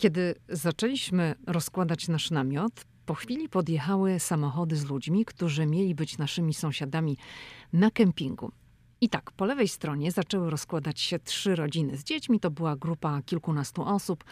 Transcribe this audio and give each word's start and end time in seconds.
Kiedy 0.00 0.34
zaczęliśmy 0.48 1.34
rozkładać 1.46 2.08
nasz 2.08 2.30
namiot, 2.30 2.84
po 3.06 3.14
chwili 3.14 3.48
podjechały 3.48 4.20
samochody 4.20 4.76
z 4.76 4.84
ludźmi, 4.84 5.24
którzy 5.24 5.66
mieli 5.66 5.94
być 5.94 6.18
naszymi 6.18 6.54
sąsiadami 6.54 7.16
na 7.72 7.90
kempingu. 7.90 8.52
I 9.00 9.08
tak, 9.08 9.32
po 9.32 9.44
lewej 9.44 9.68
stronie 9.68 10.12
zaczęły 10.12 10.50
rozkładać 10.50 11.00
się 11.00 11.18
trzy 11.18 11.56
rodziny 11.56 11.96
z 11.96 12.04
dziećmi. 12.04 12.40
To 12.40 12.50
była 12.50 12.76
grupa 12.76 13.22
kilkunastu 13.22 13.82
osób, 13.82 14.24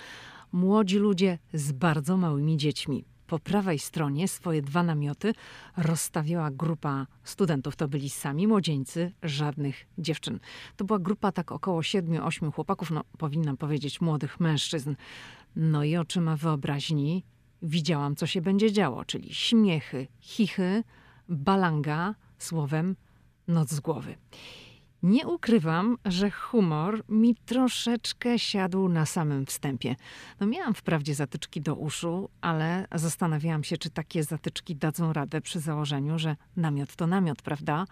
młodzi 0.53 0.99
ludzie 0.99 1.39
z 1.53 1.73
bardzo 1.73 2.17
małymi 2.17 2.57
dziećmi. 2.57 3.05
Po 3.27 3.39
prawej 3.39 3.79
stronie 3.79 4.29
swoje 4.29 4.63
dwa 4.63 4.83
namioty 4.83 5.33
rozstawiała 5.77 6.51
grupa 6.51 7.07
studentów. 7.25 7.77
To 7.77 7.89
byli 7.89 8.11
sami 8.11 8.47
młodzieńcy, 8.47 9.13
żadnych 9.23 9.87
dziewczyn. 9.99 10.41
To 10.77 10.85
była 10.85 10.99
grupa 10.99 11.33
tak 11.33 11.53
około 11.53 11.83
siedmiu, 11.83 12.25
ośmiu 12.25 12.53
chłopaków, 12.53 12.91
no 12.91 13.05
powinnam 13.19 13.57
powiedzieć 13.57 14.01
młodych 14.01 14.41
mężczyzn. 14.41 14.95
No 15.61 15.85
i 15.85 15.97
oczyma 15.97 16.37
wyobraźni 16.37 17.25
widziałam, 17.63 18.17
co 18.17 18.27
się 18.27 18.41
będzie 18.41 18.73
działo, 18.73 19.05
czyli 19.05 19.35
śmiechy, 19.35 20.07
chichy, 20.21 20.85
balanga, 21.29 22.15
słowem 22.39 22.97
noc 23.49 23.71
z 23.71 23.81
głowy. 23.81 24.17
Nie 25.03 25.27
ukrywam, 25.27 25.99
że 26.05 26.31
humor 26.31 27.05
mi 27.09 27.35
troszeczkę 27.35 28.39
siadł 28.39 28.89
na 28.89 29.07
samym 29.07 29.47
wstępie. 29.47 29.97
No 30.41 30.47
miałam 30.47 30.75
wprawdzie 30.75 31.15
zatyczki 31.15 31.61
do 31.61 31.75
uszu, 31.75 32.31
ale 32.41 32.87
zastanawiałam 32.95 33.65
się, 33.65 33.77
czy 33.77 33.91
takie 33.91 34.25
zatyczki 34.25 34.77
dadzą 34.77 35.13
radę 35.13 35.41
przy 35.41 35.61
założeniu, 35.61 36.19
że 36.19 36.37
namiot 36.57 36.97
to 36.97 37.07
namiot, 37.07 37.43
prawda? 37.43 37.85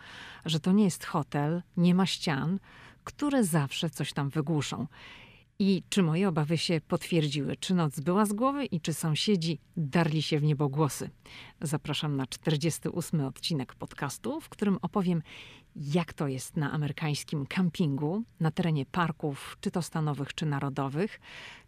Że 0.44 0.60
to 0.60 0.72
nie 0.72 0.84
jest 0.84 1.04
hotel, 1.04 1.62
nie 1.76 1.94
ma 1.94 2.06
ścian, 2.06 2.58
które 3.04 3.44
zawsze 3.44 3.90
coś 3.90 4.12
tam 4.12 4.28
wygłuszą. 4.28 4.86
I 5.58 5.82
czy 5.88 6.02
moje 6.02 6.28
obawy 6.28 6.58
się 6.58 6.80
potwierdziły? 6.88 7.56
Czy 7.56 7.74
noc 7.74 8.00
była 8.00 8.26
z 8.26 8.32
głowy 8.32 8.64
i 8.64 8.80
czy 8.80 8.94
sąsiedzi 8.94 9.58
darli 9.76 10.22
się 10.22 10.38
w 10.38 10.42
niebogłosy? 10.42 11.10
Zapraszam 11.60 12.16
na 12.16 12.26
48 12.26 13.20
odcinek 13.20 13.74
podcastu, 13.74 14.40
w 14.40 14.48
którym 14.48 14.78
opowiem, 14.82 15.22
jak 15.76 16.12
to 16.12 16.28
jest 16.28 16.56
na 16.56 16.72
amerykańskim 16.72 17.46
kampingu, 17.46 18.22
na 18.40 18.50
terenie 18.50 18.86
parków, 18.86 19.56
czy 19.60 19.70
to 19.70 19.82
stanowych, 19.82 20.34
czy 20.34 20.46
narodowych, 20.46 21.20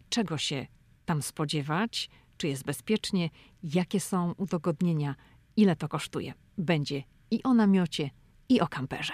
czego 0.09 0.37
się 0.37 0.67
tam 1.05 1.21
spodziewać, 1.21 2.09
czy 2.37 2.47
jest 2.47 2.63
bezpiecznie, 2.65 3.29
jakie 3.63 3.99
są 3.99 4.33
udogodnienia, 4.37 5.15
ile 5.57 5.75
to 5.75 5.87
kosztuje. 5.87 6.33
Będzie 6.57 7.03
i 7.31 7.43
o 7.43 7.53
namiocie, 7.53 8.09
i 8.49 8.61
o 8.61 8.67
kamperze. 8.67 9.13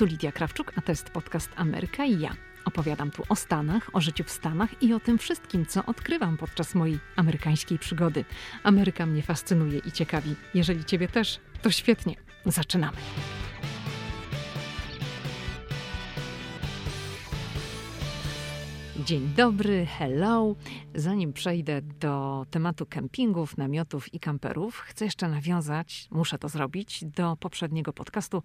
Tu 0.00 0.06
Lidia 0.06 0.32
Krawczuk, 0.32 0.72
a 0.76 0.80
to 0.80 0.92
jest 0.92 1.10
podcast 1.10 1.50
Ameryka 1.56 2.04
i 2.04 2.20
ja. 2.20 2.30
Opowiadam 2.64 3.10
tu 3.10 3.22
o 3.28 3.36
Stanach, 3.36 3.90
o 3.92 4.00
życiu 4.00 4.24
w 4.24 4.30
Stanach 4.30 4.82
i 4.82 4.94
o 4.94 5.00
tym 5.00 5.18
wszystkim, 5.18 5.66
co 5.66 5.86
odkrywam 5.86 6.36
podczas 6.36 6.74
mojej 6.74 6.98
amerykańskiej 7.16 7.78
przygody. 7.78 8.24
Ameryka 8.62 9.06
mnie 9.06 9.22
fascynuje 9.22 9.78
i 9.78 9.92
ciekawi. 9.92 10.34
Jeżeli 10.54 10.84
Ciebie 10.84 11.08
też, 11.08 11.40
to 11.62 11.70
świetnie. 11.70 12.14
Zaczynamy. 12.46 12.96
Dzień 19.10 19.28
dobry, 19.36 19.86
hello. 19.86 20.54
Zanim 20.94 21.32
przejdę 21.32 21.82
do 21.82 22.46
tematu 22.50 22.86
kempingów, 22.86 23.56
namiotów 23.56 24.14
i 24.14 24.20
kamperów, 24.20 24.76
chcę 24.78 25.04
jeszcze 25.04 25.28
nawiązać, 25.28 26.08
muszę 26.10 26.38
to 26.38 26.48
zrobić, 26.48 27.04
do 27.04 27.36
poprzedniego 27.36 27.92
podcastu 27.92 28.42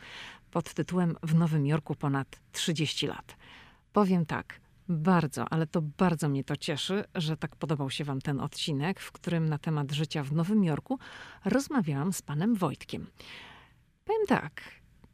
pod 0.52 0.73
tytułem 0.73 1.16
W 1.23 1.35
Nowym 1.35 1.66
Jorku 1.66 1.95
ponad 1.95 2.39
30 2.52 3.07
lat. 3.07 3.38
Powiem 3.94 4.25
tak, 4.25 4.61
bardzo, 4.89 5.45
ale 5.49 5.67
to 5.67 5.81
bardzo 5.81 6.30
mnie 6.30 6.44
to 6.44 6.57
cieszy, 6.57 7.03
że 7.16 7.38
tak 7.38 7.55
podobał 7.55 7.89
się 7.89 8.03
Wam 8.03 8.22
ten 8.22 8.39
odcinek, 8.39 9.00
w 9.00 9.11
którym 9.11 9.50
na 9.50 9.57
temat 9.57 9.91
życia 9.91 10.23
w 10.23 10.33
Nowym 10.33 10.63
Jorku 10.63 11.00
rozmawiałam 11.45 12.13
z 12.13 12.22
panem 12.22 12.56
Wojtkiem. 12.56 13.07
Powiem 14.06 14.28
tak, 14.28 14.62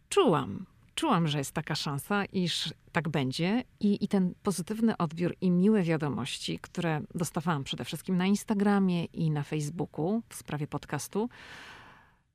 czułam, 0.09 0.65
czułam, 0.95 1.27
że 1.27 1.37
jest 1.37 1.51
taka 1.51 1.75
szansa, 1.75 2.25
iż 2.25 2.73
tak 2.91 3.09
będzie 3.09 3.63
i, 3.79 4.03
i 4.03 4.07
ten 4.07 4.33
pozytywny 4.43 4.97
odbiór 4.97 5.35
i 5.41 5.51
miłe 5.51 5.83
wiadomości, 5.83 6.59
które 6.61 7.01
dostawałam 7.15 7.63
przede 7.63 7.85
wszystkim 7.85 8.17
na 8.17 8.25
Instagramie 8.25 9.05
i 9.05 9.31
na 9.31 9.43
Facebooku 9.43 10.21
w 10.29 10.35
sprawie 10.35 10.67
podcastu, 10.67 11.29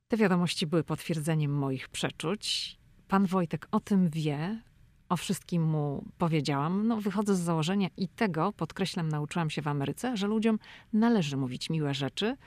te 0.07 0.17
wiadomości 0.17 0.67
były 0.67 0.83
potwierdzeniem 0.83 1.51
moich 1.51 1.89
przeczuć. 1.89 2.77
Pan 3.07 3.25
Wojtek 3.25 3.67
o 3.71 3.79
tym 3.79 4.09
wie, 4.09 4.61
o 5.09 5.17
wszystkim 5.17 5.63
mu 5.63 6.05
powiedziałam. 6.17 6.87
No, 6.87 7.01
wychodzę 7.01 7.35
z 7.35 7.39
założenia 7.39 7.87
i 7.97 8.07
tego, 8.07 8.53
podkreślam, 8.53 9.09
nauczyłam 9.09 9.49
się 9.49 9.61
w 9.61 9.67
Ameryce, 9.67 10.17
że 10.17 10.27
ludziom 10.27 10.59
należy 10.93 11.37
mówić 11.37 11.69
miłe 11.69 11.93
rzeczy 11.93 12.37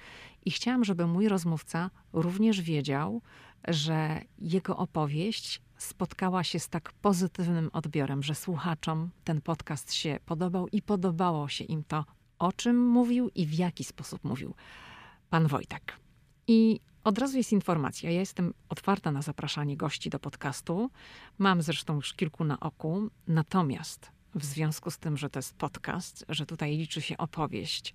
i 0.45 0.51
chciałam, 0.51 0.85
żeby 0.85 1.07
mój 1.07 1.29
rozmówca 1.29 1.91
również 2.13 2.61
wiedział, 2.61 3.23
że 3.69 4.21
jego 4.39 4.77
opowieść 4.77 5.63
spotkała 5.83 6.45
się 6.45 6.59
z 6.59 6.69
tak 6.69 6.93
pozytywnym 6.93 7.71
odbiorem, 7.73 8.23
że 8.23 8.35
słuchaczom 8.35 9.11
ten 9.25 9.41
podcast 9.41 9.93
się 9.93 10.19
podobał 10.27 10.69
i 10.69 10.83
podobało 10.83 11.49
się 11.49 11.65
im 11.65 11.85
to, 11.85 12.05
o 12.39 12.53
czym 12.53 12.87
mówił 12.87 13.31
i 13.35 13.47
w 13.47 13.55
jaki 13.55 13.85
sposób 13.85 14.25
mówił 14.25 14.55
pan 15.31 15.47
Wojtek. 15.47 15.97
I 16.47 16.81
od 17.05 17.19
razu 17.19 17.37
jest 17.37 17.53
informacja. 17.53 18.11
Ja 18.11 18.21
jestem 18.21 18.55
otwarta 18.69 19.13
na 19.13 19.23
zapraszanie 19.23 19.77
gości 19.77 20.11
do 20.11 20.19
podcastu. 20.19 20.91
Mam 21.39 21.63
zresztą 21.63 21.95
już 21.95 22.15
kilku 22.15 22.45
na 22.45 22.61
oku. 22.61 23.11
Natomiast 23.29 24.13
w 24.35 24.45
związku 24.45 24.91
z 24.91 24.99
tym, 24.99 25.17
że 25.17 25.31
to 25.31 25.39
jest 25.39 25.55
podcast, 25.55 26.25
że 26.29 26.47
tutaj 26.47 26.77
liczy 26.77 27.03
się 27.03 27.17
opowieść, 27.17 27.95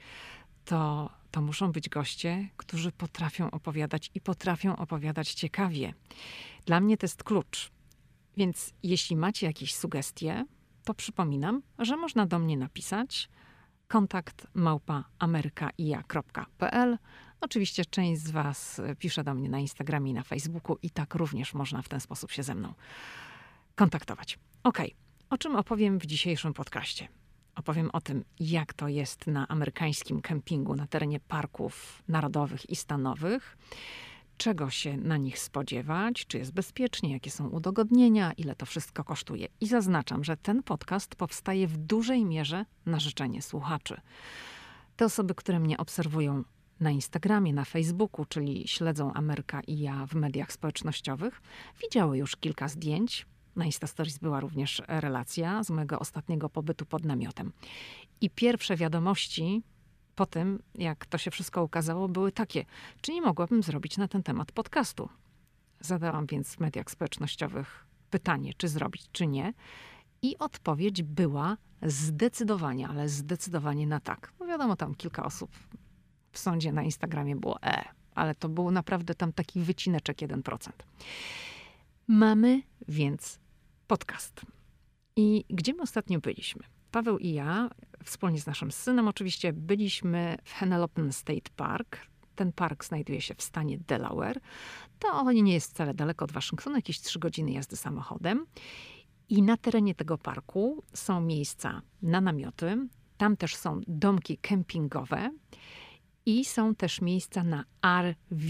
to, 0.65 1.09
to 1.31 1.41
muszą 1.41 1.71
być 1.71 1.89
goście, 1.89 2.49
którzy 2.57 2.91
potrafią 2.91 3.51
opowiadać 3.51 4.11
i 4.15 4.21
potrafią 4.21 4.75
opowiadać 4.75 5.33
ciekawie. 5.33 5.93
Dla 6.65 6.79
mnie 6.79 6.97
to 6.97 7.05
jest 7.05 7.23
klucz. 7.23 7.71
Więc 8.37 8.73
jeśli 8.83 9.15
macie 9.15 9.45
jakieś 9.45 9.75
sugestie, 9.75 10.45
to 10.83 10.93
przypominam, 10.93 11.61
że 11.79 11.97
można 11.97 12.25
do 12.25 12.39
mnie 12.39 12.57
napisać 12.57 13.29
kontakt 13.87 14.47
małpa 14.53 15.03
amerykaija.pl. 15.19 16.97
Oczywiście 17.41 17.85
część 17.85 18.21
z 18.21 18.31
Was 18.31 18.81
pisze 18.99 19.23
do 19.23 19.33
mnie 19.33 19.49
na 19.49 19.59
Instagramie 19.59 20.11
i 20.11 20.13
na 20.13 20.23
Facebooku 20.23 20.77
i 20.81 20.89
tak 20.89 21.15
również 21.15 21.53
można 21.53 21.81
w 21.81 21.89
ten 21.89 21.99
sposób 21.99 22.31
się 22.31 22.43
ze 22.43 22.55
mną 22.55 22.73
kontaktować. 23.75 24.39
Ok, 24.63 24.77
o 25.29 25.37
czym 25.37 25.55
opowiem 25.55 25.99
w 25.99 26.05
dzisiejszym 26.05 26.53
podcaście? 26.53 27.07
Opowiem 27.55 27.89
o 27.93 28.01
tym, 28.01 28.25
jak 28.39 28.73
to 28.73 28.87
jest 28.87 29.27
na 29.27 29.47
amerykańskim 29.47 30.21
kempingu 30.21 30.75
na 30.75 30.87
terenie 30.87 31.19
parków 31.19 32.03
narodowych 32.07 32.69
i 32.69 32.75
stanowych 32.75 33.57
czego 34.37 34.69
się 34.69 34.97
na 34.97 35.17
nich 35.17 35.39
spodziewać, 35.39 36.25
czy 36.25 36.37
jest 36.37 36.53
bezpiecznie, 36.53 37.11
jakie 37.11 37.31
są 37.31 37.49
udogodnienia, 37.49 38.31
ile 38.31 38.55
to 38.55 38.65
wszystko 38.65 39.03
kosztuje. 39.03 39.47
I 39.61 39.67
zaznaczam, 39.67 40.23
że 40.23 40.37
ten 40.37 40.63
podcast 40.63 41.15
powstaje 41.15 41.67
w 41.67 41.77
dużej 41.77 42.25
mierze 42.25 42.65
na 42.85 42.99
życzenie 42.99 43.41
słuchaczy. 43.41 44.01
Te 44.95 45.05
osoby, 45.05 45.35
które 45.35 45.59
mnie 45.59 45.77
obserwują 45.77 46.43
na 46.79 46.91
Instagramie, 46.91 47.53
na 47.53 47.65
Facebooku, 47.65 48.25
czyli 48.25 48.67
śledzą 48.67 49.13
Ameryka 49.13 49.61
i 49.61 49.79
ja 49.79 50.05
w 50.05 50.15
mediach 50.15 50.51
społecznościowych, 50.51 51.41
widziały 51.81 52.17
już 52.17 52.35
kilka 52.35 52.67
zdjęć. 52.67 53.25
Na 53.55 53.65
Instastories 53.65 54.17
była 54.17 54.39
również 54.39 54.81
relacja 54.87 55.63
z 55.63 55.69
mojego 55.69 55.99
ostatniego 55.99 56.49
pobytu 56.49 56.85
pod 56.85 57.05
namiotem. 57.05 57.51
I 58.21 58.29
pierwsze 58.29 58.75
wiadomości 58.75 59.63
po 60.15 60.25
tym, 60.25 60.59
jak 60.75 61.05
to 61.05 61.17
się 61.17 61.31
wszystko 61.31 61.63
ukazało, 61.63 62.07
były 62.07 62.31
takie: 62.31 62.65
czy 63.01 63.13
nie 63.13 63.21
mogłabym 63.21 63.63
zrobić 63.63 63.97
na 63.97 64.07
ten 64.07 64.23
temat 64.23 64.51
podcastu? 64.51 65.09
Zadałam 65.79 66.25
więc 66.25 66.55
w 66.55 66.59
mediach 66.59 66.91
społecznościowych 66.91 67.85
pytanie, 68.09 68.53
czy 68.57 68.67
zrobić, 68.67 69.03
czy 69.11 69.27
nie. 69.27 69.53
I 70.21 70.37
odpowiedź 70.37 71.03
była 71.03 71.57
zdecydowanie, 71.81 72.87
ale 72.87 73.09
zdecydowanie 73.09 73.87
na 73.87 73.99
tak. 73.99 74.33
No 74.39 74.45
wiadomo, 74.45 74.75
tam 74.75 74.95
kilka 74.95 75.25
osób 75.25 75.51
w 76.31 76.39
sądzie 76.39 76.71
na 76.71 76.83
Instagramie 76.83 77.35
było 77.35 77.61
e, 77.63 77.85
ale 78.15 78.35
to 78.35 78.49
był 78.49 78.71
naprawdę 78.71 79.15
tam 79.15 79.33
taki 79.33 79.61
wycineczek 79.61 80.17
1%. 80.17 80.71
Mamy 82.07 82.61
więc 82.87 83.39
podcast. 83.87 84.41
I 85.15 85.45
gdzie 85.49 85.73
my 85.73 85.81
ostatnio 85.81 86.19
byliśmy? 86.19 86.63
Paweł 86.91 87.17
i 87.17 87.33
ja, 87.33 87.69
wspólnie 88.05 88.39
z 88.39 88.45
naszym 88.45 88.71
synem 88.71 89.07
oczywiście, 89.07 89.53
byliśmy 89.53 90.37
w 90.43 90.53
Henlopen 90.53 91.13
State 91.13 91.51
Park. 91.55 91.97
Ten 92.35 92.51
park 92.51 92.85
znajduje 92.85 93.21
się 93.21 93.35
w 93.35 93.41
stanie 93.41 93.77
Delaware. 93.77 94.39
To 94.99 95.31
nie 95.31 95.53
jest 95.53 95.71
wcale 95.71 95.93
daleko 95.93 96.25
od 96.25 96.31
Waszyngtonu, 96.31 96.75
jakieś 96.75 96.99
3 96.99 97.19
godziny 97.19 97.51
jazdy 97.51 97.75
samochodem. 97.75 98.45
I 99.29 99.41
na 99.41 99.57
terenie 99.57 99.95
tego 99.95 100.17
parku 100.17 100.83
są 100.93 101.21
miejsca 101.21 101.81
na 102.01 102.21
namioty, 102.21 102.87
tam 103.17 103.37
też 103.37 103.55
są 103.55 103.81
domki 103.87 104.37
kempingowe 104.37 105.31
i 106.25 106.45
są 106.45 106.75
też 106.75 107.01
miejsca 107.01 107.43
na 107.43 107.65
RV. 108.01 108.47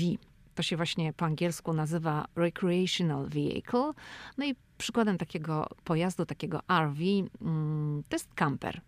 To 0.55 0.63
się 0.63 0.77
właśnie 0.77 1.13
po 1.13 1.25
angielsku 1.25 1.73
nazywa 1.73 2.25
recreational 2.35 3.29
vehicle. 3.29 3.91
No 4.37 4.45
i 4.45 4.55
przykładem 4.77 5.17
takiego 5.17 5.67
pojazdu, 5.83 6.25
takiego 6.25 6.61
RV, 6.69 7.03
mm, 7.41 8.03
to 8.09 8.15
jest 8.15 8.33
camper. 8.33 8.81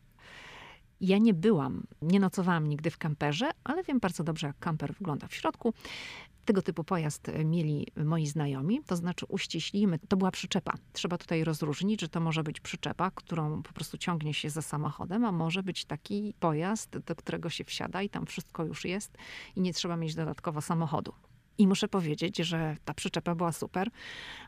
Ja 1.02 1.18
nie 1.18 1.34
byłam, 1.34 1.84
nie 2.02 2.20
nocowałam 2.20 2.68
nigdy 2.68 2.90
w 2.90 2.98
kamperze, 2.98 3.52
ale 3.64 3.84
wiem 3.84 4.00
bardzo 4.00 4.24
dobrze, 4.24 4.48
jak 4.48 4.60
kamper 4.60 4.94
wygląda 4.94 5.28
w 5.28 5.34
środku. 5.34 5.74
Tego 6.46 6.62
typu 6.62 6.84
pojazd 6.84 7.32
mieli 7.46 7.88
moi 8.06 8.28
znajomi, 8.28 8.82
to 8.86 8.96
znaczy 8.96 9.26
uściślimy, 9.26 10.00
to 10.08 10.18
była 10.18 10.32
przyczepa. 10.32 10.74
Trzeba 10.94 11.18
tutaj 11.18 11.44
rozróżnić, 11.44 12.02
że 12.02 12.10
to 12.10 12.20
może 12.20 12.44
być 12.44 12.60
przyczepa, 12.60 13.12
którą 13.12 13.64
po 13.64 13.74
prostu 13.74 13.98
ciągnie 13.98 14.34
się 14.34 14.50
za 14.50 14.62
samochodem, 14.62 15.26
a 15.26 15.32
może 15.32 15.64
być 15.64 15.86
taki 15.86 16.34
pojazd, 16.40 16.98
do 16.98 17.16
którego 17.16 17.50
się 17.50 17.64
wsiada 17.64 18.02
i 18.02 18.10
tam 18.10 18.26
wszystko 18.26 18.66
już 18.66 18.86
jest 18.86 19.18
i 19.56 19.62
nie 19.62 19.74
trzeba 19.74 19.98
mieć 19.98 20.16
dodatkowo 20.16 20.62
samochodu. 20.62 21.14
I 21.58 21.68
muszę 21.68 21.88
powiedzieć, 21.88 22.38
że 22.38 22.78
ta 22.86 22.94
przyczepa 22.94 23.36
była 23.36 23.52
super, 23.52 23.90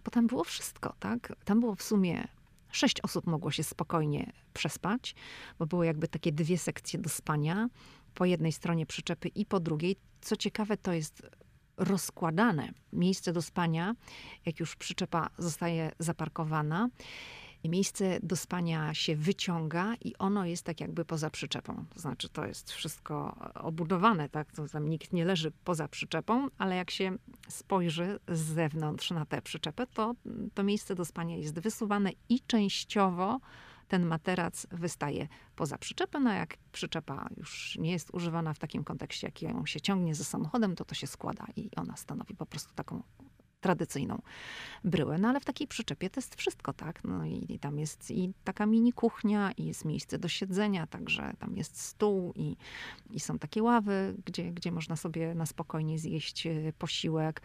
bo 0.06 0.12
tam 0.12 0.28
było 0.28 0.44
wszystko, 0.44 0.94
tak? 1.00 1.34
Tam 1.46 1.60
było 1.60 1.76
w 1.76 1.84
sumie 1.84 2.28
sześć 2.72 3.02
osób 3.02 3.28
mogło 3.28 3.52
się 3.52 3.64
spokojnie 3.64 4.32
przespać, 4.54 5.16
bo 5.60 5.66
były 5.66 5.86
jakby 5.86 6.08
takie 6.08 6.32
dwie 6.32 6.58
sekcje 6.58 7.00
do 7.00 7.10
spania, 7.10 7.70
po 8.14 8.26
jednej 8.26 8.52
stronie 8.52 8.86
przyczepy 8.86 9.28
i 9.28 9.46
po 9.46 9.60
drugiej. 9.60 9.96
Co 10.22 10.36
ciekawe, 10.36 10.78
to 10.78 10.94
jest 10.94 11.30
rozkładane 11.78 12.74
miejsce 12.94 13.34
do 13.34 13.42
spania, 13.42 13.96
jak 14.46 14.60
już 14.60 14.76
przyczepa 14.76 15.30
zostaje 15.38 15.92
zaparkowana. 16.00 16.90
Miejsce 17.64 18.20
do 18.24 18.36
spania 18.36 18.94
się 18.94 19.16
wyciąga 19.16 19.96
i 19.96 20.16
ono 20.18 20.46
jest 20.46 20.64
tak 20.64 20.82
jakby 20.82 21.06
poza 21.06 21.30
przyczepą. 21.30 21.86
To 21.94 22.00
znaczy, 22.00 22.30
to 22.30 22.46
jest 22.46 22.72
wszystko 22.72 23.36
obudowane, 23.54 24.30
tak? 24.30 24.52
To 24.52 24.68
tam 24.68 24.90
nikt 24.90 25.14
nie 25.14 25.26
leży 25.26 25.52
poza 25.64 25.88
przyczepą, 25.88 26.48
ale 26.58 26.76
jak 26.76 26.92
się 26.92 27.18
spojrzy 27.48 28.20
z 28.28 28.40
zewnątrz 28.40 29.12
na 29.12 29.26
tę 29.26 29.42
przyczepę, 29.42 29.88
to 29.88 30.16
to 30.54 30.64
miejsce 30.64 30.96
do 30.96 31.06
spania 31.06 31.38
jest 31.38 31.60
wysuwane 31.60 32.12
i 32.30 32.40
częściowo 32.40 33.40
ten 33.88 34.06
materac 34.06 34.68
wystaje 34.72 35.28
poza 35.56 35.78
przyczepę. 35.78 36.20
No 36.20 36.34
jak 36.34 36.58
przyczepa 36.72 37.30
już 37.38 37.78
nie 37.78 37.92
jest 37.92 38.10
używana 38.14 38.54
w 38.54 38.60
takim 38.60 38.84
kontekście, 38.84 39.28
jak 39.28 39.42
ją 39.42 39.66
się 39.66 39.82
ciągnie 39.82 40.16
ze 40.16 40.24
samochodem, 40.24 40.76
to 40.76 40.86
to 40.86 40.96
się 40.96 41.08
składa 41.08 41.46
i 41.56 41.70
ona 41.76 41.96
stanowi 41.96 42.36
po 42.36 42.46
prostu 42.46 42.74
taką 42.74 43.04
tradycyjną 43.60 44.22
bryłę. 44.84 45.18
No 45.18 45.28
ale 45.28 45.40
w 45.40 45.46
takiej 45.46 45.68
przyczepie 45.68 46.10
to 46.10 46.20
jest 46.20 46.36
wszystko, 46.36 46.74
tak? 46.74 47.04
No 47.04 47.26
i, 47.26 47.46
i, 47.50 47.60
tam 47.60 47.80
jest 47.80 48.12
i 48.12 48.34
taka 48.44 48.66
mini 48.66 48.94
kuchnia, 48.94 49.52
i 49.52 49.66
jest 49.66 49.86
miejsce 49.86 50.20
do 50.20 50.28
siedzenia, 50.28 50.88
także 50.88 51.34
tam 51.40 51.58
jest 51.58 51.82
stół 51.82 52.34
i, 52.36 52.56
i 53.10 53.20
są 53.20 53.40
takie 53.40 53.64
ławy, 53.64 54.16
gdzie, 54.26 54.52
gdzie 54.52 54.72
można 54.72 54.96
sobie 54.96 55.36
na 55.36 55.46
spokojnie 55.46 56.00
zjeść 56.00 56.48
e, 56.48 56.74
posiłek. 56.78 57.42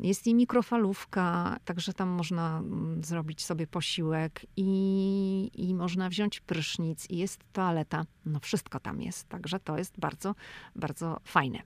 Jest 0.00 0.26
i 0.26 0.34
mikrofalówka, 0.34 1.56
także 1.64 1.92
tam 1.92 2.08
można 2.08 2.58
mm, 2.58 3.04
zrobić 3.04 3.44
sobie 3.44 3.66
posiłek 3.66 4.46
i, 4.56 5.50
i 5.54 5.74
można 5.74 6.08
wziąć 6.08 6.40
prysznic 6.40 7.10
i 7.10 7.16
jest 7.16 7.40
toaleta. 7.52 8.04
No 8.26 8.40
wszystko 8.40 8.80
tam 8.80 9.00
jest, 9.00 9.28
także 9.28 9.60
to 9.60 9.78
jest 9.78 10.00
bardzo, 10.00 10.34
bardzo 10.76 11.20
fajne. 11.24 11.62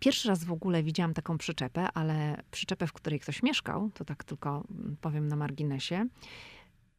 Pierwszy 0.00 0.28
raz 0.28 0.44
w 0.44 0.52
ogóle 0.52 0.82
widziałam 0.82 1.14
taką 1.14 1.38
przyczepę, 1.38 1.88
ale 1.94 2.42
przyczepę, 2.50 2.86
w 2.86 2.92
której 2.92 3.20
ktoś 3.20 3.42
mieszkał, 3.42 3.90
to 3.94 4.04
tak 4.04 4.24
tylko 4.24 4.64
mm, 4.70 4.96
powiem 5.00 5.28
na 5.28 5.36
marginesie. 5.36 6.06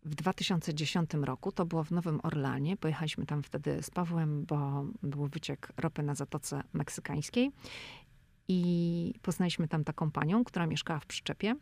W 0.05 0.15
2010 0.15 1.13
roku, 1.13 1.51
to 1.51 1.65
było 1.65 1.83
w 1.83 1.91
Nowym 1.91 2.19
Orlanie, 2.23 2.77
pojechaliśmy 2.77 3.25
tam 3.25 3.43
wtedy 3.43 3.83
z 3.83 3.89
Pawłem, 3.89 4.45
bo 4.45 4.85
był 5.03 5.27
wyciek 5.27 5.71
ropy 5.77 6.03
na 6.03 6.15
Zatoce 6.15 6.63
Meksykańskiej 6.73 7.51
i 8.47 9.13
poznaliśmy 9.21 9.67
tam 9.67 9.83
taką 9.83 10.11
panią, 10.11 10.43
która 10.43 10.67
mieszkała 10.67 10.99
w 10.99 11.05
przyczepie. 11.05 11.55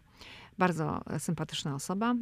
Bardzo 0.58 1.02
sympatyczna 1.18 1.76
osoba. 1.76 2.16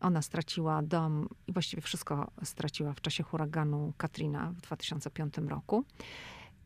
Ona 0.00 0.22
straciła 0.22 0.82
dom 0.82 1.28
i 1.46 1.52
właściwie 1.52 1.82
wszystko 1.82 2.30
straciła 2.44 2.92
w 2.92 3.00
czasie 3.00 3.22
huraganu 3.22 3.92
Katrina 3.96 4.52
w 4.56 4.60
2005 4.60 5.34
roku. 5.48 5.84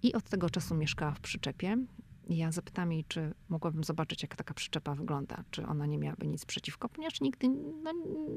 I 0.07 0.15
od 0.15 0.25
tego 0.25 0.51
czasu 0.51 0.75
mieszkała 0.75 1.13
w 1.13 1.21
przyczepie. 1.21 1.77
Ja 2.29 2.53
zapytałam 2.53 2.93
jej, 2.93 3.05
czy 3.09 3.35
mogłabym 3.49 3.85
zobaczyć, 3.85 4.23
jak 4.23 4.37
taka 4.37 4.55
przyczepa 4.55 4.95
wygląda, 4.95 5.45
czy 5.51 5.67
ona 5.67 5.87
nie 5.87 5.99
miałaby 5.99 6.27
nic 6.27 6.45
przeciwko, 6.45 6.89
ponieważ 6.89 7.21
nigdy 7.21 7.49
no, 7.83 7.93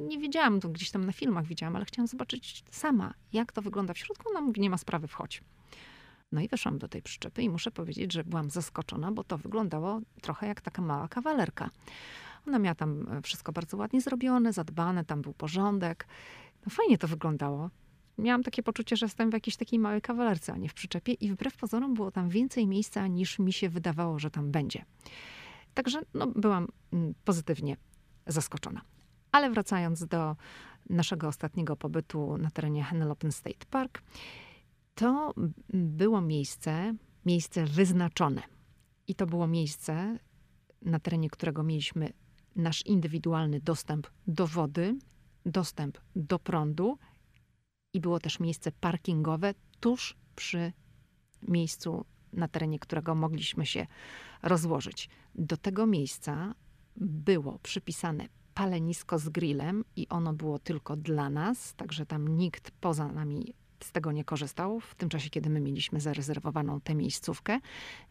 nie 0.08 0.20
wiedziałam, 0.20 0.60
to 0.60 0.70
gdzieś 0.70 0.92
tam 0.92 1.06
na 1.06 1.12
filmach 1.12 1.46
widziałam, 1.46 1.76
ale 1.76 1.86
chciałam 1.86 2.08
zobaczyć 2.08 2.64
sama, 2.72 3.14
jak 3.34 3.52
to 3.52 3.62
wygląda 3.62 3.94
w 3.94 3.98
środku. 3.98 4.30
Ona 4.30 4.42
mówi, 4.42 4.62
nie 4.62 4.70
ma 4.70 4.78
sprawy, 4.78 5.08
wchodź. 5.08 5.44
No 6.32 6.42
i 6.42 6.48
weszłam 6.48 6.78
do 6.78 6.88
tej 6.88 7.02
przyczepy 7.02 7.42
i 7.42 7.50
muszę 7.50 7.72
powiedzieć, 7.72 8.14
że 8.14 8.24
byłam 8.24 8.50
zaskoczona, 8.50 9.12
bo 9.12 9.24
to 9.24 9.38
wyglądało 9.38 10.02
trochę 10.22 10.48
jak 10.48 10.62
taka 10.62 10.82
mała 10.82 11.08
kawalerka. 11.08 11.70
Ona 12.48 12.60
miała 12.60 12.76
tam 12.76 13.22
wszystko 13.24 13.52
bardzo 13.52 13.78
ładnie 13.78 14.02
zrobione, 14.02 14.54
zadbane, 14.54 15.06
tam 15.06 15.22
był 15.22 15.34
porządek. 15.34 16.08
No 16.66 16.70
fajnie 16.70 16.98
to 16.98 17.08
wyglądało 17.08 17.70
miałam 18.20 18.44
takie 18.44 18.64
poczucie, 18.64 18.98
że 18.98 19.06
jestem 19.06 19.30
w 19.30 19.34
jakiejś 19.34 19.58
takiej 19.58 19.80
małej 19.80 20.02
kawalerce, 20.02 20.54
a 20.54 20.58
nie 20.58 20.70
w 20.70 20.74
przyczepie 20.74 21.14
i 21.14 21.32
wbrew 21.32 21.58
pozorom 21.58 21.94
było 21.94 22.12
tam 22.12 22.30
więcej 22.30 22.68
miejsca 22.68 23.08
niż 23.08 23.40
mi 23.40 23.54
się 23.54 23.70
wydawało, 23.70 24.20
że 24.20 24.32
tam 24.32 24.52
będzie. 24.52 24.86
Także 25.74 26.02
no, 26.14 26.28
byłam 26.28 26.68
mm, 26.94 27.14
pozytywnie 27.24 27.78
zaskoczona. 28.28 28.82
Ale 29.32 29.50
wracając 29.50 30.06
do 30.06 30.36
naszego 30.90 31.28
ostatniego 31.28 31.76
pobytu 31.76 32.38
na 32.38 32.52
terenie 32.52 32.84
Henlopen 32.84 33.32
State 33.32 33.66
Park, 33.70 34.02
to 34.96 35.34
było 35.74 36.22
miejsce, 36.22 36.96
miejsce 37.26 37.66
wyznaczone. 37.66 38.42
I 39.08 39.16
to 39.16 39.26
było 39.26 39.48
miejsce, 39.48 40.18
na 40.82 41.00
terenie 41.00 41.30
którego 41.30 41.64
mieliśmy 41.64 42.14
nasz 42.56 42.86
indywidualny 42.86 43.60
dostęp 43.60 44.08
do 44.28 44.48
wody, 44.48 44.96
dostęp 45.46 45.98
do 46.16 46.40
prądu 46.40 46.98
i 47.94 48.00
było 48.00 48.20
też 48.20 48.40
miejsce 48.40 48.72
parkingowe 48.72 49.54
tuż 49.80 50.18
przy 50.36 50.74
miejscu, 51.48 52.06
na 52.34 52.48
terenie 52.48 52.80
którego 52.80 53.16
mogliśmy 53.16 53.66
się 53.66 53.88
rozłożyć. 54.44 55.10
Do 55.36 55.58
tego 55.58 55.88
miejsca 55.88 56.56
było 56.98 57.60
przypisane 57.60 58.28
palenisko 58.54 59.20
z 59.20 59.30
grillem 59.30 59.86
i 59.96 60.08
ono 60.08 60.34
było 60.34 60.60
tylko 60.60 60.96
dla 60.96 61.30
nas, 61.30 61.74
także 61.74 62.06
tam 62.06 62.38
nikt 62.38 62.72
poza 62.72 63.08
nami 63.08 63.54
z 63.84 63.92
tego 63.92 64.12
nie 64.12 64.24
korzystał. 64.24 64.80
W 64.80 64.96
tym 64.96 65.10
czasie, 65.10 65.30
kiedy 65.30 65.50
my 65.50 65.62
mieliśmy 65.62 66.00
zarezerwowaną 66.00 66.82
tę 66.82 66.96
miejscówkę, 66.96 67.60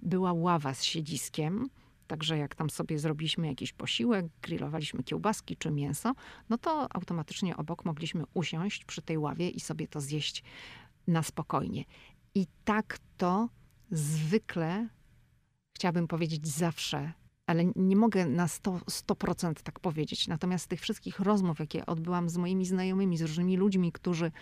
była 0.03 0.33
ława 0.33 0.75
z 0.75 0.85
siedziskiem, 0.85 1.69
Także 2.09 2.39
jak 2.39 2.55
tam 2.55 2.71
sobie 2.71 2.99
zrobiliśmy 2.99 3.47
jakiś 3.47 3.73
posiłek, 3.73 4.27
grillowaliśmy 4.43 5.03
kiełbaski 5.03 5.57
czy 5.57 5.71
mięso, 5.71 6.15
no 6.49 6.59
to 6.59 6.97
automatycznie 6.97 7.57
obok 7.57 7.85
mogliśmy 7.85 8.25
usiąść 8.35 8.85
przy 8.85 9.03
tej 9.03 9.19
ławie 9.19 9.49
i 9.49 9.61
sobie 9.61 9.89
to 9.89 10.01
zjeść 10.01 10.43
na 11.07 11.23
spokojnie. 11.23 11.85
I 12.35 12.47
tak 12.65 12.99
to 13.17 13.49
zwykle, 13.91 14.89
chciałabym 15.77 16.09
powiedzieć 16.09 16.49
zawsze, 16.49 17.13
ale 17.47 17.65
nie 17.77 17.97
mogę 17.97 18.27
na 18.27 18.47
100%, 18.47 18.81
100% 18.81 19.55
tak 19.55 19.81
powiedzieć. 19.81 20.29
Natomiast 20.29 20.65
z 20.65 20.69
tych 20.69 20.81
wszystkich 20.81 21.21
rozmów, 21.21 21.59
jakie 21.59 21.87
odbyłam 21.87 22.29
z 22.29 22.37
moimi 22.37 22.67
znajomymi, 22.67 23.19
z 23.19 23.23
różnymi 23.23 23.57
ludźmi, 23.57 23.93
którzy 23.93 24.33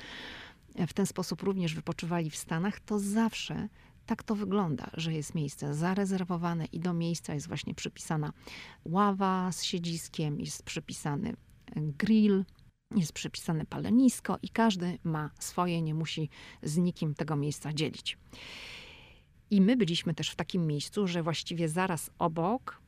w 0.87 0.93
ten 0.93 1.07
sposób 1.07 1.43
również 1.43 1.75
wypoczywali 1.75 2.31
w 2.31 2.37
Stanach, 2.37 2.81
to 2.81 2.99
zawsze 2.99 3.69
tak 4.07 4.23
to 4.23 4.35
wygląda, 4.35 4.91
że 4.95 5.13
jest 5.13 5.35
miejsce 5.35 5.75
zarezerwowane 5.75 6.65
i 6.65 6.81
do 6.81 6.93
miejsca 6.93 7.35
jest 7.35 7.49
właśnie 7.49 7.75
przypisana 7.75 8.33
ława 8.85 9.53
z 9.53 9.63
siedziskiem, 9.63 10.41
jest 10.41 10.63
przypisany 10.63 11.37
grill, 11.77 12.45
jest 12.97 13.13
przypisane 13.13 13.65
palenisko 13.65 14.39
i 14.43 14.49
każdy 14.49 14.99
ma 15.05 15.31
swoje, 15.39 15.83
nie 15.83 15.95
musi 15.95 16.29
z 16.63 16.77
nikim 16.77 17.15
tego 17.15 17.37
miejsca 17.37 17.73
dzielić. 17.73 18.19
I 19.51 19.61
my 19.61 19.77
byliśmy 19.77 20.15
też 20.15 20.31
w 20.31 20.37
takim 20.37 20.67
miejscu, 20.67 21.07
że 21.07 21.23
właściwie 21.23 21.69
zaraz 21.69 22.11
obok 22.19 22.81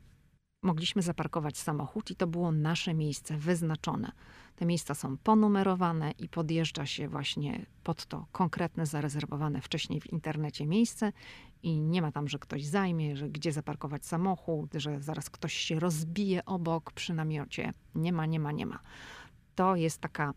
mogliśmy 0.63 1.03
zaparkować 1.03 1.59
samochód 1.59 2.11
i 2.11 2.17
to 2.17 2.27
było 2.27 2.53
nasze 2.53 2.95
miejsce 2.95 3.39
wyznaczone. 3.39 4.13
Te 4.59 4.67
miejsca 4.67 4.95
są 4.95 5.17
ponumerowane 5.17 6.11
i 6.11 6.29
podjeżdża 6.29 6.87
się 6.87 7.09
właśnie 7.09 7.67
pod 7.85 8.07
to 8.07 8.27
konkretne, 8.33 8.87
zarezerwowane 8.87 9.61
wcześniej 9.61 10.01
w 10.01 10.13
internecie 10.13 10.67
miejsce 10.67 11.13
i 11.63 11.81
nie 11.81 12.03
ma 12.03 12.13
tam, 12.13 12.29
że 12.29 12.39
ktoś 12.39 12.65
zajmie, 12.65 13.17
że 13.17 13.31
gdzie 13.31 13.53
zaparkować 13.53 14.07
samochód, 14.07 14.71
że 14.75 15.01
zaraz 15.01 15.31
ktoś 15.31 15.55
się 15.55 15.81
rozbije 15.81 16.45
obok 16.45 16.93
przy 16.93 17.15
namiocie. 17.15 17.73
Nie 17.95 18.13
ma, 18.13 18.27
nie 18.27 18.41
ma, 18.41 18.53
nie 18.53 18.67
ma. 18.67 18.79
To 19.55 19.77
jest 19.77 20.01
taka, 20.01 20.35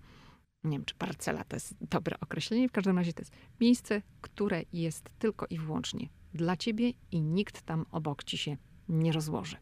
nie 0.63 0.77
wiem 0.77 0.85
czy 0.85 0.95
parcela 0.95 1.43
to 1.43 1.55
jest 1.55 1.75
dobre 1.81 2.19
określenie, 2.19 2.69
w 2.69 2.71
każdym 2.71 2.97
razie 2.97 3.13
to 3.13 3.21
jest 3.21 3.33
miejsce, 3.61 4.01
które 4.21 4.61
jest 4.73 5.09
tylko 5.19 5.45
i 5.49 5.57
wyłącznie 5.57 6.09
dla 6.33 6.57
ciebie 6.57 6.93
i 7.11 7.21
nikt 7.21 7.61
tam 7.61 7.85
obok 7.91 8.23
ci 8.23 8.37
się 8.37 8.57
nie 8.89 9.11
rozłoży. 9.11 9.57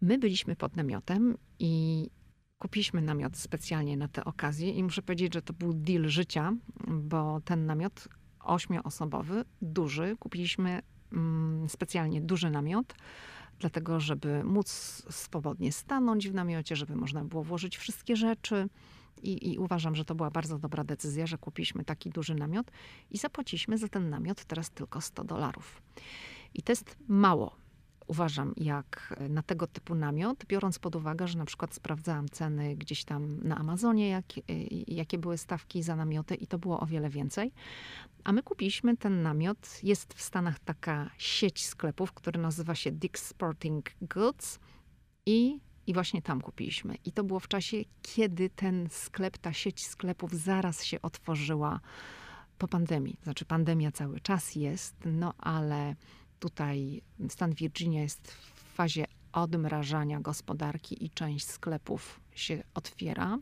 My 0.00 0.18
byliśmy 0.18 0.56
pod 0.56 0.76
namiotem 0.76 1.38
i 1.58 2.10
kupiliśmy 2.64 3.02
namiot 3.02 3.36
specjalnie 3.36 3.96
na 3.96 4.08
tę 4.08 4.24
okazję 4.24 4.70
i 4.70 4.82
muszę 4.82 5.02
powiedzieć, 5.02 5.34
że 5.34 5.42
to 5.42 5.52
był 5.52 5.72
deal 5.72 6.08
życia, 6.08 6.52
bo 6.86 7.40
ten 7.40 7.66
namiot 7.66 8.08
ośmioosobowy, 8.40 9.44
duży, 9.62 10.16
kupiliśmy 10.20 10.82
mm, 11.12 11.68
specjalnie 11.68 12.20
duży 12.20 12.50
namiot, 12.50 12.94
dlatego 13.58 14.00
żeby 14.00 14.44
móc 14.44 14.68
swobodnie 15.10 15.72
stanąć 15.72 16.28
w 16.28 16.34
namiocie, 16.34 16.76
żeby 16.76 16.96
można 16.96 17.24
było 17.24 17.44
włożyć 17.44 17.76
wszystkie 17.76 18.16
rzeczy. 18.16 18.68
I, 19.22 19.52
I, 19.52 19.58
uważam, 19.58 19.94
że 19.94 20.04
to 20.04 20.14
była 20.14 20.30
bardzo 20.30 20.58
dobra 20.58 20.84
decyzja, 20.84 21.26
że 21.26 21.38
kupiliśmy 21.38 21.84
taki 21.84 22.10
duży 22.10 22.34
namiot 22.34 22.70
i 23.10 23.18
zapłaciliśmy 23.18 23.78
za 23.78 23.88
ten 23.88 24.10
namiot 24.10 24.44
teraz 24.44 24.70
tylko 24.70 25.00
100 25.00 25.24
dolarów. 25.24 25.82
I 26.54 26.62
to 26.62 26.72
jest 26.72 26.96
mało, 27.08 27.56
uważam, 28.06 28.52
jak 28.56 29.14
na 29.28 29.42
tego 29.42 29.66
typu 29.66 29.94
namiot, 29.94 30.44
biorąc 30.46 30.78
pod 30.78 30.96
uwagę, 30.96 31.28
że 31.28 31.38
na 31.38 31.44
przykład 31.44 31.74
sprawdzałam 31.74 32.28
ceny 32.28 32.76
gdzieś 32.76 33.04
tam 33.04 33.40
na 33.42 33.58
Amazonie, 33.58 34.08
jak, 34.08 34.24
jakie 34.86 35.18
były 35.18 35.38
stawki 35.38 35.82
za 35.82 35.96
namioty 35.96 36.34
i 36.34 36.46
to 36.46 36.58
było 36.58 36.80
o 36.80 36.86
wiele 36.86 37.10
więcej. 37.10 37.52
A 38.24 38.32
my 38.32 38.42
kupiliśmy 38.42 38.96
ten 38.96 39.22
namiot. 39.22 39.80
Jest 39.82 40.14
w 40.14 40.22
Stanach 40.22 40.58
taka 40.58 41.10
sieć 41.18 41.66
sklepów, 41.66 42.12
która 42.12 42.40
nazywa 42.40 42.74
się 42.74 42.92
Dick's 42.92 43.18
Sporting 43.18 43.90
Goods 44.00 44.58
i 45.26 45.60
i 45.86 45.94
właśnie 45.94 46.22
tam 46.22 46.40
kupiliśmy. 46.40 46.94
I 47.04 47.12
to 47.12 47.24
było 47.24 47.40
w 47.40 47.48
czasie, 47.48 47.76
kiedy 48.02 48.50
ten 48.50 48.88
sklep, 48.90 49.38
ta 49.38 49.52
sieć 49.52 49.86
sklepów 49.86 50.32
zaraz 50.32 50.84
się 50.84 51.02
otworzyła 51.02 51.80
po 52.58 52.68
pandemii. 52.68 53.18
Znaczy, 53.22 53.44
pandemia 53.44 53.92
cały 53.92 54.20
czas 54.20 54.54
jest, 54.54 54.94
no 55.04 55.34
ale 55.38 55.96
tutaj 56.40 57.02
stan 57.28 57.54
Virginia 57.54 58.02
jest 58.02 58.32
w 58.32 58.74
fazie 58.74 59.04
odmrażania 59.32 60.20
gospodarki 60.20 61.04
i 61.04 61.10
część 61.10 61.46
sklepów 61.46 62.20
się 62.34 62.62
otwiera, 62.74 63.38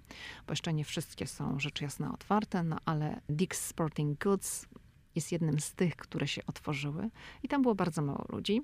bo 0.46 0.52
jeszcze 0.52 0.72
nie 0.72 0.84
wszystkie 0.84 1.26
są 1.26 1.60
rzecz 1.60 1.80
jasna 1.80 2.12
otwarte, 2.14 2.62
no 2.62 2.76
ale 2.84 3.20
Dick's 3.30 3.54
Sporting 3.54 4.24
Goods 4.24 4.66
jest 5.14 5.32
jednym 5.32 5.60
z 5.60 5.72
tych, 5.72 5.96
które 5.96 6.28
się 6.28 6.46
otworzyły 6.46 7.10
i 7.42 7.48
tam 7.48 7.62
było 7.62 7.74
bardzo 7.74 8.02
mało 8.02 8.24
ludzi. 8.28 8.62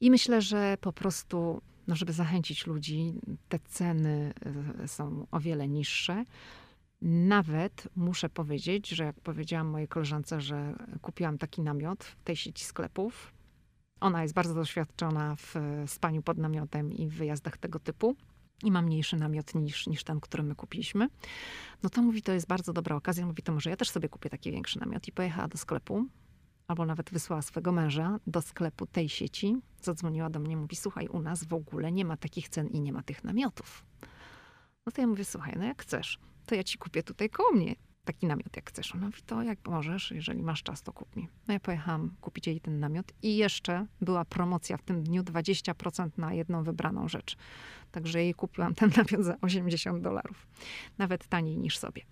I 0.00 0.10
myślę, 0.10 0.42
że 0.42 0.76
po 0.80 0.92
prostu, 0.92 1.62
no 1.86 1.96
żeby 1.96 2.12
zachęcić 2.12 2.66
ludzi, 2.66 3.12
te 3.48 3.58
ceny 3.58 4.32
e, 4.82 4.88
są 4.88 5.26
o 5.30 5.40
wiele 5.40 5.68
niższe. 5.68 6.24
Nawet 7.02 7.88
muszę 7.96 8.28
powiedzieć, 8.28 8.88
że 8.88 9.04
jak 9.04 9.20
powiedziałam 9.20 9.66
mojej 9.66 9.88
koleżance, 9.88 10.40
że 10.40 10.74
kupiłam 11.02 11.38
taki 11.38 11.62
namiot 11.62 12.04
w 12.04 12.22
tej 12.24 12.36
sieci 12.36 12.64
sklepów, 12.64 13.32
ona 14.00 14.22
jest 14.22 14.34
bardzo 14.34 14.54
doświadczona 14.54 15.36
w 15.36 15.54
spaniu 15.86 16.22
pod 16.22 16.38
namiotem 16.38 16.92
i 16.92 17.08
w 17.08 17.14
wyjazdach 17.14 17.58
tego 17.58 17.78
typu 17.78 18.16
i 18.64 18.70
ma 18.70 18.82
mniejszy 18.82 19.16
namiot 19.16 19.54
niż, 19.54 19.86
niż 19.86 20.04
ten, 20.04 20.20
który 20.20 20.42
my 20.42 20.54
kupiliśmy. 20.54 21.08
No 21.82 21.90
to 21.90 22.02
mówi, 22.02 22.22
to 22.22 22.32
jest 22.32 22.46
bardzo 22.46 22.72
dobra 22.72 22.96
okazja. 22.96 23.26
Mówi, 23.26 23.42
to 23.42 23.52
może 23.52 23.70
ja 23.70 23.76
też 23.76 23.90
sobie 23.90 24.08
kupię 24.08 24.30
taki 24.30 24.50
większy 24.50 24.80
namiot. 24.80 25.08
I 25.08 25.12
pojechała 25.12 25.48
do 25.48 25.58
sklepu, 25.58 26.06
albo 26.68 26.86
nawet 26.86 27.10
wysłała 27.10 27.42
swego 27.42 27.72
męża 27.72 28.18
do 28.26 28.42
sklepu 28.42 28.86
tej 28.86 29.08
sieci. 29.08 29.56
Zadzwoniła 29.82 30.30
do 30.30 30.40
mnie, 30.40 30.56
mówi, 30.56 30.76
słuchaj, 30.76 31.08
u 31.08 31.20
nas 31.20 31.44
w 31.44 31.54
ogóle 31.54 31.92
nie 31.92 32.04
ma 32.04 32.16
takich 32.16 32.48
cen 32.48 32.68
i 32.68 32.80
nie 32.80 32.92
ma 32.92 33.02
tych 33.02 33.24
namiotów. 33.24 33.84
No 34.86 34.92
to 34.92 35.00
ja 35.00 35.06
mówię, 35.06 35.24
słuchaj, 35.24 35.54
no 35.58 35.64
jak 35.64 35.82
chcesz 35.82 36.18
to 36.50 36.54
ja 36.54 36.64
ci 36.64 36.78
kupię 36.78 37.02
tutaj 37.02 37.30
koło 37.30 37.52
mnie 37.52 37.74
taki 38.04 38.26
namiot, 38.26 38.56
jak 38.56 38.70
chcesz. 38.70 38.94
Ona 38.94 39.06
mówi, 39.06 39.22
to 39.26 39.42
jak 39.42 39.68
możesz, 39.68 40.10
jeżeli 40.10 40.42
masz 40.42 40.62
czas, 40.62 40.82
to 40.82 40.92
kup 40.92 41.16
mi. 41.16 41.28
No 41.48 41.54
ja 41.54 41.60
pojechałam 41.60 42.16
kupić 42.20 42.46
jej 42.46 42.60
ten 42.60 42.80
namiot 42.80 43.12
i 43.22 43.36
jeszcze 43.36 43.86
była 44.00 44.24
promocja 44.24 44.76
w 44.76 44.82
tym 44.82 45.02
dniu 45.02 45.22
20% 45.22 46.10
na 46.16 46.34
jedną 46.34 46.62
wybraną 46.64 47.08
rzecz. 47.08 47.36
Także 47.90 48.22
jej 48.22 48.34
kupiłam 48.34 48.74
ten 48.74 48.90
namiot 48.96 49.24
za 49.26 49.36
80 49.40 50.02
dolarów. 50.02 50.46
Nawet 50.98 51.26
taniej 51.26 51.58
niż 51.58 51.78
sobie. 51.78 52.02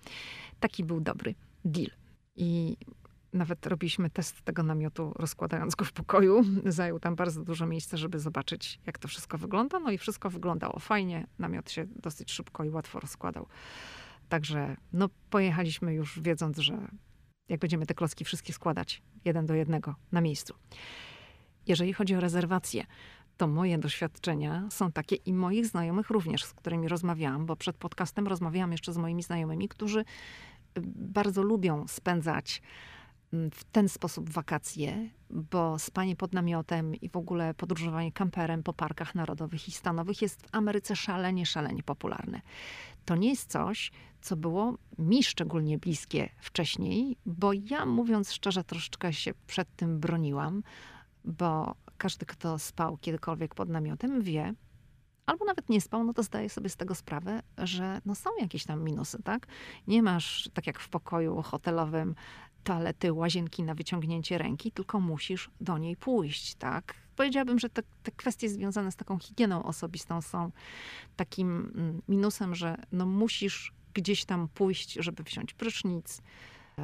Taki 0.61 0.85
był 0.85 1.01
dobry 1.01 1.35
deal. 1.65 1.91
I 2.37 2.77
nawet 3.33 3.67
robiliśmy 3.67 4.11
test 4.11 4.43
tego 4.43 4.63
namiotu, 4.63 5.13
rozkładając 5.17 5.75
go 5.75 5.85
w 5.85 5.93
pokoju. 5.93 6.45
Zajął 6.79 7.01
tam 7.01 7.17
bardzo 7.17 7.45
dużo 7.45 7.67
miejsca, 7.67 7.97
żeby 7.97 8.19
zobaczyć, 8.19 8.81
jak 8.87 8.99
to 8.99 9.09
wszystko 9.09 9.39
wygląda. 9.39 9.79
No 9.79 9.91
i 9.91 9.99
wszystko 9.99 10.31
wyglądało 10.31 10.79
fajnie. 10.79 11.27
Namiot 11.39 11.71
się 11.71 11.87
dosyć 11.97 12.33
szybko 12.33 12.65
i 12.65 12.71
łatwo 12.71 13.01
rozkładał. 13.01 13.47
Także 14.29 14.77
no, 14.93 15.09
pojechaliśmy 15.31 15.95
już 15.95 16.21
wiedząc, 16.21 16.59
że 16.59 16.89
jak 17.49 17.61
będziemy 17.61 17.87
te 17.87 17.95
klocki 17.95 18.25
wszystkie 18.25 18.53
składać 18.53 19.03
jeden 19.25 19.47
do 19.47 19.55
jednego 19.55 19.95
na 20.13 20.21
miejscu. 20.21 20.55
Jeżeli 21.67 21.93
chodzi 21.93 22.15
o 22.15 22.21
rezerwacje, 22.21 22.85
to 23.37 23.47
moje 23.47 23.79
doświadczenia 23.79 24.67
są 24.71 24.93
takie 24.93 25.17
i 25.17 25.33
moich 25.33 25.67
znajomych 25.67 26.11
również, 26.11 26.45
z 26.45 26.53
którymi 26.53 26.89
rozmawiałam, 26.89 27.47
bo 27.47 27.57
przed 27.57 27.77
podcastem 27.77 28.27
rozmawiałam 28.27 28.73
jeszcze 28.73 28.93
z 28.93 28.97
moimi 28.97 29.23
znajomymi, 29.23 29.69
którzy 29.69 30.01
y, 30.01 30.05
bardzo 30.95 31.43
lubią 31.43 31.89
spędzać 31.89 32.63
w 33.33 33.65
ten 33.73 33.89
sposób 33.89 34.31
wakacje, 34.31 35.09
bo 35.31 35.79
spanie 35.79 36.17
pod 36.17 36.33
namiotem 36.33 36.95
i 36.95 37.09
w 37.09 37.17
ogóle 37.17 37.55
podróżowanie 37.55 38.13
kamperem 38.13 38.63
po 38.63 38.73
parkach 38.73 39.15
narodowych 39.15 39.69
i 39.69 39.73
stanowych 39.73 40.23
jest 40.23 40.43
w 40.43 40.55
Ameryce 40.55 40.97
szalenie, 40.97 41.47
szalenie 41.47 41.83
popularne. 41.83 42.41
To 43.05 43.17
nie 43.17 43.29
jest 43.29 43.51
coś, 43.51 43.91
co 44.21 44.37
było 44.37 44.79
mi 44.99 45.23
szczególnie 45.23 45.79
bliskie 45.79 46.29
wcześniej, 46.41 47.17
bo 47.27 47.53
ja 47.53 47.87
mówiąc 47.87 48.33
szczerze, 48.33 48.65
troszeczkę 48.65 49.13
się 49.13 49.33
przed 49.47 49.77
tym 49.77 50.01
broniłam, 50.01 50.63
bo 51.25 51.75
każdy, 51.99 52.27
kto 52.27 52.59
spał 52.59 52.97
kiedykolwiek 52.97 53.55
pod 53.55 53.69
namiotem, 53.69 54.23
wie, 54.23 54.55
albo 55.27 55.45
nawet 55.45 55.69
nie 55.69 55.81
spał, 55.81 56.05
no 56.05 56.13
to 56.13 56.23
zdaje 56.23 56.49
sobie 56.49 56.69
z 56.69 56.77
tego 56.77 56.95
sprawę, 56.95 57.43
że 57.59 58.01
no 58.07 58.15
są 58.15 58.31
jakieś 58.41 58.65
tam 58.65 58.85
minusy, 58.85 59.23
tak? 59.23 59.47
Nie 59.87 60.03
masz, 60.03 60.51
tak 60.55 60.67
jak 60.67 60.79
w 60.79 60.89
pokoju 60.89 61.43
hotelowym, 61.43 62.15
toalety, 62.69 63.13
łazienki 63.13 63.63
na 63.63 63.75
wyciągnięcie 63.75 64.39
ręki, 64.39 64.73
tylko 64.73 65.01
musisz 65.01 65.51
do 65.61 65.79
niej 65.79 65.97
pójść, 65.97 66.55
tak? 66.55 66.95
Powiedziałabym, 67.17 67.59
że 67.59 67.69
te, 67.69 67.83
te 68.03 68.11
kwestie 68.11 68.49
związane 68.49 68.93
z 68.93 68.97
taką 68.97 69.19
higieną 69.19 69.63
osobistą 69.63 70.23
są 70.23 70.53
takim 71.17 71.73
mm, 71.75 72.03
minusem, 72.09 72.55
że 72.55 72.77
no 72.93 73.07
musisz 73.07 73.73
gdzieś 73.95 74.25
tam 74.25 74.49
pójść, 74.49 74.93
żeby 74.93 75.23
wziąć 75.23 75.55
prysznic, 75.55 76.23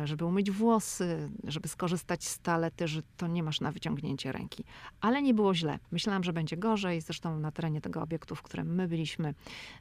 żeby 0.04 0.24
umyć 0.24 0.50
włosy, 0.50 1.30
żeby 1.44 1.68
skorzystać 1.68 2.24
z 2.24 2.38
toalety, 2.38 2.88
że 2.88 3.02
to 3.16 3.26
nie 3.26 3.42
masz 3.42 3.60
na 3.60 3.72
wyciągnięcie 3.72 4.32
ręki. 4.32 4.64
Ale 5.00 5.22
nie 5.22 5.34
było 5.34 5.54
źle. 5.54 5.78
Myślałam, 5.90 6.24
że 6.24 6.32
będzie 6.32 6.56
gorzej. 6.56 7.00
Zresztą 7.00 7.38
na 7.38 7.52
terenie 7.52 7.80
tego 7.80 8.02
obiektu, 8.02 8.34
w 8.34 8.42
którym 8.42 8.74
my 8.74 8.88
byliśmy, 8.88 9.34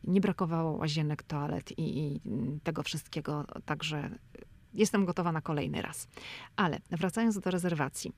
nie 0.04 0.22
brakowało 0.22 0.72
łazienek, 0.72 1.24
toalet 1.24 1.80
i, 1.80 2.16
i 2.16 2.22
tego 2.64 2.84
wszystkiego. 2.84 3.46
Także 3.66 4.10
jestem 4.74 5.06
gotowa 5.06 5.32
na 5.32 5.42
kolejny 5.42 5.82
raz. 5.82 6.08
Ale 6.56 6.80
wracając 6.92 7.40
do 7.40 7.52
rezerwacji. 7.52 8.12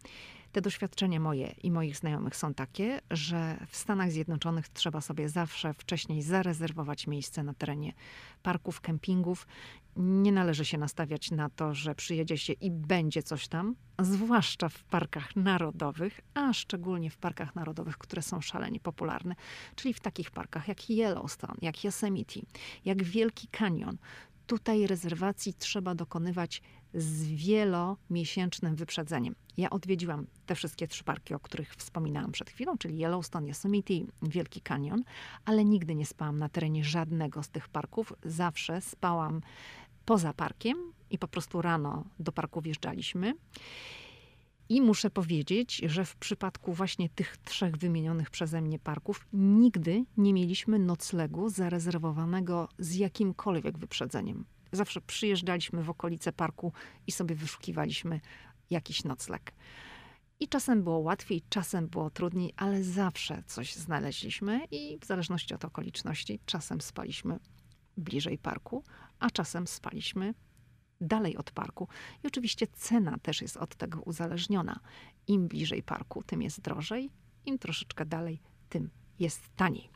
Te 0.55 0.61
doświadczenia 0.61 1.19
moje 1.19 1.55
i 1.63 1.71
moich 1.71 1.97
znajomych 1.97 2.35
są 2.35 2.53
takie, 2.53 3.01
że 3.11 3.57
w 3.67 3.75
Stanach 3.77 4.11
Zjednoczonych 4.11 4.69
trzeba 4.69 5.01
sobie 5.01 5.29
zawsze 5.29 5.73
wcześniej 5.73 6.21
zarezerwować 6.21 7.07
miejsce 7.07 7.43
na 7.43 7.53
terenie 7.53 7.93
parków, 8.43 8.81
kempingów. 8.81 9.47
Nie 9.95 10.31
należy 10.31 10.65
się 10.65 10.77
nastawiać 10.77 11.31
na 11.31 11.49
to, 11.49 11.73
że 11.73 11.95
przyjedzie 11.95 12.37
się 12.37 12.53
i 12.53 12.71
będzie 12.71 13.23
coś 13.23 13.47
tam, 13.47 13.75
zwłaszcza 13.99 14.69
w 14.69 14.83
parkach 14.83 15.35
narodowych, 15.35 16.21
a 16.33 16.53
szczególnie 16.53 17.09
w 17.09 17.17
parkach 17.17 17.55
narodowych, 17.55 17.97
które 17.97 18.21
są 18.21 18.41
szalenie 18.41 18.79
popularne, 18.79 19.35
czyli 19.75 19.93
w 19.93 19.99
takich 19.99 20.31
parkach 20.31 20.67
jak 20.67 20.89
Yellowstone, 20.89 21.57
jak 21.61 21.83
Yosemite, 21.83 22.39
jak 22.85 23.03
Wielki 23.03 23.47
Canyon. 23.47 23.97
Tutaj 24.47 24.87
rezerwacji 24.87 25.53
trzeba 25.53 25.95
dokonywać 25.95 26.61
z 26.93 27.23
wielomiesięcznym 27.23 28.75
wyprzedzeniem. 28.75 29.35
Ja 29.57 29.69
odwiedziłam 29.69 30.27
te 30.45 30.55
wszystkie 30.55 30.87
trzy 30.87 31.03
parki, 31.03 31.33
o 31.33 31.39
których 31.39 31.75
wspominałam 31.75 32.31
przed 32.31 32.49
chwilą, 32.49 32.77
czyli 32.77 32.97
Yellowstone, 33.03 33.47
Yosemite, 33.47 33.93
Wielki 34.21 34.61
Canyon, 34.61 35.03
ale 35.45 35.65
nigdy 35.65 35.95
nie 35.95 36.05
spałam 36.05 36.39
na 36.39 36.49
terenie 36.49 36.83
żadnego 36.83 37.43
z 37.43 37.49
tych 37.49 37.69
parków. 37.69 38.13
Zawsze 38.23 38.81
spałam 38.81 39.41
poza 40.05 40.33
parkiem 40.33 40.77
i 41.09 41.17
po 41.17 41.27
prostu 41.27 41.61
rano 41.61 42.03
do 42.19 42.31
parku 42.31 42.61
wjeżdżaliśmy. 42.61 43.33
I 44.69 44.81
muszę 44.81 45.09
powiedzieć, 45.09 45.81
że 45.85 46.05
w 46.05 46.15
przypadku 46.15 46.73
właśnie 46.73 47.09
tych 47.09 47.37
trzech 47.37 47.77
wymienionych 47.77 48.29
przeze 48.29 48.61
mnie 48.61 48.79
parków 48.79 49.27
nigdy 49.33 50.05
nie 50.17 50.33
mieliśmy 50.33 50.79
noclegu 50.79 51.49
zarezerwowanego 51.49 52.69
z 52.79 52.95
jakimkolwiek 52.95 53.77
wyprzedzeniem. 53.77 54.45
Zawsze 54.71 55.01
przyjeżdżaliśmy 55.01 55.83
w 55.83 55.89
okolice 55.89 56.33
parku 56.33 56.73
i 57.07 57.11
sobie 57.11 57.35
wyszukiwaliśmy 57.35 58.19
jakiś 58.69 59.03
nocleg. 59.03 59.53
I 60.39 60.47
czasem 60.47 60.83
było 60.83 60.97
łatwiej, 60.97 61.43
czasem 61.49 61.87
było 61.87 62.09
trudniej, 62.09 62.53
ale 62.57 62.83
zawsze 62.83 63.43
coś 63.47 63.75
znaleźliśmy 63.75 64.65
i 64.71 64.97
w 65.01 65.05
zależności 65.05 65.53
od 65.53 65.65
okoliczności, 65.65 66.39
czasem 66.45 66.81
spaliśmy 66.81 67.39
bliżej 67.97 68.37
parku, 68.37 68.83
a 69.19 69.29
czasem 69.29 69.67
spaliśmy 69.67 70.33
dalej 71.01 71.37
od 71.37 71.51
parku. 71.51 71.87
I 72.23 72.27
oczywiście 72.27 72.67
cena 72.67 73.17
też 73.21 73.41
jest 73.41 73.57
od 73.57 73.75
tego 73.75 74.01
uzależniona. 74.01 74.79
Im 75.27 75.47
bliżej 75.47 75.83
parku, 75.83 76.23
tym 76.23 76.41
jest 76.41 76.61
drożej, 76.61 77.09
im 77.45 77.59
troszeczkę 77.59 78.05
dalej, 78.05 78.41
tym 78.69 78.89
jest 79.19 79.41
taniej. 79.55 79.89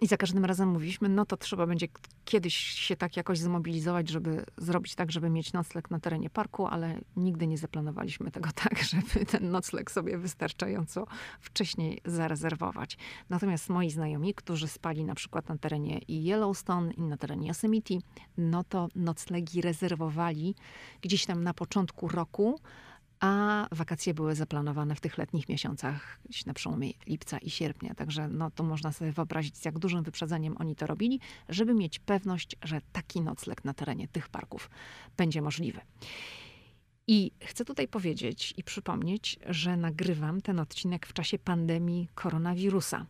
I 0.00 0.06
za 0.06 0.16
każdym 0.16 0.44
razem 0.44 0.68
mówiliśmy, 0.68 1.08
no 1.08 1.26
to 1.26 1.36
trzeba 1.36 1.66
będzie 1.66 1.86
kiedyś 2.24 2.54
się 2.56 2.96
tak 2.96 3.16
jakoś 3.16 3.38
zmobilizować, 3.38 4.08
żeby 4.08 4.44
zrobić 4.56 4.94
tak, 4.94 5.12
żeby 5.12 5.30
mieć 5.30 5.52
nocleg 5.52 5.90
na 5.90 6.00
terenie 6.00 6.30
parku, 6.30 6.66
ale 6.66 7.00
nigdy 7.16 7.46
nie 7.46 7.58
zaplanowaliśmy 7.58 8.30
tego 8.30 8.50
tak, 8.64 8.82
żeby 8.82 9.26
ten 9.26 9.50
nocleg 9.50 9.90
sobie 9.90 10.18
wystarczająco 10.18 11.06
wcześniej 11.40 12.00
zarezerwować. 12.04 12.98
Natomiast 13.30 13.68
moi 13.68 13.90
znajomi, 13.90 14.34
którzy 14.34 14.68
spali 14.68 15.04
na 15.04 15.14
przykład 15.14 15.48
na 15.48 15.58
terenie 15.58 16.00
Yellowstone 16.08 16.92
i 16.92 17.02
na 17.02 17.16
terenie 17.16 17.48
Yosemite, 17.48 17.94
no 18.38 18.64
to 18.64 18.88
noclegi 18.94 19.60
rezerwowali 19.60 20.54
gdzieś 21.02 21.26
tam 21.26 21.44
na 21.44 21.54
początku 21.54 22.08
roku, 22.08 22.60
a 23.20 23.66
wakacje 23.72 24.14
były 24.14 24.34
zaplanowane 24.34 24.94
w 24.94 25.00
tych 25.00 25.18
letnich 25.18 25.48
miesiącach, 25.48 26.20
na 26.46 26.54
przełomie 26.54 26.90
lipca 27.06 27.38
i 27.38 27.50
sierpnia. 27.50 27.94
Także 27.94 28.28
no, 28.28 28.50
to 28.50 28.64
można 28.64 28.92
sobie 28.92 29.12
wyobrazić, 29.12 29.56
z 29.58 29.64
jak 29.64 29.78
dużym 29.78 30.02
wyprzedzeniem 30.02 30.56
oni 30.58 30.76
to 30.76 30.86
robili, 30.86 31.20
żeby 31.48 31.74
mieć 31.74 31.98
pewność, 31.98 32.56
że 32.62 32.80
taki 32.92 33.20
nocleg 33.20 33.64
na 33.64 33.74
terenie 33.74 34.08
tych 34.08 34.28
parków 34.28 34.70
będzie 35.16 35.42
możliwy. 35.42 35.80
I 37.06 37.32
chcę 37.40 37.64
tutaj 37.64 37.88
powiedzieć 37.88 38.54
i 38.56 38.64
przypomnieć, 38.64 39.38
że 39.46 39.76
nagrywam 39.76 40.40
ten 40.40 40.60
odcinek 40.60 41.06
w 41.06 41.12
czasie 41.12 41.38
pandemii 41.38 42.08
koronawirusa. 42.14 43.06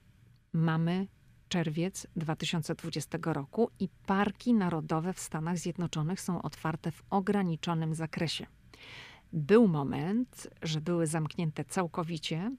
Mamy 0.52 1.06
czerwiec 1.48 2.06
2020 2.16 3.18
roku 3.24 3.70
i 3.80 3.88
parki 4.06 4.54
narodowe 4.54 5.12
w 5.12 5.20
Stanach 5.20 5.58
Zjednoczonych 5.58 6.20
są 6.20 6.42
otwarte 6.42 6.90
w 6.90 7.02
ograniczonym 7.10 7.94
zakresie 7.94 8.46
był 9.34 9.68
moment, 9.68 10.46
że 10.62 10.80
były 10.80 11.06
zamknięte 11.06 11.64
całkowicie 11.64 12.50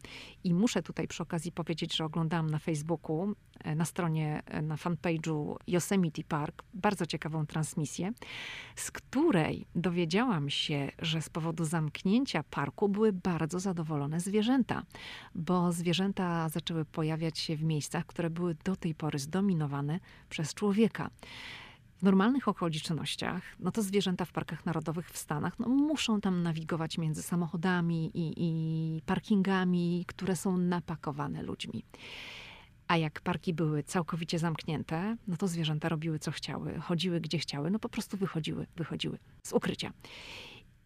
i 0.43 0.53
muszę 0.53 0.83
tutaj 0.83 1.07
przy 1.07 1.23
okazji 1.23 1.51
powiedzieć, 1.51 1.95
że 1.95 2.05
oglądałam 2.05 2.49
na 2.49 2.59
Facebooku, 2.59 3.35
e, 3.63 3.75
na 3.75 3.85
stronie, 3.85 4.43
e, 4.45 4.61
na 4.61 4.75
fanpage'u 4.75 5.55
Yosemite 5.67 6.23
Park 6.23 6.63
bardzo 6.73 7.05
ciekawą 7.05 7.45
transmisję, 7.45 8.11
z 8.75 8.91
której 8.91 9.65
dowiedziałam 9.75 10.49
się, 10.49 10.91
że 10.99 11.21
z 11.21 11.29
powodu 11.29 11.65
zamknięcia 11.65 12.43
parku 12.43 12.89
były 12.89 13.13
bardzo 13.13 13.59
zadowolone 13.59 14.19
zwierzęta, 14.19 14.83
bo 15.35 15.71
zwierzęta 15.71 16.49
zaczęły 16.49 16.85
pojawiać 16.85 17.39
się 17.39 17.55
w 17.55 17.63
miejscach, 17.63 18.05
które 18.05 18.29
były 18.29 18.55
do 18.55 18.75
tej 18.75 18.95
pory 18.95 19.19
zdominowane 19.19 19.99
przez 20.29 20.53
człowieka. 20.53 21.09
W 21.97 22.03
normalnych 22.03 22.47
okolicznościach, 22.47 23.43
no 23.59 23.71
to 23.71 23.81
zwierzęta 23.81 24.25
w 24.25 24.31
parkach 24.31 24.65
narodowych 24.65 25.09
w 25.09 25.17
Stanach 25.17 25.59
no 25.59 25.69
muszą 25.69 26.21
tam 26.21 26.43
nawigować 26.43 26.97
między 26.97 27.23
samochodami 27.23 28.11
i, 28.13 28.33
i 28.37 29.01
parkingami, 29.01 30.05
które 30.07 30.35
są 30.35 30.57
napakowane 30.57 31.43
ludźmi. 31.43 31.85
A 32.87 32.97
jak 32.97 33.21
parki 33.21 33.53
były 33.53 33.83
całkowicie 33.83 34.39
zamknięte, 34.39 35.17
no 35.27 35.37
to 35.37 35.47
zwierzęta 35.47 35.89
robiły 35.89 36.19
co 36.19 36.31
chciały, 36.31 36.79
chodziły 36.79 37.21
gdzie 37.21 37.37
chciały, 37.37 37.71
no 37.71 37.79
po 37.79 37.89
prostu 37.89 38.17
wychodziły, 38.17 38.67
wychodziły 38.75 39.17
z 39.43 39.53
ukrycia. 39.53 39.93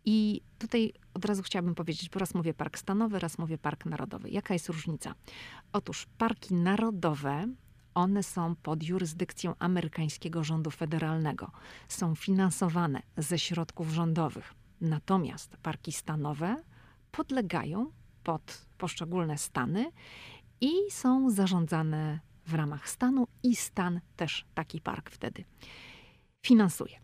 I 0.05 0.41
tutaj 0.59 0.93
od 1.13 1.25
razu 1.25 1.43
chciałabym 1.43 1.75
powiedzieć, 1.75 2.09
bo 2.09 2.19
raz 2.19 2.33
mówię 2.33 2.53
park 2.53 2.77
stanowy, 2.77 3.19
raz 3.19 3.37
mówię 3.37 3.57
park 3.57 3.85
narodowy. 3.85 4.29
Jaka 4.29 4.53
jest 4.53 4.67
różnica? 4.67 5.15
Otóż 5.73 6.07
parki 6.17 6.53
narodowe 6.53 7.47
one 7.99 8.23
są 8.23 8.55
pod 8.55 8.83
jurysdykcją 8.83 9.55
amerykańskiego 9.59 10.43
rządu 10.43 10.71
federalnego. 10.71 11.51
Są 11.87 12.15
finansowane 12.15 13.01
ze 13.17 13.39
środków 13.39 13.89
rządowych. 13.89 14.53
Natomiast 14.81 15.57
parki 15.57 15.91
stanowe 15.91 16.55
podlegają 17.11 17.91
pod 18.23 18.65
poszczególne 18.77 19.37
stany 19.37 19.91
i 20.61 20.71
są 20.89 21.29
zarządzane 21.29 22.19
w 22.45 22.53
ramach 22.53 22.89
stanu 22.89 23.27
i 23.43 23.55
stan 23.55 24.01
też 24.15 24.45
taki 24.53 24.81
park 24.81 25.09
wtedy 25.09 25.43
finansuje. 26.45 26.99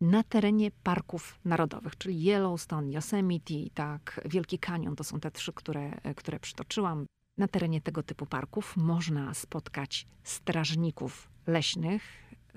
Na 0.00 0.22
terenie 0.22 0.70
parków 0.70 1.38
narodowych, 1.44 1.98
czyli 1.98 2.24
Yellowstone, 2.24 2.92
Yosemite, 2.92 3.54
tak, 3.74 4.20
Wielki 4.24 4.58
Kanion, 4.58 4.96
to 4.96 5.04
są 5.04 5.20
te 5.20 5.30
trzy, 5.30 5.52
które, 5.52 6.00
które 6.16 6.40
przytoczyłam. 6.40 7.06
Na 7.38 7.48
terenie 7.48 7.80
tego 7.80 8.02
typu 8.02 8.26
parków 8.26 8.76
można 8.76 9.34
spotkać 9.34 10.06
strażników 10.22 11.28
leśnych. 11.46 12.02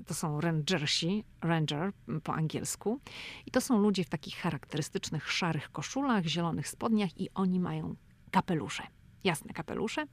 To 0.06 0.14
są 0.14 0.42
rangersi, 0.42 1.24
ranger 1.42 1.92
po 2.24 2.34
angielsku. 2.34 3.00
I 3.46 3.52
to 3.52 3.62
są 3.62 3.80
ludzie 3.80 4.04
w 4.04 4.10
takich 4.10 4.36
charakterystycznych 4.36 5.32
szarych 5.32 5.72
koszulach, 5.72 6.26
zielonych 6.26 6.68
spodniach 6.68 7.20
i 7.20 7.30
oni 7.34 7.60
mają 7.60 7.96
kapelusze. 8.32 8.84
Jasne 9.24 9.54
kapelusze. 9.54 10.06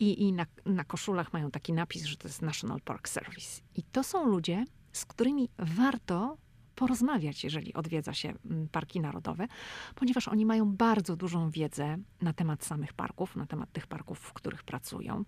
I, 0.00 0.22
i 0.22 0.32
na, 0.32 0.46
na 0.66 0.84
koszulach 0.84 1.32
mają 1.32 1.50
taki 1.50 1.72
napis, 1.72 2.04
że 2.04 2.16
to 2.16 2.28
jest 2.28 2.42
National 2.42 2.80
Park 2.80 3.08
Service. 3.08 3.62
I 3.74 3.82
to 3.82 4.04
są 4.04 4.26
ludzie, 4.26 4.64
z 4.92 5.04
którymi 5.04 5.48
warto 5.58 6.36
porozmawiać, 6.78 7.44
jeżeli 7.44 7.74
odwiedza 7.74 8.14
się 8.14 8.32
mm, 8.50 8.68
parki 8.68 9.00
narodowe, 9.00 9.46
ponieważ 9.94 10.28
oni 10.28 10.46
mają 10.46 10.76
bardzo 10.76 11.16
dużą 11.16 11.50
wiedzę 11.50 11.98
na 12.22 12.32
temat 12.32 12.64
samych 12.64 12.92
parków, 12.92 13.36
na 13.36 13.46
temat 13.46 13.72
tych 13.72 13.86
parków, 13.86 14.18
w 14.18 14.32
których 14.32 14.62
pracują. 14.62 15.24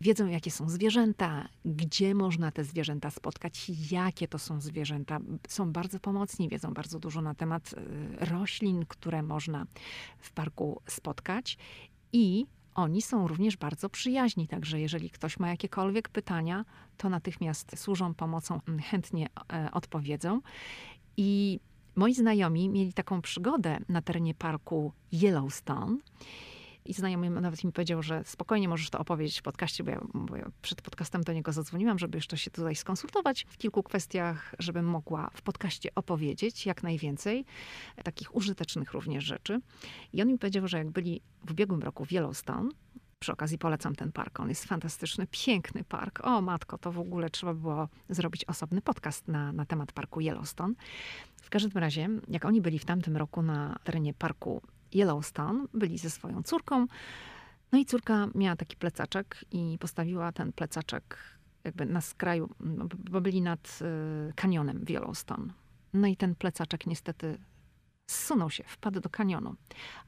Wiedzą, 0.00 0.26
jakie 0.26 0.50
są 0.50 0.68
zwierzęta, 0.68 1.48
gdzie 1.64 2.14
można 2.14 2.50
te 2.50 2.64
zwierzęta 2.64 3.10
spotkać, 3.10 3.70
jakie 3.90 4.28
to 4.28 4.38
są 4.38 4.60
zwierzęta. 4.60 5.18
Są 5.48 5.72
bardzo 5.72 6.00
pomocni, 6.00 6.48
wiedzą 6.48 6.74
bardzo 6.74 6.98
dużo 6.98 7.22
na 7.22 7.34
temat 7.34 7.72
y, 7.72 7.76
roślin, 8.24 8.84
które 8.88 9.22
można 9.22 9.66
w 10.18 10.32
parku 10.32 10.82
spotkać. 10.86 11.58
I 12.12 12.46
oni 12.76 13.02
są 13.02 13.28
również 13.28 13.56
bardzo 13.56 13.88
przyjaźni, 13.88 14.48
także 14.48 14.80
jeżeli 14.80 15.10
ktoś 15.10 15.38
ma 15.38 15.48
jakiekolwiek 15.48 16.08
pytania, 16.08 16.64
to 16.96 17.08
natychmiast 17.08 17.78
służą 17.78 18.14
pomocą, 18.14 18.60
mm, 18.68 18.80
chętnie 18.80 19.26
e, 19.52 19.70
odpowiedzą. 19.72 20.40
I 21.16 21.60
moi 21.96 22.14
znajomi 22.14 22.68
mieli 22.68 22.92
taką 22.92 23.22
przygodę 23.22 23.78
na 23.88 24.02
terenie 24.02 24.34
parku 24.34 24.92
Yellowstone. 25.12 25.96
I 26.86 26.92
znajomy 26.92 27.30
nawet 27.30 27.64
mi 27.64 27.72
powiedział, 27.72 28.02
że 28.02 28.22
spokojnie 28.24 28.68
możesz 28.68 28.90
to 28.90 28.98
opowiedzieć 28.98 29.38
w 29.38 29.42
podcaście, 29.42 29.84
bo 29.84 29.90
ja, 29.90 30.00
bo 30.14 30.36
ja, 30.36 30.50
przed 30.62 30.82
podcastem 30.82 31.22
do 31.22 31.32
niego 31.32 31.52
zadzwoniłam, 31.52 31.98
żeby 31.98 32.18
jeszcze 32.18 32.38
się 32.38 32.50
tutaj 32.50 32.76
skonsultować 32.76 33.46
w 33.48 33.56
kilku 33.56 33.82
kwestiach, 33.82 34.54
żebym 34.58 34.86
mogła 34.86 35.30
w 35.34 35.42
podcaście 35.42 35.94
opowiedzieć 35.94 36.66
jak 36.66 36.82
najwięcej 36.82 37.44
takich 38.04 38.34
użytecznych 38.34 38.92
również 38.92 39.24
rzeczy. 39.24 39.60
I 40.12 40.22
on 40.22 40.28
mi 40.28 40.38
powiedział, 40.38 40.68
że 40.68 40.78
jak 40.78 40.90
byli 40.90 41.20
w 41.44 41.50
ubiegłym 41.50 41.82
roku 41.82 42.04
w 42.04 42.12
Yellowstone, 42.12 42.70
przy 43.18 43.32
okazji 43.32 43.58
polecam 43.58 43.94
ten 43.94 44.12
park. 44.12 44.40
On 44.40 44.48
jest 44.48 44.64
fantastyczny, 44.64 45.26
piękny 45.30 45.84
park. 45.84 46.20
O 46.26 46.40
matko, 46.40 46.78
to 46.78 46.92
w 46.92 46.98
ogóle 46.98 47.30
trzeba 47.30 47.54
było 47.54 47.88
zrobić 48.08 48.44
osobny 48.44 48.82
podcast 48.82 49.28
na, 49.28 49.52
na 49.52 49.64
temat 49.64 49.92
parku 49.92 50.20
Yellowstone. 50.20 50.74
W 51.42 51.50
każdym 51.50 51.82
razie, 51.82 52.08
jak 52.28 52.44
oni 52.44 52.60
byli 52.60 52.78
w 52.78 52.84
tamtym 52.84 53.16
roku 53.16 53.42
na 53.42 53.76
terenie 53.84 54.14
parku 54.14 54.62
Yellowstone, 54.94 55.66
byli 55.74 55.98
ze 55.98 56.10
swoją 56.10 56.42
córką. 56.42 56.86
No 57.72 57.78
i 57.78 57.84
córka 57.84 58.28
miała 58.34 58.56
taki 58.56 58.76
plecaczek 58.76 59.44
i 59.50 59.78
postawiła 59.80 60.32
ten 60.32 60.52
plecaczek 60.52 61.18
jakby 61.64 61.86
na 61.86 62.00
skraju, 62.00 62.50
bo 63.10 63.20
byli 63.20 63.42
nad 63.42 63.78
y, 64.30 64.32
kanionem 64.34 64.84
w 64.84 64.90
Yellowstone. 64.90 65.52
No 65.92 66.06
i 66.06 66.16
ten 66.16 66.34
plecaczek 66.34 66.86
niestety 66.86 67.38
zsunął 68.06 68.50
się, 68.50 68.64
wpadł 68.66 69.00
do 69.00 69.08
kanionu. 69.08 69.54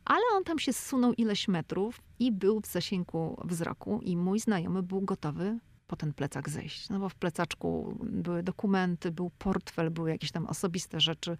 Ale 0.05 0.23
on 0.37 0.45
tam 0.45 0.59
się 0.59 0.73
zsunął 0.73 1.13
ileś 1.13 1.49
metrów 1.49 2.01
i 2.19 2.33
był 2.33 2.61
w 2.61 2.67
zasięgu 2.67 3.41
wzroku 3.45 4.01
i 4.03 4.17
mój 4.17 4.41
znajomy 4.41 4.83
był 4.83 5.01
gotowy 5.01 5.59
po 5.89 5.97
ten 5.97 6.13
plecak 6.13 6.49
zejść. 6.49 6.89
No 6.89 6.99
bo 6.99 7.09
w 7.09 7.15
plecaczku 7.15 7.99
były 8.03 8.43
dokumenty, 8.43 9.11
był 9.11 9.31
portfel, 9.39 9.91
były 9.91 10.11
jakieś 10.11 10.33
tam 10.33 10.47
osobiste 10.47 11.01
rzeczy 11.01 11.37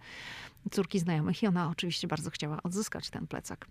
córki 0.71 0.99
znajomych 0.99 1.43
i 1.43 1.47
ona 1.47 1.69
oczywiście 1.69 2.07
bardzo 2.07 2.29
chciała 2.29 2.63
odzyskać 2.63 3.09
ten 3.09 3.27
plecak. 3.27 3.67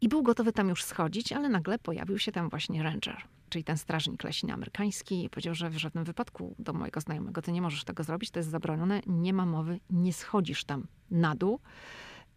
I 0.00 0.08
był 0.08 0.22
gotowy 0.22 0.52
tam 0.52 0.68
już 0.68 0.84
schodzić, 0.84 1.32
ale 1.32 1.48
nagle 1.48 1.78
pojawił 1.78 2.18
się 2.18 2.32
tam 2.32 2.48
właśnie 2.48 2.82
ranger, 2.82 3.22
czyli 3.48 3.64
ten 3.64 3.78
strażnik 3.78 4.24
leśny 4.24 4.52
amerykański 4.52 5.24
i 5.24 5.30
powiedział, 5.30 5.54
że 5.54 5.70
w 5.70 5.78
żadnym 5.78 6.04
wypadku 6.04 6.54
do 6.58 6.72
mojego 6.72 7.00
znajomego 7.00 7.42
ty 7.42 7.52
nie 7.52 7.62
możesz 7.62 7.84
tego 7.84 8.04
zrobić, 8.04 8.30
to 8.30 8.38
jest 8.38 8.50
zabronione, 8.50 9.00
nie 9.06 9.32
ma 9.32 9.46
mowy, 9.46 9.80
nie 9.90 10.12
schodzisz 10.12 10.64
tam 10.64 10.86
na 11.10 11.34
dół. 11.34 11.60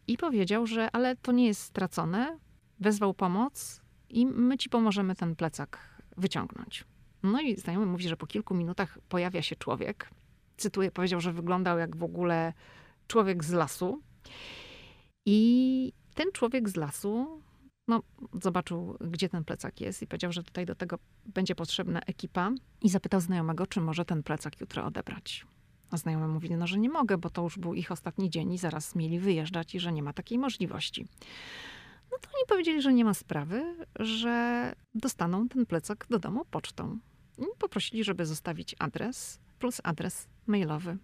I 0.08 0.18
powiedział, 0.18 0.68
że 0.68 0.90
ale 0.92 1.16
to 1.16 1.32
nie 1.32 1.48
jest 1.48 1.62
stracone, 1.62 2.38
wezwał 2.80 3.14
pomoc 3.14 3.82
i 4.10 4.26
my 4.26 4.58
ci 4.58 4.70
pomożemy 4.70 5.16
ten 5.16 5.36
plecak 5.36 6.02
wyciągnąć. 6.18 6.86
No 7.26 7.42
i 7.42 7.56
znajomy 7.56 7.86
mówi, 7.86 8.08
że 8.08 8.18
po 8.18 8.28
kilku 8.28 8.56
minutach 8.56 8.98
pojawia 9.10 9.42
się 9.42 9.56
człowiek. 9.56 10.10
Cytuję, 10.58 10.92
powiedział, 10.92 11.22
że 11.22 11.34
wyglądał 11.34 11.78
jak 11.80 11.96
w 11.96 12.04
ogóle 12.04 12.54
człowiek 13.08 13.44
z 13.44 13.52
lasu. 13.52 14.02
I 15.26 15.94
ten 16.14 16.32
człowiek 16.32 16.70
z 16.70 16.76
lasu 16.76 17.42
no, 17.88 18.04
zobaczył, 18.42 18.98
gdzie 19.02 19.30
ten 19.30 19.44
plecak 19.44 19.82
jest 19.82 20.02
i 20.02 20.08
powiedział, 20.08 20.32
że 20.32 20.44
tutaj 20.44 20.66
do 20.66 20.76
tego 20.76 21.00
będzie 21.26 21.56
potrzebna 21.56 22.00
ekipa 22.00 22.52
i 22.82 22.90
zapytał 22.90 23.22
znajomego, 23.22 23.68
czy 23.68 23.82
może 23.82 24.06
ten 24.06 24.24
plecak 24.24 24.62
jutro 24.62 24.86
odebrać. 24.86 25.46
A 25.92 25.98
znajomy 25.98 26.28
mówi, 26.28 26.52
no, 26.52 26.68
że 26.68 26.80
nie 26.80 26.90
mogę, 26.90 27.18
bo 27.18 27.30
to 27.30 27.44
już 27.44 27.58
był 27.58 27.74
ich 27.74 27.92
ostatni 27.92 28.30
dzień 28.30 28.54
i 28.54 28.58
zaraz 28.58 28.96
mieli 28.96 29.20
wyjeżdżać 29.20 29.76
i 29.76 29.80
że 29.80 29.92
nie 29.92 30.04
ma 30.04 30.14
takiej 30.14 30.38
możliwości. 30.38 31.08
No 32.12 32.18
to 32.22 32.30
oni 32.36 32.46
powiedzieli, 32.48 32.82
że 32.82 32.94
nie 32.94 33.06
ma 33.06 33.14
sprawy, 33.14 33.86
że 34.00 34.74
dostaną 34.96 35.48
ten 35.48 35.66
plecak 35.66 36.06
do 36.10 36.20
domu 36.20 36.46
pocztą. 36.52 37.00
I 37.38 37.44
poprosili, 37.60 38.04
żeby 38.04 38.26
zostawić 38.26 38.76
adres 38.80 39.40
plus 39.60 39.82
adres 39.84 40.28
mailowy. 40.48 40.98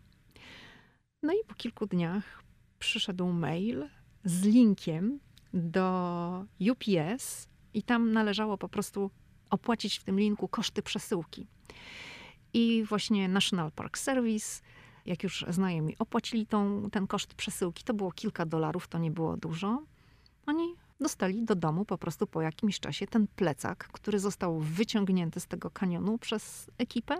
No 1.23 1.33
i 1.33 1.47
po 1.47 1.55
kilku 1.55 1.85
dniach 1.85 2.43
przyszedł 2.79 3.25
mail 3.25 3.89
z 4.23 4.43
linkiem 4.43 5.19
do 5.53 6.45
UPS 6.71 7.49
i 7.73 7.83
tam 7.83 8.11
należało 8.11 8.57
po 8.57 8.69
prostu 8.69 9.11
opłacić 9.49 9.99
w 9.99 10.03
tym 10.03 10.19
linku 10.19 10.47
koszty 10.47 10.81
przesyłki. 10.81 11.47
I 12.53 12.83
właśnie 12.83 13.27
National 13.27 13.71
Park 13.71 13.97
Service, 13.97 14.61
jak 15.05 15.23
już 15.23 15.45
znajomi 15.49 15.97
opłacili 15.99 16.47
tą, 16.47 16.89
ten 16.91 17.07
koszt 17.07 17.33
przesyłki, 17.33 17.83
to 17.83 17.93
było 17.93 18.11
kilka 18.11 18.45
dolarów, 18.45 18.87
to 18.87 18.97
nie 18.97 19.11
było 19.11 19.37
dużo. 19.37 19.83
Oni 20.45 20.75
dostali 21.01 21.43
do 21.43 21.55
domu 21.55 21.85
po 21.85 21.97
prostu 21.97 22.27
po 22.27 22.41
jakimś 22.41 22.79
czasie 22.79 23.07
ten 23.07 23.27
plecak, 23.27 23.87
który 23.87 24.19
został 24.19 24.59
wyciągnięty 24.59 25.39
z 25.39 25.47
tego 25.47 25.71
kanionu 25.71 26.17
przez 26.17 26.71
ekipę. 26.77 27.15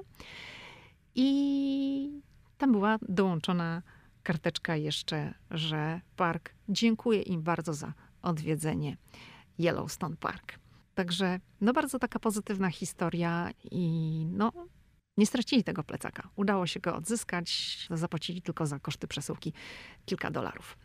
I 1.16 2.22
tam 2.58 2.72
była 2.72 2.98
dołączona 3.10 3.82
karteczka 4.24 4.76
jeszcze, 4.76 5.34
że 5.52 6.02
park 6.16 6.54
dziękuję 6.70 7.22
im 7.22 7.42
bardzo 7.42 7.74
za 7.74 7.94
odwiedzenie 8.22 8.98
Yellowstone 9.60 10.16
Park. 10.16 10.60
Także 10.96 11.40
no 11.62 11.74
bardzo 11.74 12.00
taka 12.00 12.20
pozytywna 12.20 12.70
historia 12.70 13.50
i 13.72 14.26
no 14.30 14.52
nie 15.18 15.26
stracili 15.26 15.64
tego 15.64 15.84
plecaka. 15.84 16.30
Udało 16.36 16.68
się 16.68 16.80
go 16.80 16.96
odzyskać, 16.96 17.78
zapłacili 17.90 18.42
tylko 18.42 18.66
za 18.66 18.80
koszty 18.80 19.08
przesyłki 19.08 19.54
kilka 20.06 20.32
dolarów. 20.32 20.78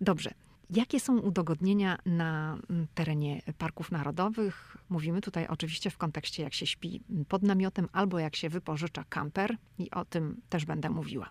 Dobrze. 0.00 0.34
Jakie 0.74 1.00
są 1.00 1.18
udogodnienia 1.18 1.98
na 2.06 2.58
mm, 2.70 2.86
terenie 2.94 3.42
parków 3.58 3.92
narodowych? 3.92 4.76
Mówimy 4.88 5.20
tutaj 5.20 5.46
oczywiście 5.46 5.90
w 5.90 5.98
kontekście, 5.98 6.42
jak 6.42 6.54
się 6.54 6.66
śpi 6.66 7.02
pod 7.28 7.42
namiotem 7.42 7.88
albo 7.92 8.18
jak 8.18 8.36
się 8.36 8.48
wypożycza 8.48 9.04
kamper, 9.08 9.56
i 9.78 9.90
o 9.90 10.04
tym 10.04 10.40
też 10.48 10.64
będę 10.64 10.90
mówiła. 10.90 11.30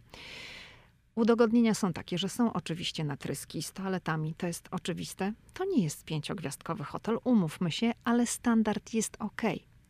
Udogodnienia 1.15 1.73
są 1.73 1.93
takie, 1.93 2.17
że 2.17 2.29
są 2.29 2.53
oczywiście 2.53 3.03
natryski 3.03 3.63
z 3.63 3.71
toaletami, 3.71 4.33
to 4.33 4.47
jest 4.47 4.67
oczywiste. 4.71 5.33
To 5.53 5.65
nie 5.65 5.83
jest 5.83 6.05
pięciogwiazdkowy 6.05 6.83
hotel, 6.83 7.17
umówmy 7.23 7.71
się, 7.71 7.91
ale 8.03 8.27
standard 8.27 8.93
jest 8.93 9.17
ok. 9.19 9.41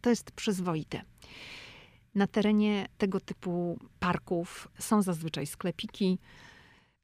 To 0.02 0.10
jest 0.10 0.32
przyzwoite. 0.32 1.02
Na 2.16 2.28
terenie 2.28 2.88
tego 2.98 3.20
typu 3.20 3.80
parków 4.00 4.68
są 4.80 5.02
zazwyczaj 5.02 5.48
sklepiki, 5.48 6.20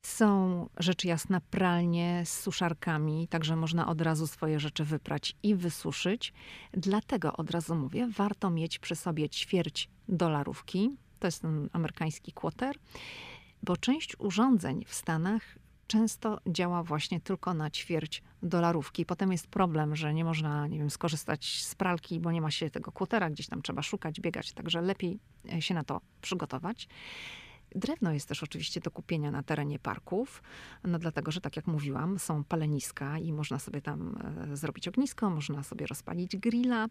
są 0.05 0.69
rzecz 0.77 1.03
jasna 1.03 1.41
pralnie 1.51 2.23
z 2.25 2.39
suszarkami, 2.39 3.27
także 3.27 3.55
można 3.55 3.87
od 3.87 4.01
razu 4.01 4.27
swoje 4.27 4.59
rzeczy 4.59 4.83
wyprać 4.83 5.35
i 5.43 5.55
wysuszyć. 5.55 6.33
Dlatego 6.73 7.33
od 7.33 7.51
razu 7.51 7.75
mówię, 7.75 8.07
warto 8.07 8.49
mieć 8.49 8.79
przy 8.79 8.95
sobie 8.95 9.29
ćwierć 9.29 9.89
dolarówki. 10.07 10.91
To 11.19 11.27
jest 11.27 11.41
ten 11.41 11.69
amerykański 11.73 12.31
quarter 12.31 12.75
bo 13.63 13.77
część 13.77 14.15
urządzeń 14.19 14.85
w 14.85 14.93
Stanach 14.93 15.41
często 15.87 16.39
działa 16.47 16.83
właśnie 16.83 17.21
tylko 17.21 17.53
na 17.53 17.69
ćwierć 17.69 18.23
dolarówki. 18.43 19.05
Potem 19.05 19.31
jest 19.31 19.47
problem, 19.47 19.95
że 19.95 20.13
nie 20.13 20.25
można, 20.25 20.67
nie 20.67 20.77
wiem, 20.77 20.89
skorzystać 20.89 21.63
z 21.63 21.75
pralki, 21.75 22.19
bo 22.19 22.31
nie 22.31 22.41
ma 22.41 22.51
się 22.51 22.69
tego 22.69 22.91
kłotera, 22.91 23.29
gdzieś 23.29 23.47
tam 23.47 23.61
trzeba 23.61 23.81
szukać, 23.81 24.19
biegać, 24.19 24.53
także 24.53 24.81
lepiej 24.81 25.19
e, 25.53 25.61
się 25.61 25.73
na 25.73 25.83
to 25.83 26.01
przygotować. 26.21 26.87
Drewno 27.75 28.11
jest 28.11 28.27
też 28.27 28.43
oczywiście 28.43 28.79
do 28.79 28.91
kupienia 28.91 29.31
na 29.31 29.43
terenie 29.43 29.79
parków, 29.79 30.43
no 30.83 30.99
dlatego, 30.99 31.31
że 31.31 31.41
tak 31.41 31.55
jak 31.55 31.67
mówiłam, 31.67 32.19
są 32.19 32.43
paleniska 32.43 33.17
i 33.17 33.33
można 33.33 33.59
sobie 33.59 33.81
tam 33.81 34.17
e, 34.51 34.57
zrobić 34.57 34.87
ognisko, 34.87 35.29
można 35.29 35.63
sobie 35.63 35.87
rozpalić 35.87 36.37
grilla. 36.37 36.87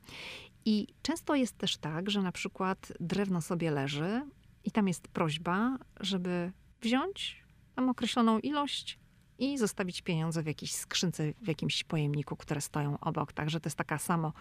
I 0.64 0.86
często 1.02 1.34
jest 1.34 1.58
też 1.58 1.76
tak, 1.76 2.10
że 2.10 2.22
na 2.22 2.32
przykład 2.32 2.92
drewno 3.00 3.40
sobie 3.40 3.70
leży 3.70 4.22
i 4.64 4.70
tam 4.70 4.88
jest 4.88 5.08
prośba, 5.08 5.78
żeby 6.00 6.52
wziąć 6.82 7.44
tam 7.74 7.88
określoną 7.88 8.38
ilość 8.38 8.98
i 9.38 9.58
zostawić 9.58 10.02
pieniądze 10.02 10.42
w 10.42 10.46
jakiejś 10.46 10.74
skrzynce, 10.74 11.32
w 11.42 11.48
jakimś 11.48 11.84
pojemniku, 11.84 12.36
które 12.36 12.60
stoją 12.60 13.00
obok. 13.00 13.32
Także 13.32 13.60
to 13.60 13.66
jest 13.66 13.76
taka 13.76 13.98
samo 13.98 14.32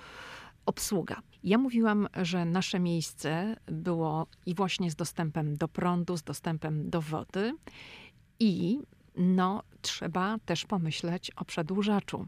obsługa. 0.66 1.22
Ja 1.44 1.58
mówiłam, 1.58 2.08
że 2.22 2.46
nasze 2.46 2.80
miejsce 2.80 3.56
było 3.66 4.28
i 4.46 4.56
właśnie 4.56 4.92
z 4.92 4.96
dostępem 4.96 5.58
do 5.58 5.68
prądu, 5.68 6.18
z 6.18 6.24
dostępem 6.24 6.90
do 6.90 7.02
wody 7.02 7.54
i 8.40 8.80
no, 9.18 9.64
trzeba 9.82 10.38
też 10.46 10.66
pomyśleć 10.66 11.32
o 11.32 11.46
przedłużaczu. 11.46 12.28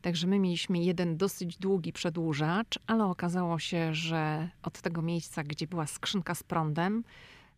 Także 0.00 0.26
my 0.26 0.38
mieliśmy 0.38 0.78
jeden 0.78 1.16
dosyć 1.16 1.56
długi 1.56 1.92
przedłużacz, 1.92 2.78
ale 2.86 3.04
okazało 3.04 3.58
się, 3.58 3.94
że 3.94 4.48
od 4.62 4.80
tego 4.80 5.02
miejsca, 5.02 5.44
gdzie 5.44 5.66
była 5.66 5.86
skrzynka 5.86 6.34
z 6.34 6.42
prądem, 6.42 7.04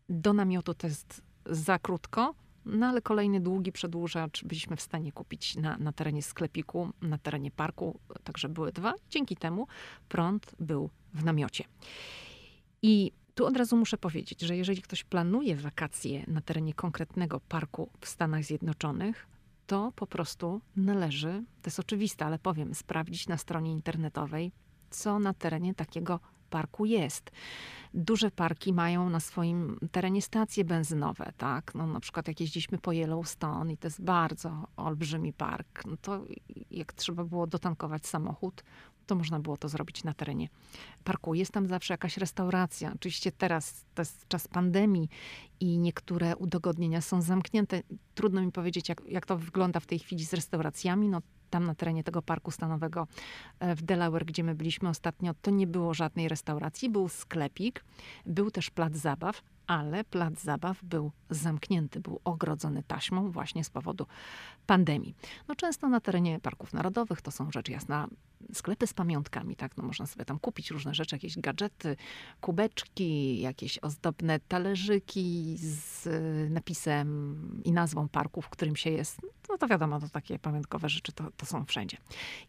do 0.08 0.32
namiotu 0.32 0.74
to 0.74 0.86
jest 0.86 1.22
za 1.46 1.78
krótko, 1.78 2.34
no 2.64 2.86
ale 2.86 3.02
kolejny 3.02 3.40
długi 3.40 3.72
przedłużacz 3.72 4.44
byliśmy 4.44 4.76
w 4.76 4.80
stanie 4.80 5.12
kupić 5.12 5.56
na, 5.56 5.78
na 5.78 5.92
terenie 5.92 6.22
sklepiku, 6.22 6.88
na 7.02 7.18
terenie 7.18 7.50
parku, 7.50 8.00
także 8.24 8.48
były 8.48 8.72
dwa. 8.72 8.94
Dzięki 9.10 9.36
temu 9.36 9.66
prąd 10.08 10.54
był 10.60 10.90
w 11.14 11.24
namiocie. 11.24 11.64
I 12.82 13.12
tu 13.34 13.46
od 13.46 13.56
razu 13.56 13.76
muszę 13.76 13.98
powiedzieć, 13.98 14.40
że 14.40 14.56
jeżeli 14.56 14.82
ktoś 14.82 15.04
planuje 15.04 15.56
wakacje 15.56 16.24
na 16.28 16.40
terenie 16.40 16.74
konkretnego 16.74 17.40
parku 17.40 17.90
w 18.00 18.08
Stanach 18.08 18.44
Zjednoczonych, 18.44 19.26
to 19.66 19.92
po 19.96 20.06
prostu 20.06 20.60
należy, 20.76 21.44
to 21.62 21.68
jest 21.68 21.80
oczywiste, 21.80 22.24
ale 22.24 22.38
powiem, 22.38 22.74
sprawdzić 22.74 23.28
na 23.28 23.36
stronie 23.36 23.72
internetowej, 23.72 24.52
co 24.90 25.18
na 25.18 25.34
terenie 25.34 25.74
takiego 25.74 26.20
parku 26.50 26.84
jest. 26.84 27.30
Duże 27.94 28.30
parki 28.30 28.72
mają 28.72 29.10
na 29.10 29.20
swoim 29.20 29.78
terenie 29.92 30.22
stacje 30.22 30.64
benzynowe, 30.64 31.32
tak? 31.36 31.74
No, 31.74 31.86
na 31.86 32.00
przykład 32.00 32.28
jak 32.28 32.40
jeździliśmy 32.40 32.78
po 32.78 32.92
Yellowstone 32.92 33.72
i 33.72 33.76
to 33.76 33.86
jest 33.86 34.02
bardzo 34.02 34.66
olbrzymi 34.76 35.32
park, 35.32 35.84
no 35.84 35.96
to 36.02 36.24
jak 36.70 36.92
trzeba 36.92 37.24
było 37.24 37.46
dotankować 37.46 38.06
samochód, 38.06 38.62
to 39.06 39.14
można 39.14 39.40
było 39.40 39.56
to 39.56 39.68
zrobić 39.68 40.04
na 40.04 40.14
terenie 40.14 40.48
parku. 41.04 41.34
Jest 41.34 41.52
tam 41.52 41.66
zawsze 41.66 41.94
jakaś 41.94 42.16
restauracja. 42.16 42.92
Oczywiście 42.94 43.32
teraz 43.32 43.84
to 43.94 44.02
jest 44.02 44.28
czas 44.28 44.48
pandemii 44.48 45.08
i 45.60 45.78
niektóre 45.78 46.36
udogodnienia 46.36 47.00
są 47.00 47.22
zamknięte. 47.22 47.82
Trudno 48.14 48.42
mi 48.42 48.52
powiedzieć, 48.52 48.88
jak, 48.88 49.02
jak 49.08 49.26
to 49.26 49.36
wygląda 49.36 49.80
w 49.80 49.86
tej 49.86 49.98
chwili 49.98 50.24
z 50.24 50.32
restauracjami. 50.32 51.08
No, 51.08 51.22
tam 51.50 51.66
na 51.66 51.74
terenie 51.74 52.04
tego 52.04 52.22
parku 52.22 52.50
stanowego 52.50 53.06
e, 53.60 53.74
w 53.74 53.82
Delaware, 53.82 54.24
gdzie 54.24 54.44
my 54.44 54.54
byliśmy 54.54 54.88
ostatnio, 54.88 55.34
to 55.42 55.50
nie 55.50 55.66
było 55.66 55.94
żadnej 55.94 56.28
restauracji, 56.28 56.90
był 56.90 57.08
sklepik, 57.08 57.84
był 58.26 58.50
też 58.50 58.70
plac 58.70 58.96
zabaw, 58.96 59.42
ale 59.70 60.04
plac 60.04 60.40
zabaw 60.42 60.84
był 60.84 61.12
zamknięty, 61.30 62.00
był 62.00 62.20
ogrodzony 62.24 62.82
taśmą 62.82 63.30
właśnie 63.30 63.64
z 63.64 63.70
powodu 63.70 64.06
pandemii. 64.66 65.14
No 65.48 65.54
często 65.54 65.88
na 65.88 66.00
terenie 66.00 66.40
parków 66.40 66.72
narodowych 66.72 67.22
to 67.22 67.30
są 67.30 67.50
rzecz 67.50 67.68
jasna 67.68 68.08
sklepy 68.52 68.86
z 68.86 68.94
pamiątkami, 68.94 69.56
tak? 69.56 69.76
No 69.76 69.84
można 69.84 70.06
sobie 70.06 70.24
tam 70.24 70.38
kupić 70.38 70.70
różne 70.70 70.94
rzeczy, 70.94 71.16
jakieś 71.16 71.38
gadżety, 71.38 71.96
kubeczki, 72.40 73.40
jakieś 73.40 73.78
ozdobne 73.78 74.40
talerzyki 74.40 75.56
z 75.58 76.08
napisem 76.50 77.38
i 77.64 77.72
nazwą 77.72 78.08
parku, 78.08 78.42
w 78.42 78.48
którym 78.48 78.76
się 78.76 78.90
jest. 78.90 79.20
No 79.48 79.58
to 79.58 79.66
wiadomo, 79.68 80.00
to 80.00 80.08
takie 80.08 80.38
pamiątkowe 80.38 80.88
rzeczy 80.88 81.12
to, 81.12 81.30
to 81.36 81.46
są 81.46 81.64
wszędzie. 81.64 81.96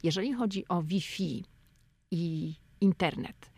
Jeżeli 0.03 0.33
chodzi 0.33 0.67
o 0.67 0.81
Wi-Fi 0.83 1.45
i 2.11 2.55
internet, 2.81 3.51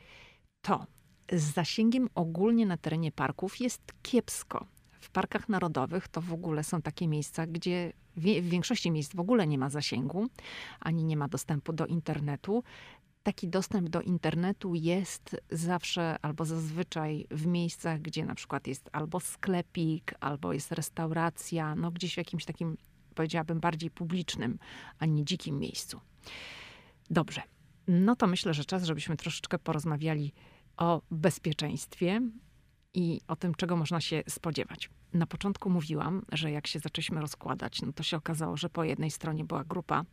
to 0.61 0.85
z 1.31 1.53
zasięgiem 1.53 2.09
ogólnie 2.15 2.65
na 2.65 2.77
terenie 2.77 3.11
parków 3.11 3.59
jest 3.59 3.93
kiepsko. 4.01 4.65
W 4.99 5.09
parkach 5.09 5.49
narodowych 5.49 6.07
to 6.07 6.21
w 6.21 6.33
ogóle 6.33 6.63
są 6.63 6.81
takie 6.81 7.07
miejsca, 7.07 7.47
gdzie 7.47 7.93
w 8.17 8.21
większości 8.21 8.91
miejsc 8.91 9.15
w 9.15 9.19
ogóle 9.19 9.47
nie 9.47 9.57
ma 9.57 9.69
zasięgu, 9.69 10.27
ani 10.79 11.03
nie 11.03 11.17
ma 11.17 11.27
dostępu 11.27 11.73
do 11.73 11.85
internetu. 11.85 12.63
Taki 13.23 13.47
dostęp 13.47 13.89
do 13.89 14.01
internetu 14.01 14.75
jest 14.75 15.35
zawsze 15.51 16.17
albo 16.21 16.45
zazwyczaj 16.45 17.27
w 17.31 17.45
miejscach, 17.45 18.01
gdzie 18.01 18.25
na 18.25 18.35
przykład 18.35 18.67
jest 18.67 18.89
albo 18.91 19.19
sklepik, 19.19 20.13
albo 20.19 20.53
jest 20.53 20.71
restauracja, 20.71 21.75
no 21.75 21.91
gdzieś 21.91 22.13
w 22.13 22.17
jakimś 22.17 22.45
takim, 22.45 22.77
powiedziałabym, 23.15 23.59
bardziej 23.59 23.91
publicznym, 23.91 24.59
a 24.99 25.05
nie 25.05 25.25
dzikim 25.25 25.59
miejscu. 25.59 25.99
Dobrze. 27.09 27.41
No 27.87 28.15
to 28.15 28.27
myślę, 28.27 28.53
że 28.53 28.65
czas, 28.65 28.83
żebyśmy 28.83 29.17
troszeczkę 29.17 29.59
porozmawiali 29.59 30.33
o 30.77 31.01
bezpieczeństwie 31.11 32.21
i 32.93 33.21
o 33.27 33.35
tym, 33.35 33.55
czego 33.55 33.77
można 33.77 34.01
się 34.01 34.23
spodziewać. 34.29 34.89
Na 35.13 35.27
początku 35.27 35.69
mówiłam, 35.69 36.25
że 36.31 36.51
jak 36.51 36.67
się 36.67 36.79
zaczęliśmy 36.79 37.21
rozkładać, 37.21 37.81
no 37.81 37.93
to 37.93 38.03
się 38.03 38.17
okazało, 38.17 38.57
że 38.57 38.69
po 38.69 38.83
jednej 38.83 39.11
stronie 39.11 39.43
była 39.43 39.63
grupa, 39.63 40.05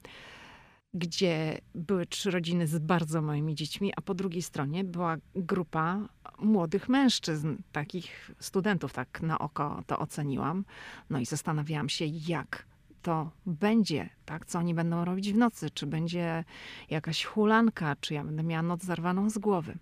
gdzie 0.95 1.61
były 1.75 2.07
trzy 2.07 2.31
rodziny 2.31 2.67
z 2.67 2.79
bardzo 2.79 3.23
małymi 3.23 3.55
dziećmi, 3.55 3.93
a 3.97 4.01
po 4.01 4.15
drugiej 4.15 4.43
stronie 4.43 4.85
była 4.85 5.17
grupa 5.35 6.09
młodych 6.39 6.89
mężczyzn, 6.89 7.57
takich 7.73 8.31
studentów, 8.39 8.93
tak 8.93 9.23
na 9.23 9.39
oko 9.39 9.83
to 9.87 9.99
oceniłam. 9.99 10.65
No 11.11 11.19
i 11.19 11.27
zastanawiałam 11.27 11.89
się, 11.89 12.05
jak 12.07 12.67
to 13.03 13.31
będzie, 13.47 14.11
tak? 14.25 14.47
Co 14.47 14.59
oni 14.59 14.75
będą 14.75 15.05
robić 15.05 15.33
w 15.33 15.37
nocy? 15.37 15.71
Czy 15.71 15.87
będzie 15.87 16.45
jakaś 16.91 17.25
hulanka, 17.25 17.97
czy 18.01 18.15
ja 18.15 18.25
będę 18.25 18.43
miała 18.43 18.63
noc 18.63 18.83
zarwaną 18.83 19.31
z 19.31 19.39
głowy? 19.39 19.79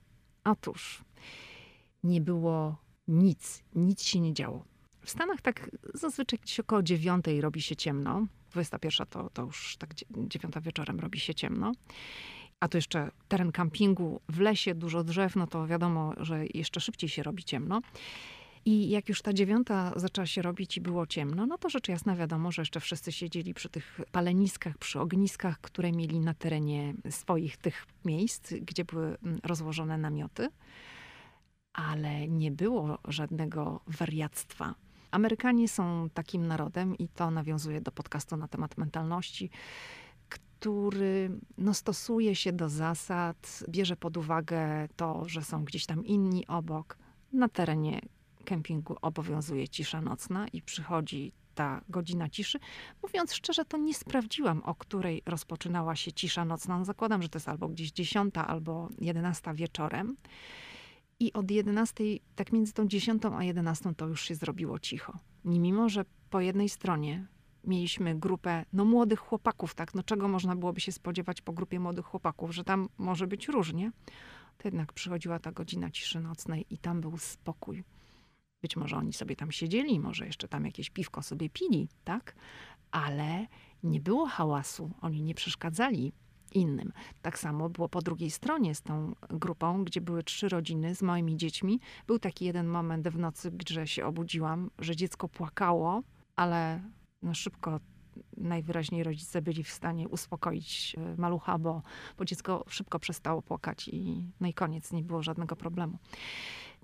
Otóż 0.51 1.05
nie 2.05 2.21
było 2.21 2.77
nic, 3.09 3.63
nic 3.75 4.03
się 4.03 4.21
nie 4.21 4.35
działo. 4.35 4.65
W 5.01 5.11
Stanach 5.11 5.41
tak 5.41 5.71
zazwyczaj 5.95 6.39
gdzieś 6.39 6.61
około 6.61 6.83
dziewiątej 6.83 7.41
robi 7.41 7.63
się 7.63 7.77
ciemno. 7.77 8.27
21 8.51 9.07
to, 9.07 9.31
to 9.31 9.43
już 9.43 9.77
tak 9.77 9.95
dziewiąta 10.17 10.61
wieczorem 10.61 11.01
robi 11.01 11.21
się 11.21 11.35
ciemno. 11.35 11.73
A 12.61 12.69
to 12.69 12.79
jeszcze 12.79 13.11
teren 13.29 13.53
kampingu 13.53 14.21
w 14.29 14.41
lesie, 14.41 14.75
dużo 14.75 15.05
drzew, 15.05 15.37
no 15.37 15.47
to 15.47 15.67
wiadomo, 15.67 16.13
że 16.17 16.47
jeszcze 16.55 16.81
szybciej 16.81 17.09
się 17.09 17.23
robi 17.23 17.45
ciemno. 17.45 17.81
I 18.69 18.89
jak 18.89 19.09
już 19.09 19.23
ta 19.23 19.33
dziewiąta 19.33 19.93
zaczęła 19.97 20.27
się 20.27 20.43
robić 20.43 20.77
i 20.77 20.81
było 20.81 21.07
ciemno, 21.07 21.47
no 21.47 21.59
to 21.59 21.69
rzecz 21.69 21.89
jasna 21.89 22.17
wiadomo, 22.17 22.53
że 22.53 22.63
jeszcze 22.63 22.81
wszyscy 22.81 23.13
siedzieli 23.13 23.55
przy 23.55 23.69
tych 23.69 24.01
paleniskach, 24.13 24.79
przy 24.79 25.01
ogniskach, 25.01 25.61
które 25.61 25.93
mieli 25.93 26.21
na 26.21 26.35
terenie 26.35 26.95
swoich 27.11 27.57
tych 27.57 27.87
miejsc, 28.05 28.53
gdzie 28.53 28.85
były 28.85 29.19
mm, 29.23 29.41
rozłożone 29.43 29.99
namioty. 29.99 30.49
Ale 31.73 32.29
nie 32.29 32.51
było 32.51 32.99
żadnego 33.09 33.81
wariactwa. 33.87 34.75
Amerykanie 35.11 35.69
są 35.69 36.11
takim 36.15 36.47
narodem, 36.47 36.99
i 36.99 37.09
to 37.09 37.31
nawiązuje 37.31 37.81
do 37.81 37.93
podcastu 37.93 38.37
na 38.37 38.49
temat 38.49 38.79
mentalności, 38.79 39.51
który 40.29 41.31
no, 41.59 41.75
stosuje 41.75 42.35
się 42.35 42.53
do 42.53 42.69
zasad, 42.69 43.65
bierze 43.69 43.97
pod 43.97 44.17
uwagę 44.17 44.89
to, 44.97 45.29
że 45.29 45.45
są 45.45 45.65
gdzieś 45.65 45.87
tam 45.87 46.05
inni 46.05 46.47
obok. 46.47 46.99
Na 47.33 47.49
terenie 47.49 48.01
kempingu 48.49 48.97
obowiązuje 49.03 49.69
cisza 49.69 50.01
nocna 50.01 50.49
i 50.49 50.63
przychodzi 50.63 51.33
ta 51.55 51.81
godzina 51.89 52.29
ciszy. 52.29 52.59
Mówiąc 53.03 53.35
szczerze, 53.35 53.65
to 53.65 53.77
nie 53.77 53.95
sprawdziłam, 53.95 54.63
o 54.63 54.75
której 54.75 55.23
rozpoczynała 55.27 55.97
się 55.97 56.13
cisza 56.13 56.45
nocna. 56.45 56.79
No, 56.79 56.85
zakładam, 56.85 57.23
że 57.23 57.29
to 57.29 57.37
jest 57.37 57.49
albo 57.49 57.69
gdzieś 57.69 57.93
10 57.93 58.35
albo 58.37 58.89
11 59.01 59.55
wieczorem. 59.55 60.17
I 61.21 61.33
od 61.33 61.51
11, 61.51 62.05
tak 62.37 62.53
między 62.53 62.73
tą 62.73 62.89
10 62.89 63.23
a 63.39 63.45
11 63.45 63.95
to 63.95 64.07
już 64.07 64.23
się 64.23 64.35
zrobiło 64.35 64.79
cicho. 64.79 65.19
Mimo, 65.45 65.89
że 65.89 66.05
po 66.31 66.41
jednej 66.41 66.69
stronie 66.69 67.27
mieliśmy 67.65 68.15
grupę 68.15 68.65
no, 68.73 68.85
młodych 68.85 69.21
chłopaków, 69.21 69.75
tak, 69.75 69.95
no 69.95 70.03
czego 70.03 70.29
można 70.29 70.57
byłoby 70.57 70.81
się 70.81 70.93
spodziewać 70.93 71.41
po 71.41 71.53
grupie 71.53 71.81
młodych 71.81 72.07
chłopaków, 72.07 72.55
że 72.55 72.65
tam 72.65 72.89
może 72.99 73.27
być 73.27 73.49
różnie, 73.49 73.93
to 74.59 74.69
jednak 74.69 74.93
przychodziła 74.93 75.39
ta 75.39 75.53
godzina 75.53 75.91
ciszy 75.91 76.21
nocnej 76.21 76.67
i 76.71 76.79
tam 76.79 77.01
był 77.01 77.19
spokój. 77.19 77.85
Być 78.63 78.77
może 78.77 78.97
oni 78.97 79.13
sobie 79.13 79.37
tam 79.37 79.53
siedzieli, 79.53 80.01
może 80.01 80.27
jeszcze 80.27 80.49
tam 80.49 80.65
jakieś 80.65 80.91
piwko 80.91 81.23
sobie 81.23 81.51
pili, 81.51 81.89
tak? 82.05 82.35
Ale 82.91 83.47
nie 83.83 84.01
było 84.01 84.27
hałasu, 84.27 84.91
oni 85.01 85.23
nie 85.23 85.35
przeszkadzali 85.35 86.13
innym. 86.53 86.93
Tak 87.23 87.39
samo 87.39 87.69
było 87.69 87.89
po 87.89 88.03
drugiej 88.03 88.31
stronie 88.31 88.75
z 88.75 88.83
tą 88.83 89.15
grupą, 89.31 89.85
gdzie 89.85 90.01
były 90.01 90.23
trzy 90.23 90.49
rodziny 90.49 90.95
z 90.95 91.03
moimi 91.03 91.37
dziećmi. 91.37 91.81
Był 92.07 92.19
taki 92.19 92.45
jeden 92.45 92.67
moment 92.67 93.09
w 93.09 93.19
nocy, 93.19 93.51
gdzie 93.51 93.87
się 93.87 94.07
obudziłam, 94.07 94.71
że 94.79 94.97
dziecko 94.97 95.29
płakało, 95.29 96.03
ale 96.37 96.83
no 97.23 97.35
szybko 97.35 97.81
najwyraźniej 98.37 99.05
rodzice 99.05 99.43
byli 99.43 99.65
w 99.65 99.71
stanie 99.71 100.09
uspokoić 100.09 100.97
e, 100.99 101.21
malucha, 101.21 101.59
bo, 101.59 101.83
bo 102.19 102.25
dziecko 102.25 102.65
szybko 102.69 102.99
przestało 102.99 103.43
płakać 103.43 103.89
i 103.89 104.31
no 104.41 104.49
i 104.49 104.55
koniec, 104.55 104.93
nie 104.93 105.05
było 105.05 105.23
żadnego 105.23 105.57
problemu. 105.57 105.99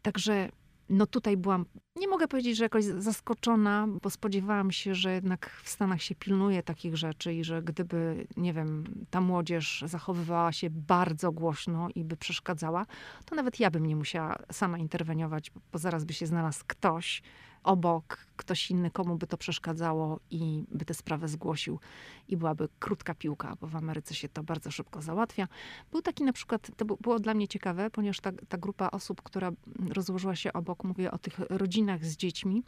Także 0.03 0.49
no 0.89 1.07
tutaj 1.07 1.37
byłam, 1.37 1.67
nie 1.97 2.09
mogę 2.09 2.29
powiedzieć, 2.29 2.57
że 2.57 2.65
jakoś 2.65 2.85
zaskoczona, 2.85 3.89
bo 4.03 4.11
spodziewałam 4.11 4.71
się, 4.71 4.95
że 4.95 5.15
jednak 5.15 5.51
w 5.63 5.69
Stanach 5.69 6.03
się 6.03 6.15
pilnuje 6.15 6.63
takich 6.63 6.97
rzeczy 6.97 7.35
i 7.35 7.45
że 7.45 7.63
gdyby, 7.63 8.27
nie 8.37 8.53
wiem, 8.53 8.85
ta 9.11 9.21
młodzież 9.21 9.85
zachowywała 9.87 10.53
się 10.53 10.71
bardzo 10.71 11.33
głośno 11.33 11.89
i 11.95 12.05
by 12.05 12.17
przeszkadzała, 12.17 12.87
to 13.25 13.35
nawet 13.35 13.61
ja 13.61 13.71
bym 13.71 13.87
nie 13.87 13.97
musiała 13.97 14.37
sama 14.53 14.79
interweniować, 14.79 15.51
bo 15.73 15.79
zaraz 15.79 16.05
by 16.05 16.13
się 16.13 16.27
znalazł 16.27 16.65
ktoś, 16.67 17.23
obok 17.65 18.19
ktoś 18.37 18.71
inny, 18.71 18.91
komu 18.91 19.17
by 19.17 19.27
to 19.27 19.37
przeszkadzało 19.37 20.21
i 20.31 20.65
by 20.71 20.85
tę 20.85 20.95
sprawę 20.95 21.29
zgłosił 21.29 21.81
i 22.29 22.37
byłaby 22.37 22.69
krótka 22.79 23.15
piłka, 23.15 23.57
bo 23.61 23.67
w 23.67 23.77
Ameryce 23.77 24.15
się 24.15 24.29
to 24.29 24.43
bardzo 24.43 24.71
szybko 24.71 25.03
załatwia. 25.03 25.49
Był 25.91 26.03
taki 26.03 26.25
na 26.25 26.33
przykład, 26.33 26.71
to 26.77 26.85
było 26.85 27.19
dla 27.19 27.35
mnie 27.35 27.49
ciekawe, 27.49 27.91
ponieważ 27.91 28.21
ta, 28.21 28.33
ta 28.49 28.59
grupa 28.59 28.91
osób, 28.91 29.23
która 29.23 29.51
rozłożyła 29.89 30.37
się 30.37 30.53
obok, 30.53 30.85
mówię 30.85 31.11
o 31.11 31.19
tych 31.19 31.39
rodzinach 31.39 32.05
z 32.05 32.17
dziećmi, 32.17 32.63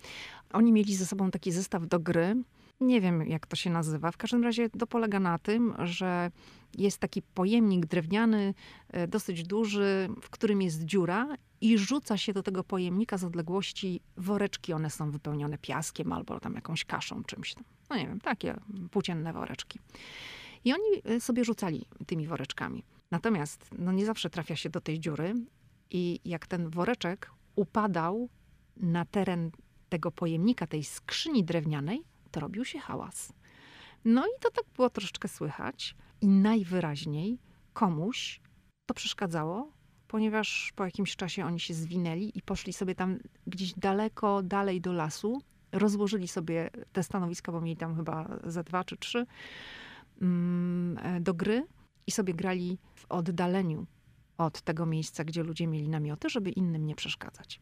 oni 0.53 0.73
mieli 0.73 0.97
ze 0.97 1.07
sobą 1.07 1.31
taki 1.31 1.53
zestaw 1.53 1.87
do 1.87 2.01
gry, 2.01 2.37
nie 2.81 3.01
wiem, 3.01 3.27
jak 3.27 3.47
to 3.47 3.57
się 3.57 3.71
nazywa. 3.71 4.11
W 4.11 4.17
każdym 4.17 4.45
razie 4.45 4.71
to 4.71 4.87
polega 4.87 5.21
na 5.21 5.39
tym, 5.39 5.75
że 5.85 6.31
jest 6.79 6.99
taki 6.99 7.23
pojemnik 7.23 7.87
drewniany, 7.87 8.55
e, 8.89 9.09
dosyć 9.09 9.43
duży, 9.43 10.09
w 10.23 10.31
którym 10.31 10.62
jest 10.62 10.85
dziura 10.85 11.37
i 11.61 11.79
rzuca 11.79 12.17
się 12.17 12.33
do 12.33 12.43
tego 12.43 12.65
pojemnika 12.65 13.19
z 13.19 13.25
odległości 13.25 14.01
woreczki. 14.17 14.73
One 14.73 14.91
są 14.91 15.11
wypełnione 15.11 15.59
piaskiem 15.59 16.12
albo 16.12 16.41
tam 16.41 16.55
jakąś 16.55 16.85
kaszą, 16.85 17.25
czymś. 17.25 17.55
No 17.91 17.97
nie 17.97 18.07
wiem, 18.07 18.21
takie 18.21 18.61
płócienne 18.91 19.33
woreczki. 19.33 19.79
I 20.65 20.73
oni 20.73 21.17
e, 21.17 21.21
sobie 21.21 21.45
rzucali 21.45 21.87
tymi 22.07 22.27
woreczkami. 22.27 22.85
Natomiast 23.11 23.71
no 23.79 23.93
nie 23.93 24.07
zawsze 24.07 24.31
trafia 24.31 24.57
się 24.57 24.71
do 24.71 24.81
tej 24.81 25.01
dziury 25.01 25.35
i 25.91 26.21
jak 26.25 26.47
ten 26.47 26.71
woreczek 26.71 27.31
upadał 27.57 28.29
na 28.77 29.05
teren 29.05 29.51
tego 29.89 30.11
pojemnika, 30.11 30.67
tej 30.67 30.85
skrzyni 30.85 31.45
drewnianej, 31.45 32.05
to 32.31 32.41
robił 32.41 32.65
się 32.65 32.79
hałas. 32.79 33.33
No 34.05 34.27
i 34.27 34.41
to 34.41 34.51
tak 34.51 34.65
było 34.75 34.91
troszeczkę 34.91 35.29
słychać 35.29 35.97
i 36.21 36.29
najwyraźniej 36.29 37.39
komuś 37.73 38.41
to 38.87 38.95
przeszkadzało, 38.95 39.73
ponieważ 40.09 40.73
po 40.77 40.85
jakimś 40.85 41.17
czasie 41.17 41.47
oni 41.47 41.61
się 41.61 41.75
zwinęli 41.75 42.33
i 42.35 42.43
poszli 42.43 42.73
sobie 42.73 42.95
tam 42.95 43.19
gdzieś 43.47 43.75
daleko, 43.75 44.43
dalej 44.43 44.81
do 44.81 44.93
lasu. 44.93 45.43
Rozłożyli 45.73 46.29
sobie 46.29 46.71
te 46.93 47.03
stanowiska, 47.03 47.53
bo 47.53 47.61
mieli 47.61 47.77
tam 47.77 47.97
chyba 47.97 48.39
ze 48.45 48.65
dwa 48.65 48.85
czy 48.85 48.97
trzy, 48.97 49.27
mm, 50.23 50.99
e, 50.99 51.21
do 51.21 51.35
gry 51.35 51.67
i 52.07 52.11
sobie 52.11 52.35
grali 52.35 52.79
w 52.95 53.07
oddaleniu 53.09 53.87
od 54.38 54.61
tego 54.61 54.87
miejsca, 54.87 55.25
gdzie 55.25 55.42
ludzie 55.42 55.66
mieli 55.66 55.88
namioty, 55.88 56.31
żeby 56.31 56.51
innym 56.51 56.87
nie 56.87 56.94
przeszkadzać. 56.94 57.61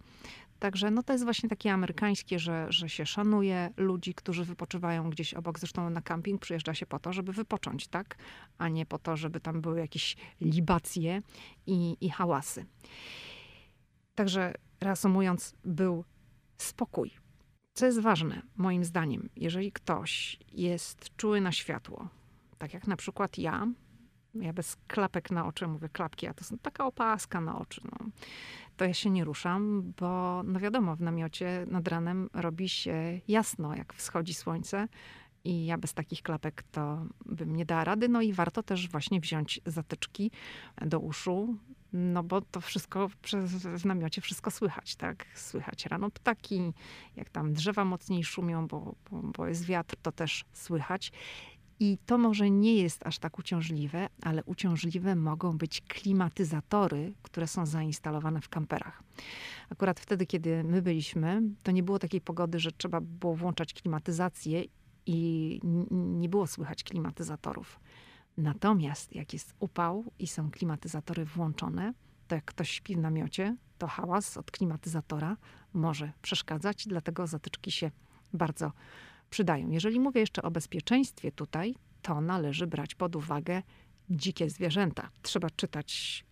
Także 0.58 0.90
no 0.90 1.02
to 1.02 1.12
jest 1.12 1.24
właśnie 1.24 1.48
takie 1.48 1.72
amerykańskie, 1.72 2.38
że, 2.38 2.66
że 2.68 2.88
się 2.88 3.06
szanuje 3.06 3.70
ludzi, 3.76 4.14
którzy 4.14 4.44
wypoczywają 4.44 5.10
gdzieś 5.10 5.34
obok. 5.34 5.58
Zresztą 5.58 5.90
na 5.90 6.02
camping 6.02 6.40
przyjeżdża 6.40 6.74
się 6.74 6.86
po 6.86 6.98
to, 6.98 7.12
żeby 7.12 7.32
wypocząć, 7.32 7.88
tak? 7.88 8.16
A 8.58 8.68
nie 8.68 8.86
po 8.86 8.98
to, 8.98 9.16
żeby 9.16 9.40
tam 9.40 9.60
były 9.60 9.80
jakieś 9.80 10.16
libacje 10.40 11.22
i, 11.66 11.96
i 12.00 12.10
hałasy. 12.10 12.66
Także 14.14 14.54
reasumując, 14.80 15.54
był 15.64 16.04
spokój. 16.58 17.10
Co 17.74 17.86
jest 17.86 18.00
ważne, 18.00 18.42
moim 18.56 18.84
zdaniem, 18.84 19.28
jeżeli 19.36 19.72
ktoś 19.72 20.38
jest 20.52 21.16
czuły 21.16 21.40
na 21.40 21.52
światło, 21.52 22.08
tak 22.58 22.74
jak 22.74 22.86
na 22.86 22.96
przykład 22.96 23.38
ja, 23.38 23.66
ja 24.34 24.52
bez 24.52 24.76
klapek 24.88 25.30
na 25.30 25.46
oczy 25.46 25.66
mówię 25.66 25.88
klapki, 25.88 26.26
a 26.26 26.34
to 26.34 26.44
są 26.44 26.58
taka 26.58 26.86
opaska 26.86 27.40
na 27.40 27.58
oczy. 27.58 27.80
No. 27.84 28.06
To 28.76 28.84
ja 28.84 28.94
się 28.94 29.10
nie 29.10 29.24
ruszam, 29.24 29.92
bo 30.00 30.42
no 30.44 30.60
wiadomo, 30.60 30.96
w 30.96 31.00
namiocie 31.00 31.66
nad 31.68 31.88
ranem 31.88 32.30
robi 32.32 32.68
się 32.68 33.20
jasno, 33.28 33.76
jak 33.76 33.94
wschodzi 33.94 34.34
słońce. 34.34 34.88
I 35.44 35.66
ja 35.66 35.78
bez 35.78 35.94
takich 35.94 36.22
klapek 36.22 36.62
to 36.62 37.06
bym 37.26 37.56
nie 37.56 37.66
dała 37.66 37.84
rady. 37.84 38.08
No 38.08 38.22
i 38.22 38.32
warto 38.32 38.62
też 38.62 38.88
właśnie 38.88 39.20
wziąć 39.20 39.60
zatyczki 39.66 40.30
do 40.86 41.00
uszu, 41.00 41.56
no 41.92 42.22
bo 42.22 42.40
to 42.40 42.60
wszystko 42.60 43.08
w 43.78 43.84
namiocie 43.84 44.20
wszystko 44.20 44.50
słychać, 44.50 44.96
tak? 44.96 45.26
Słychać 45.34 45.86
rano 45.86 46.10
ptaki, 46.10 46.72
jak 47.16 47.30
tam 47.30 47.52
drzewa 47.52 47.84
mocniej 47.84 48.24
szumią, 48.24 48.66
bo, 48.66 48.94
bo, 49.10 49.22
bo 49.22 49.46
jest 49.46 49.64
wiatr, 49.64 49.96
to 50.02 50.12
też 50.12 50.44
słychać. 50.52 51.12
I 51.80 51.98
to 52.06 52.18
może 52.18 52.50
nie 52.50 52.74
jest 52.74 53.06
aż 53.06 53.18
tak 53.18 53.38
uciążliwe, 53.38 54.08
ale 54.22 54.44
uciążliwe 54.44 55.16
mogą 55.16 55.58
być 55.58 55.80
klimatyzatory, 55.80 57.14
które 57.22 57.46
są 57.46 57.66
zainstalowane 57.66 58.40
w 58.40 58.48
kamperach. 58.48 59.02
Akurat 59.70 60.00
wtedy, 60.00 60.26
kiedy 60.26 60.64
my 60.64 60.82
byliśmy, 60.82 61.42
to 61.62 61.72
nie 61.72 61.82
było 61.82 61.98
takiej 61.98 62.20
pogody, 62.20 62.60
że 62.60 62.72
trzeba 62.72 63.00
było 63.00 63.36
włączać 63.36 63.74
klimatyzację 63.74 64.64
i 65.06 65.60
nie 65.90 66.28
było 66.28 66.46
słychać 66.46 66.84
klimatyzatorów. 66.84 67.80
Natomiast 68.36 69.14
jak 69.14 69.32
jest 69.32 69.54
upał 69.60 70.04
i 70.18 70.26
są 70.26 70.50
klimatyzatory 70.50 71.24
włączone, 71.24 71.94
to 72.28 72.34
jak 72.34 72.44
ktoś 72.44 72.70
śpi 72.70 72.96
w 72.96 72.98
namiocie, 72.98 73.56
to 73.78 73.86
hałas 73.86 74.36
od 74.36 74.50
klimatyzatora 74.50 75.36
może 75.74 76.12
przeszkadzać, 76.22 76.88
dlatego 76.88 77.26
zatyczki 77.26 77.70
się 77.70 77.90
bardzo 78.32 78.72
przydają. 79.34 79.70
Jeżeli 79.70 80.00
mówię 80.00 80.20
jeszcze 80.20 80.42
o 80.42 80.50
bezpieczeństwie 80.50 81.32
tutaj, 81.32 81.74
to 82.02 82.20
należy 82.20 82.66
brać 82.66 82.94
pod 82.94 83.16
uwagę 83.16 83.62
dzikie 84.10 84.50
zwierzęta. 84.50 85.10
Trzeba 85.22 85.50
czytać 85.50 86.24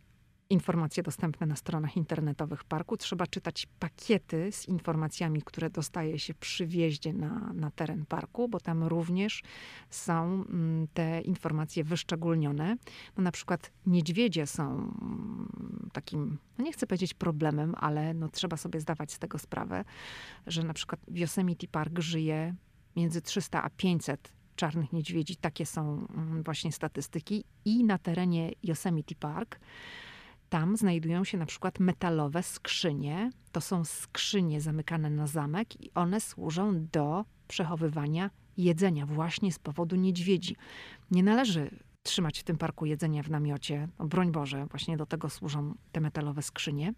informacje 0.51 1.03
dostępne 1.03 1.47
na 1.47 1.57
stronach 1.57 1.97
internetowych 1.97 2.65
parku. 2.65 2.97
Trzeba 2.97 3.27
czytać 3.27 3.67
pakiety 3.79 4.53
z 4.53 4.69
informacjami, 4.69 5.43
które 5.43 5.71
dostaje 5.71 6.19
się 6.19 6.35
przy 6.35 6.67
wjeździe 6.67 7.13
na, 7.13 7.53
na 7.55 7.71
teren 7.71 8.07
parku, 8.07 8.49
bo 8.49 8.61
tam 8.61 8.85
również 8.85 9.43
są 9.91 10.25
mm, 10.25 10.89
te 10.95 11.21
informacje 11.21 11.85
wyszczególnione. 11.85 12.77
No, 13.17 13.23
na 13.23 13.33
przykład 13.33 13.71
niedźwiedzie 13.87 14.47
są 14.47 14.73
mm, 14.73 15.91
takim, 15.93 16.39
no 16.59 16.65
nie 16.65 16.73
chcę 16.73 16.87
powiedzieć 16.87 17.15
problemem, 17.15 17.75
ale 17.79 18.15
no, 18.15 18.29
trzeba 18.29 18.57
sobie 18.57 18.81
zdawać 18.81 19.13
z 19.13 19.19
tego 19.19 19.39
sprawę, 19.39 19.85
że 20.47 20.63
na 20.63 20.75
przykład 20.75 21.01
Yosemite 21.09 21.67
Park 21.67 21.99
żyje 21.99 22.55
między 22.97 23.23
300 23.23 23.63
a 23.63 23.71
500 23.71 24.33
czarnych 24.57 24.93
niedźwiedzi. 24.93 25.37
Takie 25.37 25.67
są 25.67 26.07
mm, 26.15 26.43
właśnie 26.43 26.73
statystyki. 26.73 27.45
I 27.65 27.85
na 27.85 27.99
terenie 27.99 28.53
Yosemite 28.63 29.15
Park 29.15 29.61
tam 30.49 30.77
znajdują 30.77 31.25
się 31.25 31.39
na 31.39 31.47
przykład 31.47 31.81
metalowe 31.81 32.43
skrzynie. 32.43 33.31
To 33.53 33.61
są 33.61 33.85
skrzynie 33.85 34.61
zamykane 34.61 35.11
na 35.11 35.27
zamek 35.27 35.81
i 35.81 35.91
one 35.95 36.21
służą 36.21 36.87
do 36.93 37.25
przechowywania 37.49 38.31
jedzenia 38.57 39.07
właśnie 39.07 39.53
z 39.53 39.59
powodu 39.59 39.97
niedźwiedzi. 39.97 40.57
Nie 41.11 41.23
należy 41.23 41.71
trzymać 42.03 42.41
w 42.41 42.43
tym 42.43 42.59
parku 42.59 42.87
jedzenia 42.87 43.23
w 43.23 43.31
namiocie. 43.31 43.89
No, 43.99 44.07
broń 44.07 44.33
Boże, 44.33 44.67
właśnie 44.67 44.97
do 44.97 45.07
tego 45.07 45.31
służą 45.31 45.75
te 45.93 46.01
metalowe 46.01 46.43
skrzynie. 46.43 46.95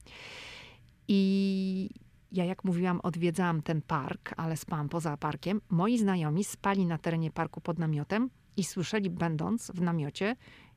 I 1.09 1.90
ja, 2.35 2.44
jak 2.44 2.64
mówiłam, 2.64 3.01
odwiedzałam 3.03 3.62
ten 3.62 3.83
park, 3.83 4.35
ale 4.37 4.57
spałam 4.57 4.88
poza 4.88 5.16
parkiem. 5.16 5.61
Moi 5.70 5.99
znajomi 5.99 6.44
spali 6.44 6.87
na 6.87 6.99
terenie 6.99 7.31
parku 7.31 7.61
pod 7.61 7.79
namiotem 7.79 8.31
i 8.57 8.64
słyszeli, 8.64 9.11
będąc 9.11 9.70
w 9.70 9.81
namiocie, 9.81 10.37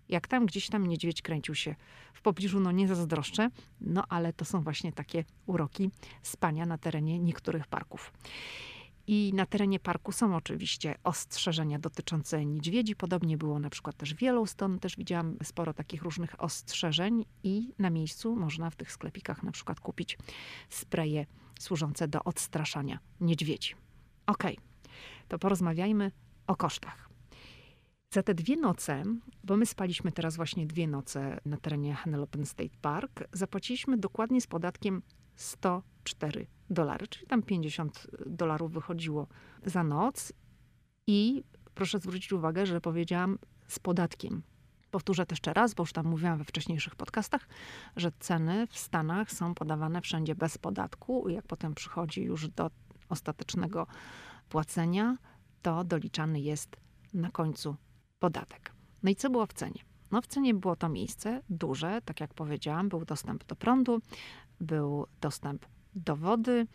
jak 0.09 0.27
tam 0.27 0.45
gdzieś 0.45 0.69
tam 0.69 0.87
niedźwiedź 0.87 1.21
kręcił 1.21 1.55
się 1.55 1.75
w 2.13 2.21
pobliżu, 2.21 2.59
no 2.59 2.71
nie 2.71 2.87
zazdroszczę, 2.87 3.49
no 3.81 4.03
ale 4.09 4.33
to 4.33 4.45
są 4.45 4.61
właśnie 4.61 4.91
takie 4.91 5.23
uroki 5.45 5.89
spania 6.21 6.65
na 6.65 6.77
terenie 6.77 7.19
niektórych 7.19 7.67
parków. 7.67 8.13
I 9.07 9.31
na 9.33 9.45
terenie 9.45 9.79
parku 9.79 10.11
są 10.11 10.35
oczywiście 10.35 10.95
ostrzeżenia 11.03 11.79
dotyczące 11.79 12.45
niedźwiedzi. 12.45 12.95
Podobnie 12.95 13.37
było 13.37 13.59
na 13.59 13.69
przykład 13.69 13.97
też 13.97 14.15
w 14.15 14.21
Yellowstone. 14.21 14.79
Też 14.79 14.95
widziałam 14.95 15.37
sporo 15.43 15.73
takich 15.73 16.01
różnych 16.01 16.43
ostrzeżeń 16.43 17.25
i 17.43 17.73
na 17.79 17.89
miejscu 17.89 18.35
można 18.35 18.69
w 18.69 18.75
tych 18.75 18.91
sklepikach 18.91 19.43
na 19.43 19.51
przykład 19.51 19.79
kupić 19.79 20.17
spreje 20.69 21.25
służące 21.59 22.07
do 22.07 22.23
odstraszania 22.23 22.99
niedźwiedzi. 23.21 23.75
Ok, 24.25 24.43
to 25.27 25.39
porozmawiajmy 25.39 26.11
o 26.47 26.55
kosztach. 26.55 27.09
Za 28.13 28.23
te 28.23 28.33
dwie 28.33 28.55
noce, 28.55 29.03
bo 29.43 29.57
my 29.57 29.65
spaliśmy 29.65 30.11
teraz 30.11 30.35
właśnie 30.35 30.67
dwie 30.67 30.87
noce 30.87 31.39
na 31.45 31.57
terenie 31.57 31.93
Hannelopen 31.93 32.45
State 32.45 32.77
Park, 32.81 33.23
zapłaciliśmy 33.33 33.97
dokładnie 33.97 34.41
z 34.41 34.47
podatkiem 34.47 35.01
104 36.07 36.47
dolary, 36.69 37.07
czyli 37.07 37.27
tam 37.27 37.43
50 37.43 38.07
dolarów 38.25 38.71
wychodziło 38.71 39.27
za 39.65 39.83
noc. 39.83 40.33
I 41.07 41.43
proszę 41.75 41.99
zwrócić 41.99 42.33
uwagę, 42.33 42.65
że 42.65 42.81
powiedziałam 42.81 43.37
z 43.67 43.79
podatkiem. 43.79 44.41
Powtórzę 44.91 45.25
to 45.25 45.33
jeszcze 45.33 45.53
raz, 45.53 45.73
bo 45.73 45.83
już 45.83 45.93
tam 45.93 46.05
mówiłam 46.05 46.37
we 46.37 46.43
wcześniejszych 46.43 46.95
podcastach, 46.95 47.47
że 47.95 48.11
ceny 48.19 48.67
w 48.67 48.77
Stanach 48.77 49.31
są 49.31 49.55
podawane 49.55 50.01
wszędzie 50.01 50.35
bez 50.35 50.57
podatku. 50.57 51.29
Jak 51.29 51.47
potem 51.47 51.75
przychodzi 51.75 52.21
już 52.21 52.47
do 52.47 52.71
ostatecznego 53.09 53.87
płacenia, 54.49 55.17
to 55.61 55.83
doliczany 55.83 56.39
jest 56.39 56.77
na 57.13 57.31
końcu 57.31 57.75
podatek. 58.19 58.73
No 59.03 59.11
i 59.11 59.15
co 59.15 59.29
było 59.29 59.45
w 59.45 59.53
cenie? 59.53 59.81
No 60.11 60.21
w 60.21 60.27
cenie 60.27 60.53
było 60.53 60.75
to 60.75 60.89
miejsce 60.89 61.41
duże, 61.49 62.01
tak 62.05 62.19
jak 62.19 62.33
powiedziałam, 62.33 62.89
był 62.89 63.05
dostęp 63.05 63.43
do 63.45 63.55
prądu, 63.55 64.01
był 64.59 65.07
dostęp 65.21 65.65
do 65.97 66.15
wody, 66.15 66.67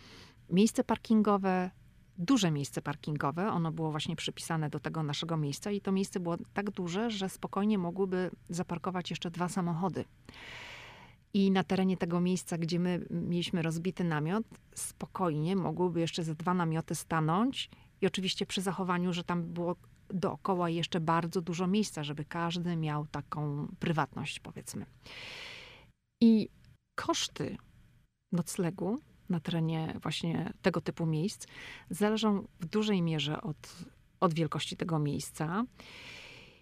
miejsce 0.51 0.85
parkingowe, 0.85 1.71
duże 2.19 2.51
miejsce 2.51 2.83
parkingowe. 2.83 3.53
Ono 3.53 3.73
było 3.73 3.91
właśnie 3.91 4.17
przypisane 4.17 4.71
do 4.71 4.81
tego 4.81 5.03
naszego 5.03 5.37
miejsca 5.37 5.71
i 5.71 5.81
to 5.81 5.93
miejsce 5.93 6.21
było 6.21 6.37
tak 6.55 6.71
duże, 6.71 7.11
że 7.11 7.29
spokojnie 7.29 7.79
mogłyby 7.79 8.31
zaparkować 8.49 9.11
jeszcze 9.11 9.31
dwa 9.31 9.49
samochody. 9.49 10.05
I 11.35 11.51
na 11.51 11.65
terenie 11.65 11.97
tego 11.97 12.21
miejsca, 12.21 12.59
gdzie 12.59 12.79
my 12.79 13.07
mieliśmy 13.11 13.63
rozbity 13.63 14.05
namiot, 14.05 14.45
spokojnie 14.75 15.57
mogłyby 15.57 16.01
jeszcze 16.01 16.25
ze 16.25 16.35
dwa 16.35 16.55
namioty 16.55 16.95
stanąć. 16.95 17.71
I 18.01 18.07
oczywiście 18.07 18.47
przy 18.47 18.63
zachowaniu, 18.63 19.13
że 19.13 19.25
tam 19.25 19.43
było 19.43 19.77
dookoła 20.09 20.71
jeszcze 20.71 21.01
bardzo 21.01 21.41
dużo 21.41 21.67
miejsca, 21.67 22.05
żeby 22.05 22.25
każdy 22.25 22.77
miał 22.77 23.07
taką 23.07 23.69
prywatność, 23.79 24.41
powiedzmy. 24.41 24.87
I 26.21 26.49
koszty 26.95 27.57
noclegu 28.33 28.99
na 29.33 29.40
terenie 29.40 29.99
właśnie 30.03 30.53
tego 30.62 30.81
typu 30.81 31.07
miejsc 31.07 31.47
zależą 31.90 32.47
w 32.61 32.66
dużej 32.66 33.03
mierze 33.03 33.40
od, 33.40 33.77
od 34.21 34.35
wielkości 34.35 34.77
tego 34.77 34.99
miejsca 34.99 35.64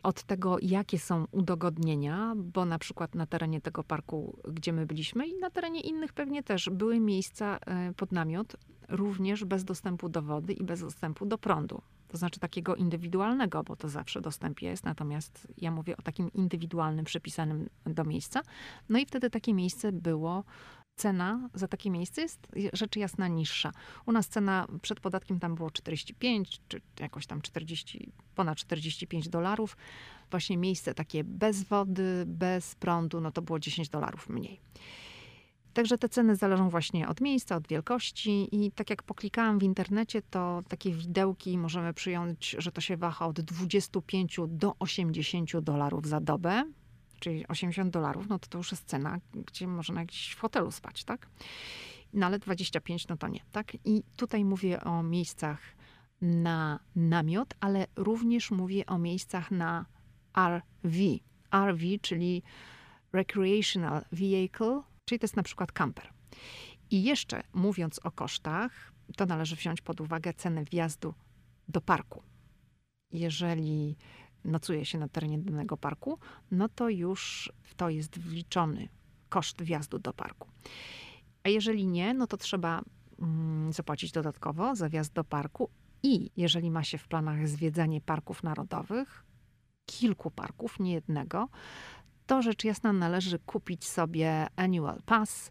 od 0.03 0.23
tego, 0.23 0.57
jakie 0.63 0.99
są 0.99 1.27
udogodnienia, 1.33 2.35
bo 2.37 2.65
na 2.65 2.79
przykład 2.79 3.15
na 3.15 3.27
terenie 3.27 3.61
tego 3.61 3.85
parku, 3.85 4.39
gdzie 4.49 4.73
my 4.73 4.87
byliśmy 4.87 5.27
i 5.27 5.35
na 5.35 5.51
terenie 5.51 5.81
innych 5.81 6.13
pewnie 6.13 6.43
też 6.43 6.71
były 6.73 7.01
miejsca 7.01 7.59
e, 7.67 7.93
pod 7.97 8.13
namiot, 8.13 8.57
również 8.89 9.45
bez 9.45 9.65
dostępu 9.65 10.09
do 10.09 10.23
wody 10.23 10.53
i 10.53 10.65
bez 10.65 10.81
dostępu 10.81 11.27
do 11.27 11.39
prądu. 11.39 11.83
To 12.09 12.17
znaczy 12.17 12.41
takiego 12.41 12.77
indywidualnego, 12.77 13.63
bo 13.63 13.77
to 13.77 13.89
zawsze 13.89 14.21
dostęp 14.21 14.63
jest, 14.63 14.85
natomiast 14.85 15.49
ja 15.59 15.71
mówię 15.71 15.97
o 15.97 16.03
takim 16.03 16.33
indywidualnym, 16.33 17.05
przypisanym 17.05 17.69
do 17.87 18.05
miejsca. 18.05 18.43
No 18.89 18.99
i 18.99 19.07
wtedy 19.07 19.31
takie 19.31 19.55
miejsce 19.55 19.93
było 19.93 20.45
cena 21.01 21.49
za 21.55 21.69
takie 21.69 21.91
miejsce 21.91 22.23
jest 22.23 22.49
rzecz 22.73 22.97
jasna 22.97 23.29
niższa. 23.29 23.73
U 24.07 24.13
nas 24.13 24.29
cena 24.29 24.67
przed 24.83 25.01
podatkiem 25.01 25.41
tam 25.41 25.55
było 25.55 25.71
45, 25.71 26.61
czy 26.69 26.81
jakoś 27.01 27.27
tam 27.27 27.43
40, 27.43 28.13
ponad 28.35 28.59
45 28.59 29.29
dolarów. 29.29 29.77
Właśnie 30.31 30.57
miejsce 30.57 30.95
takie 30.95 31.25
bez 31.25 31.63
wody, 31.63 32.25
bez 32.27 32.75
prądu, 32.75 33.21
no 33.21 33.33
to 33.33 33.43
było 33.43 33.59
10 33.59 33.89
dolarów 33.89 34.29
mniej. 34.29 34.61
Także 35.73 35.99
te 35.99 36.09
ceny 36.09 36.37
zależą 36.37 36.71
właśnie 36.71 37.09
od 37.09 37.21
miejsca, 37.21 37.57
od 37.57 37.69
wielkości 37.69 38.49
i 38.53 38.73
tak 38.73 38.91
jak 38.91 39.03
poklikałam 39.03 39.59
w 39.59 39.63
internecie, 39.63 40.23
to 40.23 40.63
takie 40.69 40.93
widełki 40.93 41.59
możemy 41.59 41.95
przyjąć, 41.95 42.57
że 42.59 42.73
to 42.73 42.81
się 42.81 42.97
waha 42.97 43.27
od 43.27 43.41
25 43.41 44.41
do 44.49 44.75
80 44.79 45.59
dolarów 45.61 46.07
za 46.07 46.21
dobę 46.21 46.65
czyli 47.21 47.49
80 47.49 47.93
dolarów, 47.93 48.29
no 48.29 48.39
to 48.39 48.49
to 48.49 48.59
już 48.59 48.71
jest 48.71 48.85
cena, 48.85 49.19
gdzie 49.33 49.67
można 49.67 50.05
gdzieś 50.05 50.31
w 50.31 50.41
hotelu 50.41 50.71
spać, 50.71 51.05
tak? 51.05 51.29
No 52.13 52.27
ale 52.27 52.39
25, 52.39 53.09
no 53.09 53.17
to 53.17 53.29
nie, 53.29 53.41
tak? 53.53 53.77
I 53.85 54.03
tutaj 54.17 54.45
mówię 54.45 54.81
o 54.85 55.03
miejscach 55.03 55.61
na 56.21 56.81
namiot, 56.97 57.55
ale 57.61 57.87
również 57.97 58.51
mówię 58.51 58.87
o 58.87 58.99
miejscach 58.99 59.51
na 59.51 59.87
RV. 60.37 60.99
RV, 61.67 61.85
czyli 62.03 62.43
Recreational 63.13 64.05
Vehicle, 64.13 64.83
czyli 65.05 65.19
to 65.19 65.25
jest 65.25 65.37
na 65.37 65.43
przykład 65.43 65.73
camper. 65.73 66.13
I 66.91 67.03
jeszcze 67.03 67.43
mówiąc 67.53 67.99
o 67.99 68.11
kosztach, 68.11 68.93
to 69.17 69.27
należy 69.27 69.57
wziąć 69.57 69.81
pod 69.81 70.01
uwagę 70.01 70.35
cenę 70.35 70.65
wjazdu 70.65 71.15
do 71.69 71.81
parku. 71.81 72.23
Jeżeli 73.13 73.97
nocuje 74.45 74.85
się 74.85 74.99
na 74.99 75.09
terenie 75.09 75.39
danego 75.39 75.77
parku, 75.77 76.19
no 76.51 76.69
to 76.69 76.89
już 76.89 77.53
w 77.63 77.75
to 77.75 77.89
jest 77.89 78.19
wliczony 78.19 78.89
koszt 79.29 79.63
wjazdu 79.63 79.99
do 79.99 80.13
parku. 80.13 80.49
A 81.45 81.49
jeżeli 81.49 81.87
nie, 81.87 82.15
no 82.15 82.27
to 82.27 82.37
trzeba 82.37 82.83
mm, 83.19 83.73
zapłacić 83.73 84.13
dodatkowo 84.13 84.77
za 84.77 84.89
wjazd 84.89 85.13
do 85.13 85.25
parku 85.25 85.71
i 86.03 86.31
jeżeli 86.37 86.71
ma 86.71 86.85
się 86.85 86.99
w 86.99 87.09
planach 87.09 87.49
zwiedzanie 87.49 88.01
parków 88.01 88.43
narodowych, 88.43 89.25
kilku 89.87 90.31
parków, 90.31 90.81
nie 90.81 90.93
jednego, 90.93 91.49
to 92.27 92.43
rzecz 92.43 92.65
jasna 92.65 92.93
należy 92.93 93.39
kupić 93.39 93.89
sobie 93.89 94.47
annual 94.57 95.03
pass. 95.07 95.51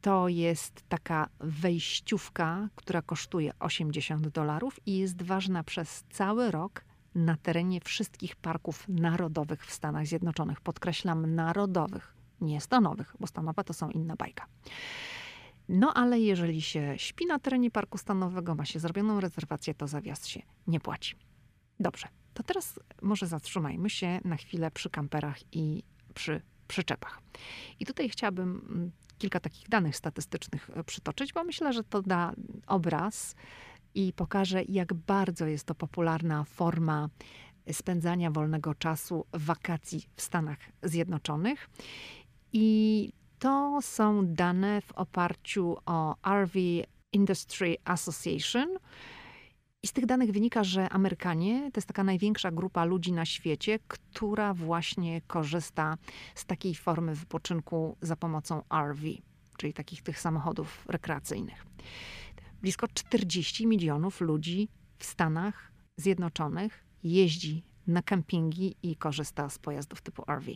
To 0.00 0.28
jest 0.28 0.84
taka 0.88 1.28
wejściówka, 1.40 2.68
która 2.74 3.02
kosztuje 3.02 3.52
80 3.58 4.28
dolarów 4.28 4.80
i 4.86 4.98
jest 4.98 5.22
ważna 5.22 5.64
przez 5.64 6.04
cały 6.10 6.50
rok 6.50 6.84
na 7.14 7.36
terenie 7.36 7.80
wszystkich 7.80 8.36
parków 8.36 8.88
narodowych 8.88 9.66
w 9.66 9.72
Stanach 9.72 10.06
Zjednoczonych. 10.06 10.60
Podkreślam 10.60 11.34
narodowych, 11.34 12.14
nie 12.40 12.60
stanowych, 12.60 13.16
bo 13.20 13.26
stanowe 13.26 13.64
to 13.64 13.72
są 13.72 13.90
inna 13.90 14.16
bajka. 14.16 14.46
No 15.68 15.94
ale 15.94 16.20
jeżeli 16.20 16.62
się 16.62 16.94
śpi 16.96 17.26
na 17.26 17.38
terenie 17.38 17.70
parku 17.70 17.98
stanowego, 17.98 18.54
ma 18.54 18.64
się 18.64 18.78
zrobioną 18.80 19.20
rezerwację, 19.20 19.74
to 19.74 19.88
za 19.88 20.00
wjazd 20.00 20.26
się 20.26 20.42
nie 20.66 20.80
płaci. 20.80 21.16
Dobrze, 21.80 22.08
to 22.34 22.42
teraz 22.42 22.80
może 23.02 23.26
zatrzymajmy 23.26 23.90
się 23.90 24.20
na 24.24 24.36
chwilę 24.36 24.70
przy 24.70 24.90
kamperach 24.90 25.38
i 25.52 25.82
przy 26.14 26.42
przyczepach. 26.68 27.20
I 27.80 27.86
tutaj 27.86 28.08
chciałabym 28.08 28.62
mm, 28.70 28.90
kilka 29.18 29.40
takich 29.40 29.68
danych 29.68 29.96
statystycznych 29.96 30.70
e, 30.74 30.84
przytoczyć, 30.84 31.32
bo 31.32 31.44
myślę, 31.44 31.72
że 31.72 31.84
to 31.84 32.02
da 32.02 32.32
obraz 32.66 33.34
i 33.94 34.12
pokażę, 34.12 34.62
jak 34.68 34.94
bardzo 34.94 35.46
jest 35.46 35.64
to 35.64 35.74
popularna 35.74 36.44
forma 36.44 37.08
spędzania 37.72 38.30
wolnego 38.30 38.74
czasu, 38.74 39.26
wakacji 39.32 40.06
w 40.16 40.22
Stanach 40.22 40.58
Zjednoczonych. 40.82 41.70
I 42.52 43.12
To 43.40 43.78
są 43.82 44.26
dane 44.26 44.80
w 44.80 44.92
oparciu 44.92 45.76
o 45.86 46.16
RV 46.40 46.60
Industry 47.12 47.76
Association. 47.84 48.68
I 49.82 49.86
z 49.86 49.92
tych 49.92 50.06
danych 50.06 50.30
wynika, 50.30 50.64
że 50.64 50.88
Amerykanie 50.88 51.70
to 51.72 51.78
jest 51.78 51.88
taka 51.88 52.04
największa 52.04 52.50
grupa 52.50 52.84
ludzi 52.84 53.12
na 53.12 53.24
świecie, 53.24 53.78
która 53.88 54.54
właśnie 54.54 55.20
korzysta 55.20 55.96
z 56.34 56.46
takiej 56.46 56.74
formy 56.74 57.14
wypoczynku 57.14 57.96
za 58.00 58.16
pomocą 58.16 58.62
RV, 58.88 59.02
czyli 59.56 59.72
takich 59.72 60.02
tych 60.02 60.20
samochodów 60.20 60.84
rekreacyjnych. 60.88 61.66
Blisko 62.62 62.88
40 62.88 63.66
milionów 63.66 64.20
ludzi 64.20 64.68
w 64.98 65.04
Stanach 65.04 65.72
Zjednoczonych 65.96 66.84
jeździ 67.02 67.64
na 67.86 68.02
kempingi 68.02 68.76
i 68.82 68.96
korzysta 68.96 69.50
z 69.50 69.58
pojazdów 69.58 70.02
typu 70.02 70.24
RV. 70.28 70.52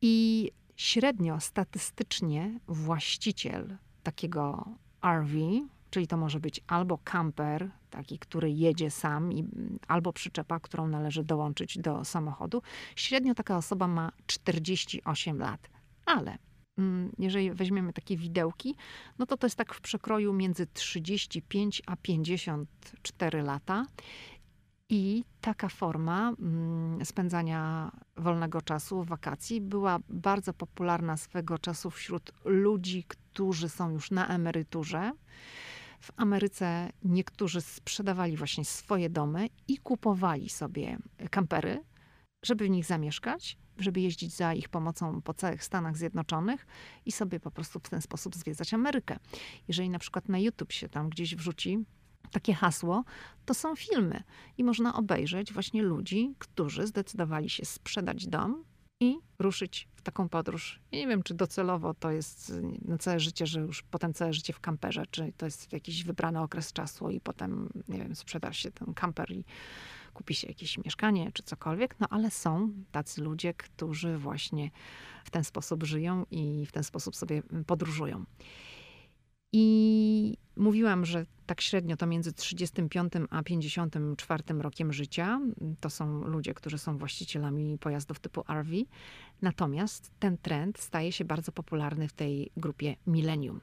I 0.00 0.50
średnio 0.76 1.40
statystycznie 1.40 2.60
właściciel 2.68 3.76
takiego 4.02 4.68
RV, 5.04 5.36
czyli 5.90 6.06
to 6.06 6.16
może 6.16 6.40
być 6.40 6.60
albo 6.66 6.98
camper, 6.98 7.70
taki, 7.90 8.18
który 8.18 8.50
jedzie 8.50 8.90
sam, 8.90 9.32
i, 9.32 9.44
albo 9.88 10.12
przyczepa, 10.12 10.60
którą 10.60 10.88
należy 10.88 11.24
dołączyć 11.24 11.78
do 11.78 12.04
samochodu, 12.04 12.62
średnio 12.96 13.34
taka 13.34 13.56
osoba 13.56 13.88
ma 13.88 14.12
48 14.26 15.38
lat. 15.38 15.70
Ale 16.06 16.38
jeżeli 17.18 17.50
weźmiemy 17.50 17.92
takie 17.92 18.16
widełki, 18.16 18.76
no 19.18 19.26
to 19.26 19.36
to 19.36 19.46
jest 19.46 19.56
tak 19.56 19.74
w 19.74 19.80
przekroju 19.80 20.32
między 20.32 20.66
35 20.66 21.82
a 21.86 21.96
54 21.96 23.42
lata. 23.42 23.86
I 24.88 25.24
taka 25.40 25.68
forma 25.68 26.32
mm, 26.38 27.04
spędzania 27.04 27.92
wolnego 28.16 28.62
czasu, 28.62 29.02
wakacji, 29.04 29.60
była 29.60 29.98
bardzo 30.08 30.52
popularna 30.52 31.16
swego 31.16 31.58
czasu 31.58 31.90
wśród 31.90 32.32
ludzi, 32.44 33.04
którzy 33.08 33.68
są 33.68 33.90
już 33.90 34.10
na 34.10 34.28
emeryturze. 34.28 35.12
W 36.00 36.10
Ameryce 36.16 36.92
niektórzy 37.04 37.60
sprzedawali 37.60 38.36
właśnie 38.36 38.64
swoje 38.64 39.10
domy 39.10 39.48
i 39.68 39.78
kupowali 39.78 40.48
sobie 40.48 40.98
kampery, 41.30 41.80
żeby 42.42 42.64
w 42.64 42.70
nich 42.70 42.84
zamieszkać, 42.84 43.58
żeby 43.78 44.00
jeździć 44.00 44.36
za 44.36 44.54
ich 44.54 44.68
pomocą 44.68 45.22
po 45.22 45.34
całych 45.34 45.64
Stanach 45.64 45.96
Zjednoczonych 45.96 46.66
i 47.06 47.12
sobie 47.12 47.40
po 47.40 47.50
prostu 47.50 47.78
w 47.78 47.88
ten 47.90 48.02
sposób 48.02 48.36
zwiedzać 48.36 48.74
Amerykę. 48.74 49.18
Jeżeli 49.68 49.90
na 49.90 49.98
przykład 49.98 50.28
na 50.28 50.38
YouTube 50.38 50.72
się 50.72 50.88
tam 50.88 51.08
gdzieś 51.08 51.36
wrzuci 51.36 51.78
takie 52.30 52.54
hasło, 52.54 53.04
to 53.44 53.54
są 53.54 53.76
filmy 53.76 54.22
i 54.58 54.64
można 54.64 54.94
obejrzeć 54.94 55.52
właśnie 55.52 55.82
ludzi, 55.82 56.34
którzy 56.38 56.86
zdecydowali 56.86 57.50
się 57.50 57.64
sprzedać 57.64 58.26
dom 58.26 58.64
i 59.00 59.18
ruszyć 59.38 59.88
w 59.94 60.02
taką 60.02 60.28
podróż. 60.28 60.80
Ja 60.92 60.98
nie 60.98 61.06
wiem, 61.06 61.22
czy 61.22 61.34
docelowo 61.34 61.94
to 61.94 62.10
jest 62.10 62.52
na 62.84 62.98
całe 62.98 63.20
życie, 63.20 63.46
że 63.46 63.60
już 63.60 63.82
potem 63.82 64.14
całe 64.14 64.32
życie 64.32 64.52
w 64.52 64.60
kamperze, 64.60 65.06
czy 65.10 65.32
to 65.36 65.46
jest 65.46 65.72
jakiś 65.72 66.04
wybrany 66.04 66.40
okres 66.40 66.72
czasu 66.72 67.10
i 67.10 67.20
potem, 67.20 67.68
nie 67.88 67.98
wiem, 67.98 68.16
sprzeda 68.16 68.52
się 68.52 68.70
ten 68.70 68.94
kamper 68.94 69.30
i 69.30 69.44
kupi 70.22 70.34
się 70.34 70.48
jakieś 70.48 70.78
mieszkanie 70.78 71.30
czy 71.32 71.42
cokolwiek, 71.42 72.00
no 72.00 72.06
ale 72.10 72.30
są 72.30 72.72
tacy 72.92 73.22
ludzie, 73.22 73.54
którzy 73.54 74.18
właśnie 74.18 74.70
w 75.24 75.30
ten 75.30 75.44
sposób 75.44 75.84
żyją 75.84 76.26
i 76.30 76.66
w 76.66 76.72
ten 76.72 76.84
sposób 76.84 77.16
sobie 77.16 77.42
podróżują. 77.66 78.24
I 79.52 80.36
mówiłam, 80.56 81.04
że 81.04 81.26
tak 81.46 81.60
średnio 81.60 81.96
to 81.96 82.06
między 82.06 82.32
35 82.32 83.12
a 83.30 83.42
54 83.42 84.42
rokiem 84.58 84.92
życia 84.92 85.40
to 85.80 85.90
są 85.90 86.24
ludzie, 86.24 86.54
którzy 86.54 86.78
są 86.78 86.98
właścicielami 86.98 87.78
pojazdów 87.78 88.20
typu 88.20 88.44
RV. 88.48 88.70
Natomiast 89.42 90.10
ten 90.18 90.38
trend 90.38 90.78
staje 90.78 91.12
się 91.12 91.24
bardzo 91.24 91.52
popularny 91.52 92.08
w 92.08 92.12
tej 92.12 92.50
grupie 92.56 92.96
millennium. 93.06 93.60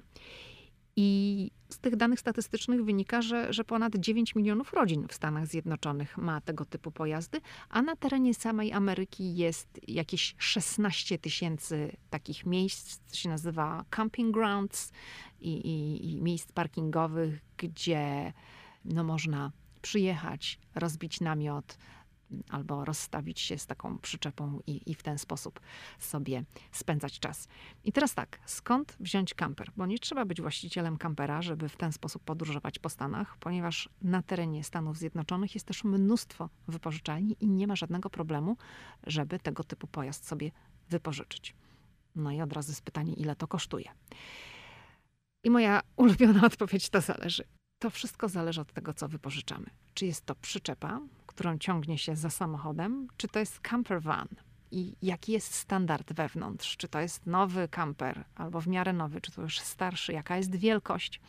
I 1.02 1.52
z 1.70 1.80
tych 1.80 1.96
danych 1.96 2.20
statystycznych 2.20 2.86
wynika, 2.86 3.22
że, 3.22 3.54
że 3.54 3.64
ponad 3.64 3.96
9 3.96 4.36
milionów 4.36 4.74
rodzin 4.74 5.08
w 5.08 5.14
Stanach 5.14 5.48
Zjednoczonych 5.48 6.18
ma 6.18 6.42
tego 6.42 6.66
typu 6.66 6.92
pojazdy, 6.92 7.42
a 7.70 7.82
na 7.82 7.96
terenie 7.96 8.34
samej 8.34 8.74
Ameryki 8.74 9.36
jest 9.36 9.80
jakieś 9.88 10.36
16 10.38 11.18
tysięcy 11.18 11.98
takich 12.10 12.46
miejsc, 12.46 13.00
co 13.06 13.16
się 13.16 13.30
nazywa 13.30 13.86
camping 13.90 14.34
grounds 14.34 14.92
i, 15.40 15.52
i, 15.52 16.12
i 16.12 16.22
miejsc 16.22 16.52
parkingowych, 16.52 17.40
gdzie 17.58 18.34
no, 18.86 19.04
można 19.04 19.52
przyjechać, 19.82 20.60
rozbić 20.76 21.22
namiot, 21.22 21.78
albo 22.50 22.86
rozstawić 22.86 23.40
się 23.40 23.58
z 23.58 23.68
taką 23.68 23.98
przyczepą 23.98 24.60
i, 24.68 24.92
i 24.92 24.96
w 24.96 25.04
ten 25.04 25.18
sposób 25.18 25.60
sobie 26.00 26.44
spędzać 26.72 27.20
czas. 27.20 27.48
I 27.84 27.92
teraz 27.92 28.14
tak, 28.14 28.40
skąd 28.46 28.98
wziąć 29.00 29.34
kamper? 29.34 29.72
Bo 29.78 29.86
nie 29.86 30.00
trzeba 30.00 30.26
być 30.26 30.42
właścicielem 30.42 30.98
kampera, 30.98 31.42
żeby 31.42 31.70
w 31.70 31.78
ten 31.78 31.92
sposób 31.92 32.24
podróżować 32.24 32.80
po 32.80 32.90
Stanach, 32.90 33.38
ponieważ 33.38 33.90
na 34.02 34.22
terenie 34.22 34.64
Stanów 34.64 34.98
Zjednoczonych 34.98 35.54
jest 35.54 35.68
też 35.68 35.84
mnóstwo 35.84 36.50
wypożyczalni 36.68 37.38
i 37.40 37.48
nie 37.48 37.68
ma 37.68 37.76
żadnego 37.76 38.10
problemu, 38.10 38.58
żeby 39.08 39.40
tego 39.40 39.64
typu 39.64 39.88
pojazd 39.88 40.28
sobie 40.28 40.52
wypożyczyć. 40.90 41.56
No 42.16 42.32
i 42.32 42.42
od 42.42 42.54
razu 42.54 42.72
jest 42.72 42.82
pytanie, 42.82 43.14
ile 43.14 43.36
to 43.36 43.48
kosztuje. 43.48 43.92
I 45.44 45.50
moja 45.50 45.82
ulubiona 45.98 46.46
odpowiedź 46.46 46.90
to 46.90 47.02
zależy. 47.02 47.44
To 47.80 47.90
wszystko 47.90 48.30
zależy 48.30 48.62
od 48.62 48.74
tego, 48.74 48.94
co 48.94 49.08
wypożyczamy. 49.08 49.66
Czy 49.94 50.06
jest 50.06 50.26
to 50.26 50.36
przyczepa, 50.36 51.00
którą 51.28 51.58
ciągnie 51.58 51.98
się 51.98 52.16
za 52.16 52.30
samochodem, 52.30 53.08
czy 53.18 53.28
to 53.28 53.40
jest 53.40 53.60
camper 53.60 54.02
van 54.02 54.28
i 54.72 54.96
jaki 55.02 55.32
jest 55.32 55.54
standard 55.54 56.14
wewnątrz, 56.14 56.78
czy 56.78 56.88
to 56.88 57.00
jest 57.00 57.26
nowy 57.26 57.68
camper 57.68 58.24
albo 58.36 58.62
w 58.62 58.68
miarę 58.68 58.94
nowy, 58.94 59.22
czy 59.22 59.32
to 59.32 59.42
już 59.42 59.60
starszy, 59.60 60.14
jaka 60.14 60.38
jest 60.38 60.56
wielkość. 60.56 61.22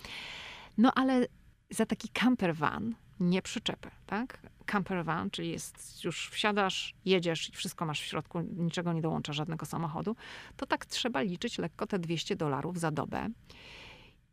No 0.79 0.93
ale 0.95 1.27
za 1.71 1.87
taki 1.87 2.09
camper 2.09 2.55
van 2.57 2.95
nie 3.21 3.43
przyczepę, 3.43 3.91
tak? 4.07 4.41
Camper 4.67 5.05
van, 5.05 5.31
czyli 5.31 5.51
jest 5.51 6.05
już 6.05 6.29
wsiadasz, 6.31 6.95
jedziesz 7.05 7.49
i 7.49 7.53
wszystko 7.53 7.87
masz 7.87 8.01
w 8.01 8.05
środku, 8.05 8.41
niczego 8.41 8.93
nie 8.93 9.03
dołącza 9.03 9.33
żadnego 9.33 9.67
samochodu, 9.67 10.17
to 10.57 10.67
tak 10.67 10.87
trzeba 10.87 11.21
liczyć 11.21 11.59
lekko 11.59 11.87
te 11.87 11.99
200 11.99 12.37
dolarów 12.37 12.79
za 12.79 12.91
dobę. 12.91 13.29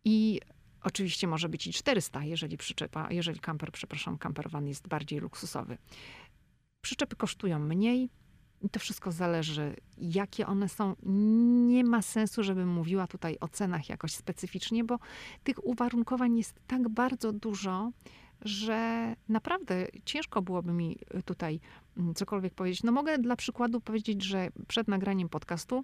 I 0.06 0.42
Oczywiście 0.88 1.28
może 1.28 1.50
być 1.50 1.68
i 1.68 1.74
400, 1.74 2.24
jeżeli 2.24 2.58
przyczepa, 2.58 3.12
jeżeli 3.12 3.40
kamper, 3.40 3.72
przepraszam, 3.72 4.18
campervan 4.18 4.68
jest 4.68 4.88
bardziej 4.88 5.20
luksusowy. 5.20 5.78
Przyczepy 6.82 7.16
kosztują 7.16 7.60
mniej. 7.60 8.10
To 8.72 8.80
wszystko 8.80 9.12
zależy, 9.12 9.76
jakie 9.98 10.48
one 10.48 10.70
są. 10.70 10.96
Nie 11.68 11.84
ma 11.84 12.02
sensu, 12.02 12.44
żebym 12.44 12.70
mówiła 12.70 13.08
tutaj 13.08 13.38
o 13.40 13.48
cenach 13.48 13.90
jakoś 13.90 14.14
specyficznie, 14.14 14.84
bo 14.84 15.00
tych 15.44 15.66
uwarunkowań 15.66 16.38
jest 16.38 16.60
tak 16.68 16.90
bardzo 16.90 17.34
dużo, 17.34 17.92
że 18.42 19.14
naprawdę 19.30 19.88
ciężko 20.06 20.42
byłoby 20.42 20.74
mi 20.74 20.98
tutaj 21.26 21.60
mm, 21.98 22.14
cokolwiek 22.14 22.54
powiedzieć. 22.54 22.84
No 22.84 22.92
mogę 22.92 23.18
dla 23.18 23.36
przykładu 23.36 23.82
powiedzieć, 23.82 24.24
że 24.24 24.50
przed 24.68 24.88
nagraniem 24.88 25.30
podcastu 25.30 25.84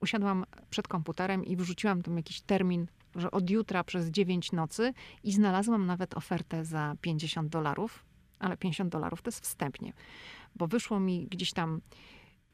usiadłam 0.00 0.44
przed 0.70 0.88
komputerem 0.88 1.44
i 1.44 1.56
wrzuciłam 1.56 2.02
tam 2.02 2.16
jakiś 2.16 2.40
termin 2.40 2.86
że 3.16 3.30
od 3.30 3.50
jutra 3.50 3.84
przez 3.84 4.10
9 4.10 4.52
nocy 4.52 4.92
i 5.22 5.32
znalazłam 5.32 5.86
nawet 5.86 6.16
ofertę 6.16 6.64
za 6.64 6.96
50 7.00 7.48
dolarów, 7.48 8.04
ale 8.38 8.56
50 8.56 8.92
dolarów 8.92 9.22
to 9.22 9.28
jest 9.28 9.40
wstępnie, 9.40 9.92
bo 10.56 10.66
wyszło 10.66 11.00
mi 11.00 11.26
gdzieś 11.26 11.52
tam 11.52 11.80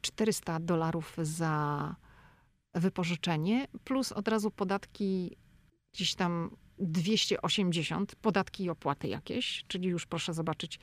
400 0.01 0.59
dolarów 0.59 1.17
za 1.21 1.95
wypożyczenie, 2.73 3.67
plus 3.83 4.11
od 4.11 4.27
razu 4.27 4.51
podatki 4.51 5.37
gdzieś 5.93 6.15
tam 6.15 6.55
280, 6.79 8.15
podatki 8.15 8.63
i 8.63 8.69
opłaty 8.69 9.07
jakieś, 9.07 9.63
czyli 9.67 9.89
już 9.89 10.05
proszę 10.05 10.33
zobaczyć, 10.33 10.79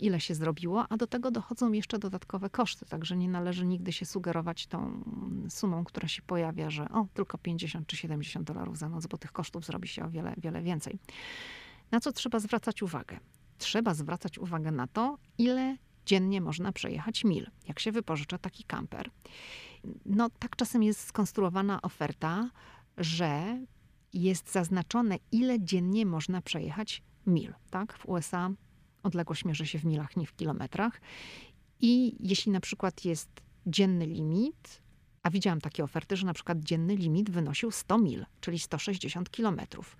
ile 0.00 0.20
się 0.20 0.34
zrobiło, 0.34 0.86
a 0.88 0.96
do 0.96 1.06
tego 1.06 1.30
dochodzą 1.30 1.72
jeszcze 1.72 1.98
dodatkowe 1.98 2.50
koszty, 2.50 2.86
także 2.86 3.16
nie 3.16 3.28
należy 3.28 3.66
nigdy 3.66 3.92
się 3.92 4.06
sugerować 4.06 4.66
tą 4.66 5.04
sumą, 5.48 5.84
która 5.84 6.08
się 6.08 6.22
pojawia, 6.22 6.70
że 6.70 6.88
o, 6.88 7.06
tylko 7.14 7.38
50 7.38 7.86
czy 7.86 7.96
70 7.96 8.46
dolarów 8.46 8.78
za 8.78 8.88
noc, 8.88 9.06
bo 9.06 9.18
tych 9.18 9.32
kosztów 9.32 9.64
zrobi 9.64 9.88
się 9.88 10.04
o 10.04 10.10
wiele, 10.10 10.34
wiele 10.36 10.62
więcej. 10.62 10.98
Na 11.90 12.00
co 12.00 12.12
trzeba 12.12 12.40
zwracać 12.40 12.82
uwagę? 12.82 13.20
Trzeba 13.58 13.94
zwracać 13.94 14.38
uwagę 14.38 14.70
na 14.70 14.86
to, 14.86 15.18
ile 15.38 15.76
dziennie 16.06 16.40
można 16.40 16.72
przejechać 16.72 17.24
mil, 17.24 17.50
jak 17.68 17.80
się 17.80 17.92
wypożycza 17.92 18.38
taki 18.38 18.64
kamper. 18.64 19.10
No, 20.06 20.30
tak 20.38 20.56
czasem 20.56 20.82
jest 20.82 21.00
skonstruowana 21.00 21.82
oferta, 21.82 22.50
że 22.98 23.58
jest 24.12 24.52
zaznaczone, 24.52 25.16
ile 25.32 25.60
dziennie 25.60 26.06
można 26.06 26.42
przejechać 26.42 27.02
mil. 27.26 27.54
Tak? 27.70 27.98
W 27.98 28.08
USA 28.08 28.50
odległość 29.04 29.44
mierzy 29.44 29.66
się 29.66 29.78
w 29.78 29.84
milach, 29.84 30.16
nie 30.16 30.26
w 30.26 30.36
kilometrach. 30.36 31.00
I 31.80 32.16
jeśli 32.20 32.52
na 32.52 32.60
przykład 32.60 33.04
jest 33.04 33.30
dzienny 33.66 34.06
limit, 34.06 34.82
a 35.22 35.30
widziałam 35.30 35.60
takie 35.60 35.84
oferty, 35.84 36.16
że 36.16 36.26
na 36.26 36.34
przykład 36.34 36.60
dzienny 36.60 36.96
limit 36.96 37.30
wynosił 37.30 37.70
100 37.70 37.98
mil, 37.98 38.26
czyli 38.40 38.58
160 38.58 39.30
kilometrów, 39.30 39.96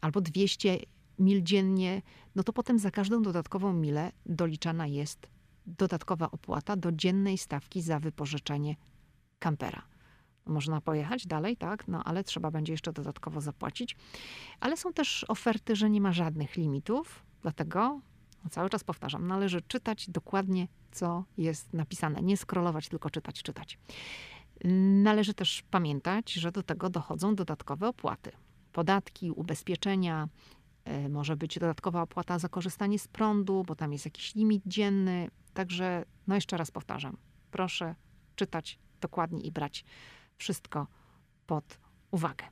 albo 0.00 0.20
200 0.20 0.78
mil 1.18 1.42
dziennie, 1.42 2.02
no 2.34 2.42
to 2.42 2.52
potem 2.52 2.78
za 2.78 2.90
każdą 2.90 3.22
dodatkową 3.22 3.72
milę 3.72 4.12
doliczana 4.26 4.86
jest 4.86 5.26
dodatkowa 5.66 6.30
opłata 6.30 6.76
do 6.76 6.92
dziennej 6.92 7.38
stawki 7.38 7.82
za 7.82 8.00
wypożyczenie 8.00 8.76
kampera. 9.38 9.82
Można 10.46 10.80
pojechać 10.80 11.26
dalej, 11.26 11.56
tak, 11.56 11.88
no 11.88 12.04
ale 12.04 12.24
trzeba 12.24 12.50
będzie 12.50 12.72
jeszcze 12.72 12.92
dodatkowo 12.92 13.40
zapłacić. 13.40 13.96
Ale 14.60 14.76
są 14.76 14.92
też 14.92 15.24
oferty, 15.28 15.76
że 15.76 15.90
nie 15.90 16.00
ma 16.00 16.12
żadnych 16.12 16.56
limitów, 16.56 17.24
dlatego 17.42 18.00
cały 18.50 18.70
czas 18.70 18.84
powtarzam, 18.84 19.26
należy 19.26 19.62
czytać 19.62 20.10
dokładnie, 20.10 20.68
co 20.92 21.24
jest 21.38 21.72
napisane. 21.72 22.22
Nie 22.22 22.36
scrollować, 22.36 22.88
tylko 22.88 23.10
czytać, 23.10 23.42
czytać. 23.42 23.78
Należy 25.02 25.34
też 25.34 25.62
pamiętać, 25.70 26.32
że 26.32 26.52
do 26.52 26.62
tego 26.62 26.90
dochodzą 26.90 27.34
dodatkowe 27.34 27.88
opłaty. 27.88 28.32
Podatki, 28.72 29.30
ubezpieczenia, 29.30 30.28
e, 30.84 31.08
może 31.08 31.36
być 31.36 31.58
dodatkowa 31.58 32.02
opłata 32.02 32.38
za 32.38 32.48
korzystanie 32.48 32.98
z 32.98 33.08
prądu, 33.08 33.64
bo 33.66 33.74
tam 33.74 33.92
jest 33.92 34.04
jakiś 34.04 34.34
limit 34.34 34.62
dzienny. 34.66 35.28
Także, 35.54 36.04
no 36.26 36.34
jeszcze 36.34 36.56
raz 36.56 36.70
powtarzam, 36.70 37.16
proszę 37.50 37.94
czytać 38.36 38.78
dokładnie 39.00 39.40
i 39.40 39.52
brać 39.52 39.84
wszystko 40.36 40.86
pod 41.46 41.78
uwagę. 42.10 42.46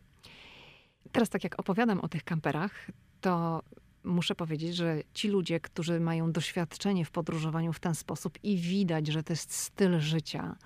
Teraz, 1.12 1.28
tak 1.28 1.44
jak 1.44 1.60
opowiadam 1.60 2.00
o 2.00 2.08
tych 2.08 2.24
kamperach, 2.24 2.90
to 3.20 3.62
muszę 4.04 4.34
powiedzieć, 4.34 4.76
że 4.76 5.02
ci 5.14 5.28
ludzie, 5.28 5.60
którzy 5.60 6.00
mają 6.00 6.32
doświadczenie 6.32 7.04
w 7.04 7.10
podróżowaniu 7.10 7.72
w 7.72 7.80
ten 7.80 7.94
sposób 7.94 8.38
i 8.42 8.56
widać, 8.56 9.06
że 9.06 9.22
to 9.22 9.32
jest 9.32 9.54
styl 9.54 10.00
życia, 10.00 10.56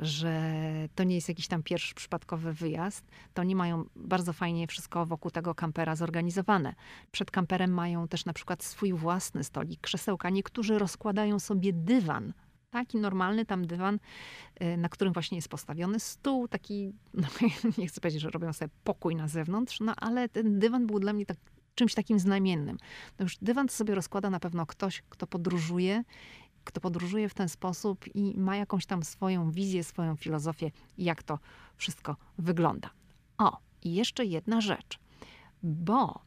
że 0.00 0.52
to 0.94 1.04
nie 1.04 1.14
jest 1.14 1.28
jakiś 1.28 1.48
tam 1.48 1.62
pierwszy 1.62 1.94
przypadkowy 1.94 2.52
wyjazd, 2.52 3.04
to 3.34 3.42
oni 3.42 3.54
mają 3.54 3.84
bardzo 3.96 4.32
fajnie 4.32 4.66
wszystko 4.66 5.06
wokół 5.06 5.30
tego 5.30 5.54
kampera 5.54 5.96
zorganizowane. 5.96 6.74
Przed 7.10 7.30
kamperem 7.30 7.70
mają 7.70 8.08
też 8.08 8.24
na 8.24 8.32
przykład 8.32 8.64
swój 8.64 8.92
własny 8.92 9.44
stolik, 9.44 9.80
krzesełka. 9.80 10.30
Niektórzy 10.30 10.78
rozkładają 10.78 11.38
sobie 11.38 11.72
dywan 11.72 12.32
Taki 12.70 12.98
normalny 12.98 13.46
tam 13.46 13.66
dywan, 13.66 13.98
y, 14.62 14.76
na 14.76 14.88
którym 14.88 15.12
właśnie 15.12 15.38
jest 15.38 15.48
postawiony 15.48 16.00
stół, 16.00 16.48
taki, 16.48 16.92
no, 17.14 17.28
nie 17.78 17.86
chcę 17.86 18.00
powiedzieć, 18.00 18.22
że 18.22 18.30
robią 18.30 18.52
sobie 18.52 18.70
pokój 18.84 19.16
na 19.16 19.28
zewnątrz, 19.28 19.80
no 19.80 19.94
ale 19.96 20.28
ten 20.28 20.58
dywan 20.58 20.86
był 20.86 21.00
dla 21.00 21.12
mnie 21.12 21.26
tak, 21.26 21.36
czymś 21.78 21.94
takim 21.94 22.18
znamiennym. 22.18 22.78
No 23.18 23.22
już 23.22 23.36
dywan 23.42 23.68
sobie 23.68 23.94
rozkłada 23.94 24.30
na 24.30 24.40
pewno 24.40 24.66
ktoś, 24.66 25.02
kto 25.08 25.26
podróżuje, 25.26 26.04
kto 26.64 26.80
podróżuje 26.80 27.28
w 27.28 27.34
ten 27.34 27.48
sposób 27.48 28.04
i 28.14 28.34
ma 28.38 28.56
jakąś 28.56 28.86
tam 28.86 29.02
swoją 29.02 29.50
wizję, 29.50 29.84
swoją 29.84 30.16
filozofię, 30.16 30.70
jak 30.98 31.22
to 31.22 31.38
wszystko 31.76 32.16
wygląda. 32.38 32.90
O, 33.38 33.58
i 33.82 33.94
jeszcze 33.94 34.24
jedna 34.24 34.60
rzecz, 34.60 34.98
bo 35.62 36.20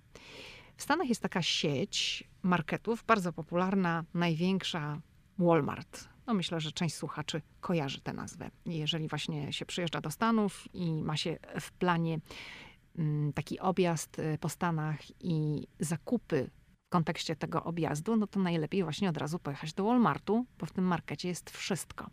w 0.77 0.83
Stanach 0.83 1.09
jest 1.09 1.21
taka 1.21 1.41
sieć 1.41 2.23
marketów, 2.43 3.03
bardzo 3.07 3.33
popularna, 3.33 4.03
największa 4.13 5.01
Walmart. 5.37 6.09
No 6.27 6.33
myślę, 6.33 6.59
że 6.61 6.71
część 6.71 6.95
słuchaczy 6.95 7.41
kojarzy 7.61 8.01
tę 8.01 8.13
nazwę. 8.13 8.51
Jeżeli 8.65 9.07
właśnie 9.07 9.53
się 9.53 9.65
przyjeżdża 9.65 10.01
do 10.01 10.11
Stanów 10.11 10.67
i 10.73 11.03
ma 11.03 11.17
się 11.17 11.37
w 11.59 11.71
planie 11.71 12.19
taki 13.35 13.59
objazd 13.59 14.19
y, 14.19 14.37
po 14.41 14.49
Stanach 14.49 14.99
i 15.19 15.67
zakupy 15.79 16.49
w 16.87 16.89
kontekście 16.89 17.35
tego 17.35 17.63
objazdu, 17.63 18.15
no 18.15 18.27
to 18.27 18.39
najlepiej 18.39 18.83
właśnie 18.83 19.09
od 19.09 19.17
razu 19.17 19.39
pojechać 19.39 19.73
do 19.73 19.83
Walmartu, 19.83 20.45
bo 20.59 20.65
w 20.65 20.71
tym 20.71 20.85
markecie 20.85 21.27
jest 21.27 21.49
wszystko. 21.49 22.09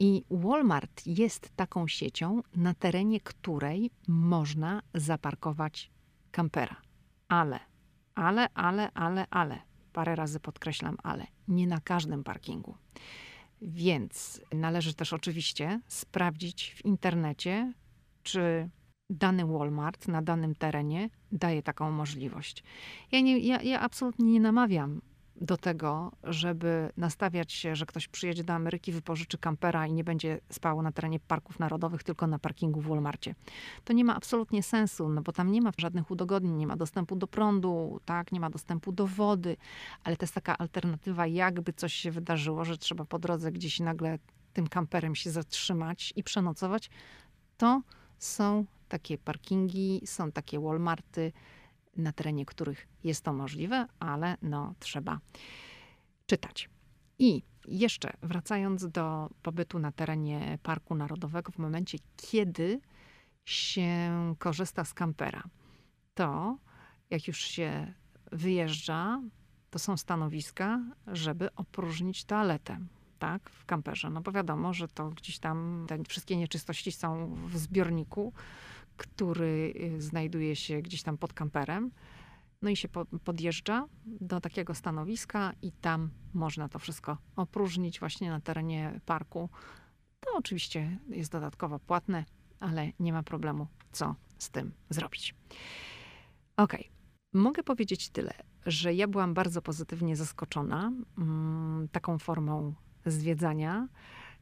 I 0.00 0.24
Walmart 0.30 1.06
jest 1.06 1.56
taką 1.56 1.88
siecią, 1.88 2.42
na 2.56 2.74
terenie 2.74 3.20
której 3.20 3.90
można 4.08 4.82
zaparkować 4.94 5.90
kampera. 6.30 6.76
Ale, 7.28 7.60
ale, 8.14 8.48
ale, 8.54 8.92
ale, 8.92 9.26
ale 9.30 9.58
parę 9.92 10.16
razy 10.16 10.40
podkreślam, 10.40 10.96
ale 11.02 11.26
nie 11.48 11.66
na 11.66 11.80
każdym 11.80 12.24
parkingu. 12.24 12.76
Więc 13.62 14.40
należy 14.52 14.94
też 14.94 15.12
oczywiście 15.12 15.80
sprawdzić 15.88 16.74
w 16.74 16.84
internecie, 16.84 17.72
czy 18.22 18.70
dany 19.10 19.46
Walmart 19.46 20.08
na 20.08 20.22
danym 20.22 20.54
terenie 20.54 21.10
daje 21.32 21.62
taką 21.62 21.90
możliwość. 21.90 22.64
Ja, 23.12 23.20
nie, 23.20 23.38
ja, 23.38 23.62
ja 23.62 23.80
absolutnie 23.80 24.32
nie 24.32 24.40
namawiam 24.40 25.00
do 25.40 25.56
tego, 25.56 26.12
żeby 26.24 26.90
nastawiać 26.96 27.52
się, 27.52 27.76
że 27.76 27.86
ktoś 27.86 28.08
przyjedzie 28.08 28.44
do 28.44 28.52
Ameryki, 28.52 28.92
wypożyczy 28.92 29.38
kampera 29.38 29.86
i 29.86 29.92
nie 29.92 30.04
będzie 30.04 30.40
spał 30.50 30.82
na 30.82 30.92
terenie 30.92 31.20
parków 31.20 31.58
narodowych, 31.58 32.02
tylko 32.02 32.26
na 32.26 32.38
parkingu 32.38 32.80
w 32.80 32.86
Walmartie. 32.86 33.34
To 33.84 33.92
nie 33.92 34.04
ma 34.04 34.16
absolutnie 34.16 34.62
sensu, 34.62 35.08
no 35.08 35.22
bo 35.22 35.32
tam 35.32 35.52
nie 35.52 35.62
ma 35.62 35.70
żadnych 35.78 36.10
udogodnień, 36.10 36.54
nie 36.54 36.66
ma 36.66 36.76
dostępu 36.76 37.16
do 37.16 37.26
prądu, 37.26 38.00
tak, 38.04 38.32
nie 38.32 38.40
ma 38.40 38.50
dostępu 38.50 38.92
do 38.92 39.06
wody, 39.06 39.56
ale 40.04 40.16
to 40.16 40.24
jest 40.24 40.34
taka 40.34 40.58
alternatywa, 40.58 41.26
jakby 41.26 41.72
coś 41.72 41.94
się 41.94 42.10
wydarzyło, 42.10 42.64
że 42.64 42.78
trzeba 42.78 43.04
po 43.04 43.18
drodze 43.18 43.52
gdzieś 43.52 43.80
nagle 43.80 44.18
tym 44.52 44.66
kamperem 44.66 45.14
się 45.14 45.30
zatrzymać 45.30 46.12
i 46.16 46.22
przenocować, 46.22 46.90
to 47.56 47.82
są 48.18 48.64
takie 48.88 49.18
parkingi, 49.18 50.02
są 50.04 50.32
takie 50.32 50.60
Walmarty, 50.60 51.32
na 51.96 52.12
terenie 52.12 52.46
których 52.46 52.88
jest 53.04 53.24
to 53.24 53.32
możliwe, 53.32 53.86
ale 53.98 54.36
no, 54.42 54.74
trzeba 54.78 55.20
czytać. 56.26 56.70
I 57.18 57.42
jeszcze 57.68 58.12
wracając 58.22 58.88
do 58.88 59.30
pobytu 59.42 59.78
na 59.78 59.92
terenie 59.92 60.58
Parku 60.62 60.94
Narodowego, 60.94 61.52
w 61.52 61.58
momencie, 61.58 61.98
kiedy 62.16 62.80
się 63.44 64.34
korzysta 64.38 64.84
z 64.84 64.94
kampera, 64.94 65.42
to 66.14 66.58
jak 67.10 67.28
już 67.28 67.38
się 67.38 67.94
wyjeżdża, 68.32 69.22
to 69.70 69.78
są 69.78 69.96
stanowiska, 69.96 70.80
żeby 71.06 71.54
opróżnić 71.54 72.24
toaletę. 72.24 72.78
Tak, 73.18 73.50
w 73.50 73.64
kamperze. 73.64 74.10
No 74.10 74.20
bo 74.20 74.32
wiadomo, 74.32 74.74
że 74.74 74.88
to 74.88 75.08
gdzieś 75.08 75.38
tam 75.38 75.86
te 75.88 76.04
wszystkie 76.04 76.36
nieczystości 76.36 76.92
są 76.92 77.34
w 77.34 77.58
zbiorniku, 77.58 78.32
który 78.98 79.72
y, 79.96 80.02
znajduje 80.02 80.56
się 80.56 80.82
gdzieś 80.82 81.02
tam 81.02 81.18
pod 81.18 81.32
kamperem. 81.32 81.90
No 82.62 82.70
i 82.70 82.76
się 82.76 82.88
podjeżdża 83.24 83.86
do 84.06 84.40
takiego 84.40 84.74
stanowiska 84.74 85.52
i 85.62 85.72
tam 85.72 86.10
można 86.34 86.68
to 86.68 86.78
wszystko 86.78 87.18
opróżnić 87.36 88.00
właśnie 88.00 88.30
na 88.30 88.40
terenie 88.40 89.00
parku. 89.06 89.48
To 90.20 90.30
oczywiście 90.36 90.98
jest 91.08 91.32
dodatkowo 91.32 91.78
płatne, 91.78 92.24
ale 92.60 92.92
nie 93.00 93.12
ma 93.12 93.22
problemu, 93.22 93.66
co 93.92 94.14
z 94.38 94.50
tym 94.50 94.72
zrobić. 94.90 95.34
Ok, 96.56 96.72
mogę 97.32 97.62
powiedzieć 97.62 98.10
tyle, 98.10 98.32
że 98.66 98.94
ja 98.94 99.08
byłam 99.08 99.34
bardzo 99.34 99.62
pozytywnie 99.62 100.16
zaskoczona 100.16 100.92
mm, 101.18 101.88
taką 101.92 102.18
formą 102.18 102.74
zwiedzania, 103.06 103.88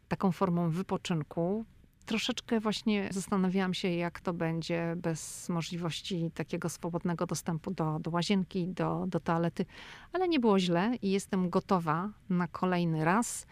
taką 0.08 0.32
formą 0.32 0.70
wypoczynku 0.70 1.64
troszeczkę 2.06 2.60
właśnie 2.60 3.08
zastanawiałam 3.10 3.74
się, 3.74 3.88
jak 3.88 4.20
to 4.20 4.32
będzie 4.32 4.94
bez 4.96 5.48
możliwości 5.48 6.30
takiego 6.34 6.68
swobodnego 6.68 7.26
dostępu 7.26 7.70
do, 7.70 7.98
do 7.98 8.10
łazienki, 8.10 8.68
do, 8.68 9.04
do 9.08 9.20
toalety, 9.20 9.66
ale 10.12 10.28
nie 10.28 10.40
było 10.40 10.58
źle 10.58 10.92
i 11.02 11.10
jestem 11.10 11.50
gotowa 11.50 12.10
na 12.30 12.48
kolejny 12.48 13.04
raz. 13.04 13.46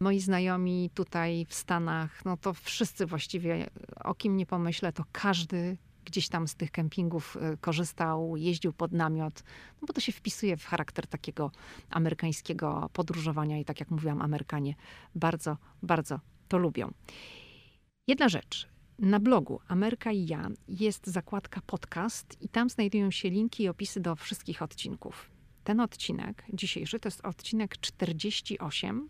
Moi 0.00 0.20
znajomi 0.20 0.90
tutaj 0.94 1.46
w 1.48 1.54
Stanach, 1.54 2.24
no 2.24 2.36
to 2.36 2.52
wszyscy 2.52 3.06
właściwie, 3.06 3.70
o 4.04 4.14
kim 4.14 4.36
nie 4.36 4.46
pomyślę, 4.46 4.92
to 4.92 5.04
każdy 5.12 5.76
gdzieś 6.04 6.28
tam 6.28 6.48
z 6.48 6.54
tych 6.54 6.70
kempingów 6.70 7.36
y, 7.36 7.56
korzystał, 7.56 8.36
jeździł 8.36 8.72
pod 8.72 8.92
namiot, 8.92 9.42
no 9.82 9.86
bo 9.86 9.92
to 9.92 10.00
się 10.00 10.12
wpisuje 10.12 10.56
w 10.56 10.64
charakter 10.64 11.06
takiego 11.06 11.50
amerykańskiego 11.90 12.90
podróżowania 12.92 13.58
i 13.58 13.64
tak 13.64 13.80
jak 13.80 13.90
mówiłam, 13.90 14.22
Amerykanie 14.22 14.74
bardzo, 15.14 15.56
bardzo 15.82 16.20
to 16.48 16.58
lubią. 16.58 16.92
Jedna 18.08 18.28
rzecz. 18.28 18.68
Na 18.98 19.20
blogu 19.20 19.60
Ameryka 19.68 20.12
i 20.12 20.26
ja 20.26 20.48
jest 20.68 21.06
zakładka 21.06 21.60
podcast 21.66 22.36
i 22.40 22.48
tam 22.48 22.70
znajdują 22.70 23.10
się 23.10 23.30
linki 23.30 23.62
i 23.62 23.68
opisy 23.68 24.00
do 24.00 24.16
wszystkich 24.16 24.62
odcinków. 24.62 25.30
Ten 25.64 25.80
odcinek 25.80 26.44
dzisiejszy 26.52 27.00
to 27.00 27.06
jest 27.06 27.24
odcinek 27.24 27.78
48 27.78 29.08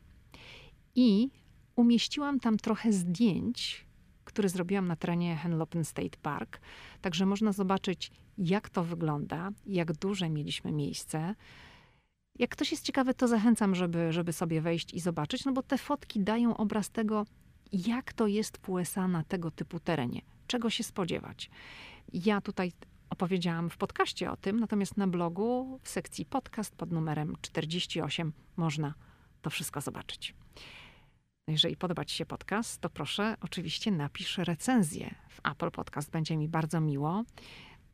i 0.94 1.28
umieściłam 1.76 2.40
tam 2.40 2.57
trochę 2.57 2.92
zdjęć, 2.92 3.86
które 4.24 4.49
zrobiłam 4.49 4.88
na 4.88 4.97
terenie 4.97 5.36
Henlopen 5.36 5.84
State 5.84 6.18
Park. 6.22 6.61
Także 7.01 7.26
można 7.26 7.53
zobaczyć, 7.53 8.11
jak 8.38 8.68
to 8.70 8.84
wygląda, 8.84 9.51
jak 9.66 9.92
duże 9.92 10.30
mieliśmy 10.30 10.72
miejsce. 10.72 11.34
Jak 12.38 12.51
ktoś 12.51 12.70
jest 12.70 12.84
ciekawy, 12.84 13.14
to 13.14 13.28
zachęcam, 13.28 13.74
żeby, 13.74 14.12
żeby 14.12 14.32
sobie 14.32 14.61
wejść 14.61 14.94
i 14.94 15.01
zobaczyć, 15.01 15.44
no 15.44 15.53
bo 15.53 15.62
te 15.62 15.78
fotki 15.78 16.20
dają 16.20 16.57
obraz 16.57 16.90
tego, 16.90 17.26
jak 17.72 18.12
to 18.12 18.26
jest 18.26 18.58
w 18.58 18.68
USA 18.68 19.08
na 19.08 19.24
tego 19.24 19.50
typu 19.50 19.80
terenie, 19.80 20.20
czego 20.46 20.70
się 20.70 20.84
spodziewać. 20.84 21.50
Ja 22.12 22.40
tutaj 22.40 22.72
opowiedziałam 23.10 23.70
w 23.70 23.76
podcaście 23.76 24.30
o 24.30 24.36
tym, 24.36 24.60
natomiast 24.60 24.96
na 24.96 25.06
blogu 25.06 25.80
w 25.82 25.88
sekcji 25.88 26.26
podcast 26.26 26.76
pod 26.76 26.92
numerem 26.92 27.36
48 27.40 28.32
można 28.56 28.94
to 29.42 29.50
wszystko 29.50 29.80
zobaczyć. 29.80 30.34
Jeżeli 31.48 31.76
podoba 31.76 32.04
Ci 32.04 32.16
się 32.16 32.26
podcast, 32.26 32.80
to 32.80 32.90
proszę 32.90 33.36
oczywiście 33.40 33.90
napisz 33.90 34.38
recenzję 34.38 35.14
w 35.28 35.40
Apple 35.50 35.70
Podcast, 35.70 36.10
będzie 36.10 36.36
mi 36.36 36.48
bardzo 36.48 36.80
miło. 36.80 37.24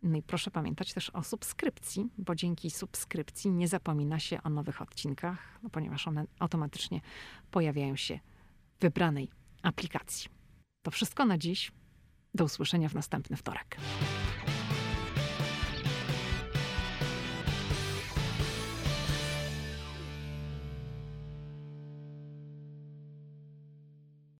No 0.02 0.18
i 0.18 0.22
proszę 0.22 0.50
pamiętać 0.50 0.94
też 0.94 1.10
o 1.10 1.22
subskrypcji, 1.22 2.08
bo 2.18 2.34
dzięki 2.34 2.70
subskrypcji 2.70 3.50
nie 3.50 3.68
zapomina 3.68 4.18
się 4.18 4.42
o 4.42 4.48
nowych 4.48 4.82
odcinkach, 4.82 5.58
no 5.62 5.70
ponieważ 5.70 6.08
one 6.08 6.24
automatycznie 6.38 7.00
pojawiają 7.50 7.96
się 7.96 8.20
w 8.78 8.82
wybranej 8.82 9.30
aplikacji. 9.62 10.30
To 10.82 10.90
wszystko 10.90 11.24
na 11.24 11.38
dziś. 11.38 11.72
Do 12.34 12.44
usłyszenia 12.44 12.88
w 12.88 12.94
następny 12.94 13.36
wtorek. 13.36 13.76